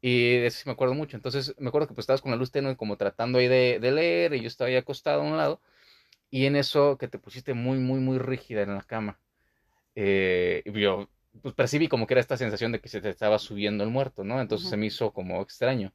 Y 0.01 0.37
de 0.39 0.47
eso 0.47 0.59
sí 0.59 0.63
me 0.67 0.73
acuerdo 0.73 0.95
mucho. 0.95 1.17
Entonces 1.17 1.55
me 1.59 1.69
acuerdo 1.69 1.87
que 1.89 1.93
pues 1.95 2.03
estabas 2.03 2.21
con 2.21 2.31
la 2.31 2.37
luz 2.37 2.51
tenue 2.51 2.77
como 2.77 2.97
tratando 2.97 3.39
ahí 3.39 3.47
de, 3.47 3.79
de 3.81 3.91
leer 3.91 4.33
y 4.35 4.41
yo 4.41 4.47
estaba 4.47 4.69
ahí 4.69 4.75
acostado 4.77 5.21
a 5.21 5.25
un 5.25 5.37
lado. 5.37 5.61
Y 6.31 6.45
en 6.47 6.55
eso 6.57 6.97
que 6.99 7.07
te 7.07 7.19
pusiste 7.19 7.53
muy, 7.55 7.79
muy, 7.79 7.99
muy 8.01 8.19
rígida 8.19 8.63
en 8.63 8.75
la 8.75 8.83
cama. 8.83 9.19
Eh, 9.95 10.63
y 10.65 10.81
yo 10.81 11.09
pues 11.41 11.55
percibí 11.55 11.87
como 11.89 12.07
que 12.07 12.15
era 12.15 12.21
esta 12.21 12.37
sensación 12.37 12.71
de 12.73 12.81
que 12.81 12.89
se 12.89 13.01
te 13.01 13.09
estaba 13.09 13.39
subiendo 13.39 13.83
el 13.83 13.91
muerto, 13.91 14.23
¿no? 14.23 14.41
Entonces 14.41 14.67
Ujú. 14.67 14.69
se 14.69 14.77
me 14.77 14.87
hizo 14.87 15.13
como 15.13 15.41
extraño. 15.41 15.93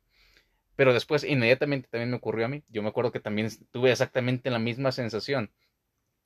Pero 0.76 0.92
después 0.94 1.24
inmediatamente 1.24 1.88
también 1.90 2.10
me 2.10 2.16
ocurrió 2.16 2.46
a 2.46 2.48
mí. 2.48 2.64
Yo 2.68 2.82
me 2.82 2.88
acuerdo 2.88 3.12
que 3.12 3.20
también 3.20 3.48
tuve 3.72 3.90
exactamente 3.92 4.50
la 4.50 4.58
misma 4.58 4.92
sensación. 4.92 5.50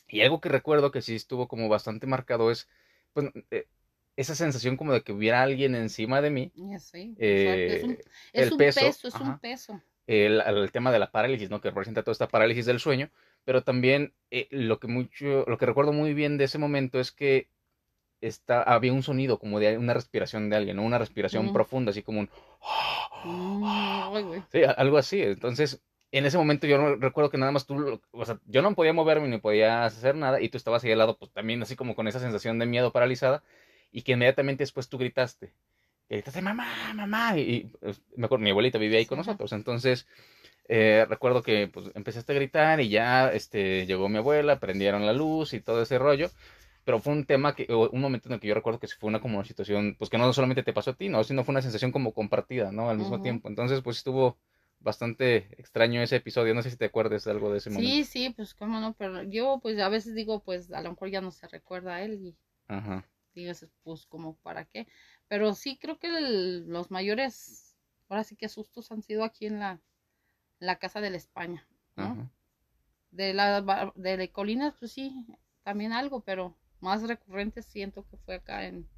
Y 0.09 0.23
algo 0.23 0.41
que 0.41 0.49
recuerdo 0.49 0.91
que 0.91 1.03
sí 1.03 1.15
estuvo 1.17 1.49
como 1.49 1.69
bastante 1.69 2.07
marcado 2.07 2.51
es 2.51 2.69
pues, 3.13 3.31
eh, 3.51 3.67
esa 4.17 4.35
sensación 4.35 4.77
como 4.77 4.93
de 4.93 5.03
que 5.03 5.13
hubiera 5.13 5.43
alguien 5.43 5.75
encima 5.75 6.21
de 6.21 6.31
mí. 6.31 6.53
Exacto, 7.19 7.19
Eh, 7.19 7.77
es 7.77 7.85
un, 7.85 7.99
es 8.33 8.47
el 8.47 8.53
un 8.53 8.59
peso, 8.59 8.81
peso, 8.81 9.09
es 9.09 9.15
un 9.15 9.39
peso. 9.39 9.81
el, 10.07 10.41
el 10.41 10.73
tema 10.73 10.91
de 10.93 10.99
la 10.99 11.11
parálisis, 11.11 11.51
¿no? 11.51 11.61
Que 11.61 11.69
representa 11.71 12.03
toda 12.03 12.13
esta 12.13 12.29
parálisis 12.29 12.67
del 12.67 12.81
sueño, 12.81 13.11
pero 13.45 13.63
también 13.63 14.15
eh, 14.31 14.49
lo 14.51 14.79
que 14.81 14.89
mucho, 14.89 15.45
lo 15.47 15.59
que 15.59 15.67
recuerdo 15.67 15.93
muy 15.93 16.15
bien 16.15 16.39
de 16.39 16.45
ese 16.45 16.59
momento 16.59 16.99
es 17.01 17.13
que 17.13 17.49
está, 18.21 18.63
había 18.63 18.93
un 18.93 19.03
sonido 19.03 19.39
como 19.39 19.61
de 19.61 19.79
una 19.79 19.95
respiración 19.95 20.51
de 20.51 20.57
alguien, 20.57 20.77
¿no? 20.77 20.85
Una 20.85 20.99
respiración 20.99 21.53
profunda, 21.53 21.91
así 21.91 22.03
como 22.03 22.21
un... 22.21 22.31
Mm. 23.25 24.43
Sí, 24.53 24.63
algo 24.65 24.99
así. 24.99 25.23
Entonces, 25.23 25.83
en 26.13 26.27
ese 26.27 26.39
momento 26.39 26.67
yo 26.67 26.79
no- 26.79 26.97
recuerdo 26.97 27.31
que 27.31 27.39
nada 27.39 27.53
más 27.53 27.67
tú, 27.67 28.01
o 28.11 28.25
sea, 28.25 28.39
yo 28.47 28.63
no 28.63 28.75
podía 28.75 28.93
moverme 28.93 29.29
ni 29.29 29.39
podía 29.39 29.85
hacer 29.85 30.15
nada 30.17 30.41
y 30.41 30.49
tú 30.49 30.57
estabas 30.57 30.85
ahí 30.85 30.93
al 30.93 30.99
lado, 30.99 31.19
pues 31.19 31.31
también 31.33 31.63
así 31.63 31.77
como 31.77 31.95
con 31.95 32.09
esa 32.09 32.21
sensación 32.21 32.59
de 32.59 32.67
miedo 32.67 32.93
paralizada 32.93 33.43
y 33.93 34.03
que 34.03 34.13
inmediatamente 34.13 34.63
después 34.63 34.89
tú 34.89 34.99
gritaste. 34.99 35.53
Gritaste, 36.09 36.41
mamá, 36.43 36.67
mamá. 36.95 37.37
Y, 37.39 37.41
y, 37.43 37.61
pues, 37.81 38.01
me 38.17 38.27
acuerdo, 38.27 38.43
mi 38.45 38.51
abuelita 38.51 38.79
vivía 38.79 38.99
ahí 38.99 39.07
con 39.07 39.19
nosotros. 39.19 39.53
Entonces, 39.53 40.07
eh, 40.69 41.07
recuerdo 41.09 41.43
que 41.43 41.69
pues 41.69 41.91
empezaste 41.95 42.33
a 42.33 42.37
gritar 42.37 42.81
y 42.81 42.89
ya 42.89 43.31
este, 43.33 43.87
llegó 43.87 44.09
mi 44.09 44.19
abuela, 44.19 44.59
prendieron 44.61 45.07
la 45.07 45.13
luz 45.13 45.55
y 45.55 45.61
todo 45.61 45.83
ese 45.83 45.99
rollo. 45.99 46.31
Pero 46.85 47.01
fue 47.01 47.13
un 47.13 47.25
tema 47.27 47.55
que, 47.55 47.67
un 47.73 48.01
momento 48.01 48.29
en 48.29 48.35
el 48.35 48.41
que 48.41 48.49
yo 48.49 48.55
recuerdo 48.55 48.79
que 48.79 48.89
fue 48.89 49.09
una 49.09 49.21
como 49.21 49.37
una 49.39 49.47
situación, 49.47 49.95
pues 49.99 50.09
que 50.11 50.17
no 50.19 50.33
solamente 50.33 50.63
te 50.63 50.73
pasó 50.73 50.93
a 50.93 50.95
ti, 50.95 51.09
¿no? 51.11 51.23
Sino 51.25 51.45
fue 51.45 51.53
una 51.53 51.61
sensación 51.63 51.93
como 51.93 52.13
compartida, 52.15 52.73
¿no? 52.73 52.89
Al 52.89 52.97
mismo 52.99 53.21
tiempo. 53.21 53.49
Entonces, 53.49 53.83
pues 53.83 53.99
estuvo 53.99 54.39
bastante 54.81 55.49
extraño 55.61 56.03
ese 56.03 56.17
episodio. 56.17 56.55
No 56.55 56.63
sé 56.63 56.71
si 56.71 56.77
te 56.77 56.87
acuerdas 56.87 57.25
de 57.25 57.31
algo 57.31 57.51
de 57.53 57.59
ese 57.59 57.71
momento. 57.71 57.97
Sí, 57.97 58.05
sí, 58.05 58.31
pues 58.31 58.55
cómo 58.55 58.81
no, 58.81 58.95
pero 58.95 59.23
yo 59.23 59.59
pues 59.63 59.79
a 59.79 59.89
veces 59.89 60.15
digo, 60.15 60.43
pues 60.43 60.73
a 60.73 60.81
lo 60.81 60.91
mejor 60.91 61.11
ya 61.11 61.21
no 61.21 61.31
se 61.31 61.47
recuerda 61.49 61.97
a 61.97 62.03
él 62.03 62.15
y 62.15 62.37
Ajá. 62.69 63.05
digas, 63.35 63.67
pues 63.85 64.07
como 64.07 64.37
para 64.39 64.65
qué. 64.65 64.87
Pero 65.29 65.55
sí 65.55 65.79
creo 65.79 65.99
que 65.99 66.09
los 66.11 66.91
mayores, 66.91 67.77
ahora 68.09 68.25
sí 68.25 68.37
que 68.37 68.49
sustos 68.49 68.91
han 68.91 69.03
sido 69.03 69.25
aquí 69.25 69.47
en 69.47 69.59
la, 69.59 69.81
la 70.61 70.77
casa 70.77 71.01
de 71.01 71.11
la 71.11 71.17
España, 71.17 71.67
¿no? 71.97 72.31
De 73.11 73.35
la 73.35 73.63
de 73.97 74.17
la 74.17 74.29
colinas, 74.29 74.75
pues 74.79 74.93
sí, 74.93 75.27
también 75.63 75.93
algo, 75.93 76.21
pero 76.21 76.57
más 76.81 77.03
recurrente 77.03 77.63
siento 77.63 78.07
que 78.09 78.17
fue 78.19 78.37
acá 78.37 78.67
en, 78.67 78.89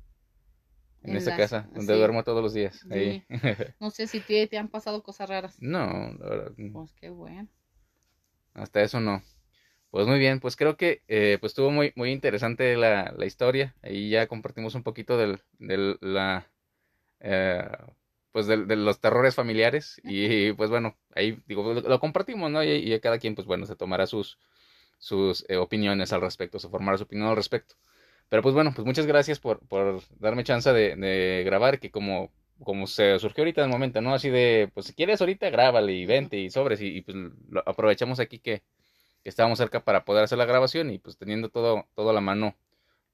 en, 1.03 1.17
esa 1.17 1.37
casa, 1.37 1.69
donde 1.75 1.95
duermo 1.95 2.25
todos 2.25 2.43
los 2.43 2.55
días. 2.55 2.87
Ahí. 2.91 3.25
No 3.81 3.91
sé 3.91 4.07
si 4.07 4.21
te, 4.21 4.47
te, 4.47 4.59
han 4.59 4.69
pasado 4.69 5.03
cosas 5.03 5.29
raras. 5.29 5.57
No, 5.61 6.13
la 6.19 6.29
verdad. 6.29 6.53
Pues 6.73 6.93
qué 6.95 7.11
bueno. 7.11 7.49
Hasta 8.55 8.83
eso 8.83 9.01
no. 9.01 9.23
Pues 9.91 10.07
muy 10.07 10.19
bien, 10.19 10.39
pues 10.39 10.57
creo 10.57 10.77
que 10.77 11.03
eh, 11.09 11.39
pues 11.41 11.51
estuvo 11.51 11.71
muy, 11.71 11.93
muy 11.97 12.13
interesante 12.13 12.77
la, 12.77 13.13
la, 13.17 13.27
historia. 13.27 13.75
Ahí 13.83 14.11
ya 14.11 14.29
compartimos 14.29 14.75
un 14.77 14.85
poquito 14.85 15.17
del, 15.17 15.41
del 15.59 15.99
la, 16.01 16.47
eh, 17.21 17.67
pues 18.33 18.47
de, 18.47 18.57
los 18.57 19.01
terrores 19.01 19.35
familiares. 19.35 20.01
Y 20.05 20.53
pues 20.53 20.71
bueno, 20.71 20.97
ahí 21.15 21.41
digo, 21.47 21.75
lo, 21.75 22.01
compartimos, 22.01 22.51
¿no? 22.51 22.63
Y, 22.63 22.71
y, 22.71 23.01
cada 23.01 23.19
quien, 23.19 23.35
pues 23.35 23.47
bueno, 23.47 23.67
se 23.67 23.75
tomará 23.75 24.07
sus, 24.07 24.39
sus 24.99 25.45
eh, 25.49 25.57
opiniones 25.57 26.13
al 26.13 26.21
respecto, 26.21 26.59
se 26.59 26.69
formará 26.69 26.99
su 26.99 27.05
opinión 27.05 27.29
al 27.29 27.37
respecto. 27.37 27.75
Pero 28.31 28.43
pues 28.43 28.55
bueno, 28.55 28.73
pues 28.75 28.87
muchas 28.87 29.05
gracias 29.07 29.39
por, 29.39 29.61
por 29.69 30.03
darme 30.19 30.45
chance 30.45 30.73
de, 30.73 30.97
de 30.97 31.43
grabar, 31.45 31.79
que 31.81 31.91
como 31.91 32.31
como 32.63 32.87
se 32.87 33.19
surgió 33.19 33.43
ahorita 33.43 33.63
el 33.63 33.71
momento, 33.71 34.01
¿no? 34.01 34.15
Así 34.15 34.29
de, 34.29 34.71
pues 34.75 34.87
si 34.87 34.95
quieres 34.95 35.21
ahorita, 35.21 35.51
grábale 35.51 35.93
y 35.93 36.07
vente 36.07 36.37
y 36.39 36.51
sobres 36.51 36.81
y, 36.83 37.01
pues 37.03 37.17
aprovechamos 37.67 38.21
aquí 38.21 38.39
que, 38.39 38.63
que 39.23 39.29
estábamos 39.29 39.59
cerca 39.59 39.85
para 39.85 40.05
poder 40.05 40.25
hacer 40.25 40.39
la 40.39 40.45
grabación 40.45 40.91
y 40.91 40.99
pues 40.99 41.17
teniendo 41.17 41.49
todo, 41.49 41.87
todo 41.95 42.11
a 42.11 42.13
la 42.13 42.21
mano, 42.21 42.57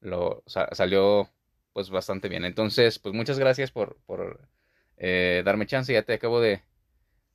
lo 0.01 0.43
salió 0.45 1.29
pues 1.73 1.89
bastante 1.89 2.29
bien. 2.29 2.45
Entonces, 2.45 2.99
pues 2.99 3.15
muchas 3.15 3.39
gracias 3.39 3.71
por, 3.71 3.97
por 4.05 4.49
eh, 4.97 5.41
darme 5.45 5.65
chance. 5.67 5.93
Ya 5.93 6.03
te 6.03 6.13
acabo 6.13 6.41
de, 6.41 6.61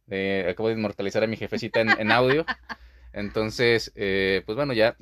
de, 0.07 0.47
acabo 0.51 0.69
de 0.69 0.75
inmortalizar 0.75 1.25
a 1.25 1.27
mi 1.27 1.37
jefecita 1.37 1.81
en 1.81 2.13
audio. 2.13 2.45
Entonces, 3.13 3.93
eh, 3.95 4.43
pues 4.47 4.57
bueno, 4.57 4.73
ya, 4.73 4.97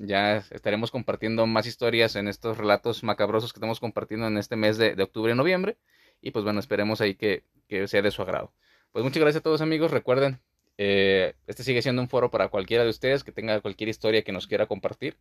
estaremos 0.51 0.91
compartiendo 0.91 1.47
más 1.47 1.67
historias 1.67 2.17
en 2.17 2.29
estos 2.29 2.59
relatos 2.59 3.05
macabrosos 3.05 3.53
que 3.53 3.59
estamos 3.59 3.81
compartiendo 3.81 4.27
en 4.27 4.37
este 4.37 4.57
mes 4.57 4.79
de, 4.79 4.95
de 4.97 5.03
octubre 5.03 5.33
y 5.33 5.37
noviembre. 5.37 5.79
Y 6.21 6.33
pues 6.33 6.45
bueno, 6.45 6.61
esperemos 6.61 7.01
ahí 7.01 7.15
que, 7.15 7.45
sea 7.87 8.03
de 8.03 8.11
su 8.11 8.23
agrado. 8.23 8.53
Pues 8.93 9.05
muchas 9.05 9.21
gracias 9.21 9.41
a 9.41 9.43
todos 9.43 9.61
amigos. 9.61 9.91
Recuerden, 9.91 10.41
eh, 10.79 11.35
este 11.47 11.63
sigue 11.63 11.83
siendo 11.83 12.03
un 12.03 12.09
foro 12.09 12.31
para 12.31 12.49
cualquiera 12.49 12.85
de 12.85 12.91
ustedes 12.91 13.25
que 13.25 13.33
tenga 13.33 13.61
cualquier 13.61 13.89
historia 13.89 14.23
que 14.23 14.33
nos 14.33 14.47
quiera 14.47 14.67
compartir. 14.67 15.17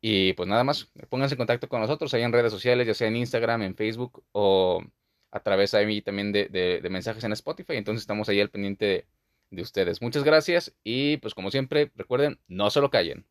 Y 0.00 0.32
pues 0.34 0.48
nada 0.48 0.64
más, 0.64 0.90
pónganse 1.08 1.34
en 1.34 1.38
contacto 1.38 1.68
con 1.68 1.80
nosotros 1.80 2.12
ahí 2.14 2.22
en 2.22 2.32
redes 2.32 2.52
sociales, 2.52 2.86
ya 2.86 2.94
sea 2.94 3.08
en 3.08 3.16
Instagram, 3.16 3.62
en 3.62 3.76
Facebook 3.76 4.24
o 4.32 4.82
a 5.30 5.40
través 5.40 5.74
ahí 5.74 6.02
también 6.02 6.32
de, 6.32 6.48
de, 6.48 6.88
mensajes 6.90 7.24
en 7.24 7.32
Spotify. 7.32 7.76
Entonces 7.76 8.02
estamos 8.02 8.28
ahí 8.28 8.40
al 8.40 8.50
pendiente 8.50 8.84
de, 8.84 9.06
de 9.52 9.62
ustedes. 9.62 10.02
Muchas 10.02 10.24
gracias 10.24 10.74
y 10.82 11.18
pues 11.18 11.34
como 11.34 11.50
siempre, 11.50 11.92
recuerden, 11.94 12.40
no 12.48 12.70
se 12.70 12.80
lo 12.80 12.90
callen. 12.90 13.26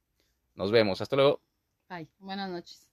Nos 0.56 0.72
vemos, 0.72 1.02
hasta 1.02 1.16
luego. 1.16 1.42
Bye, 1.90 2.08
buenas 2.20 2.50
noches. 2.50 2.90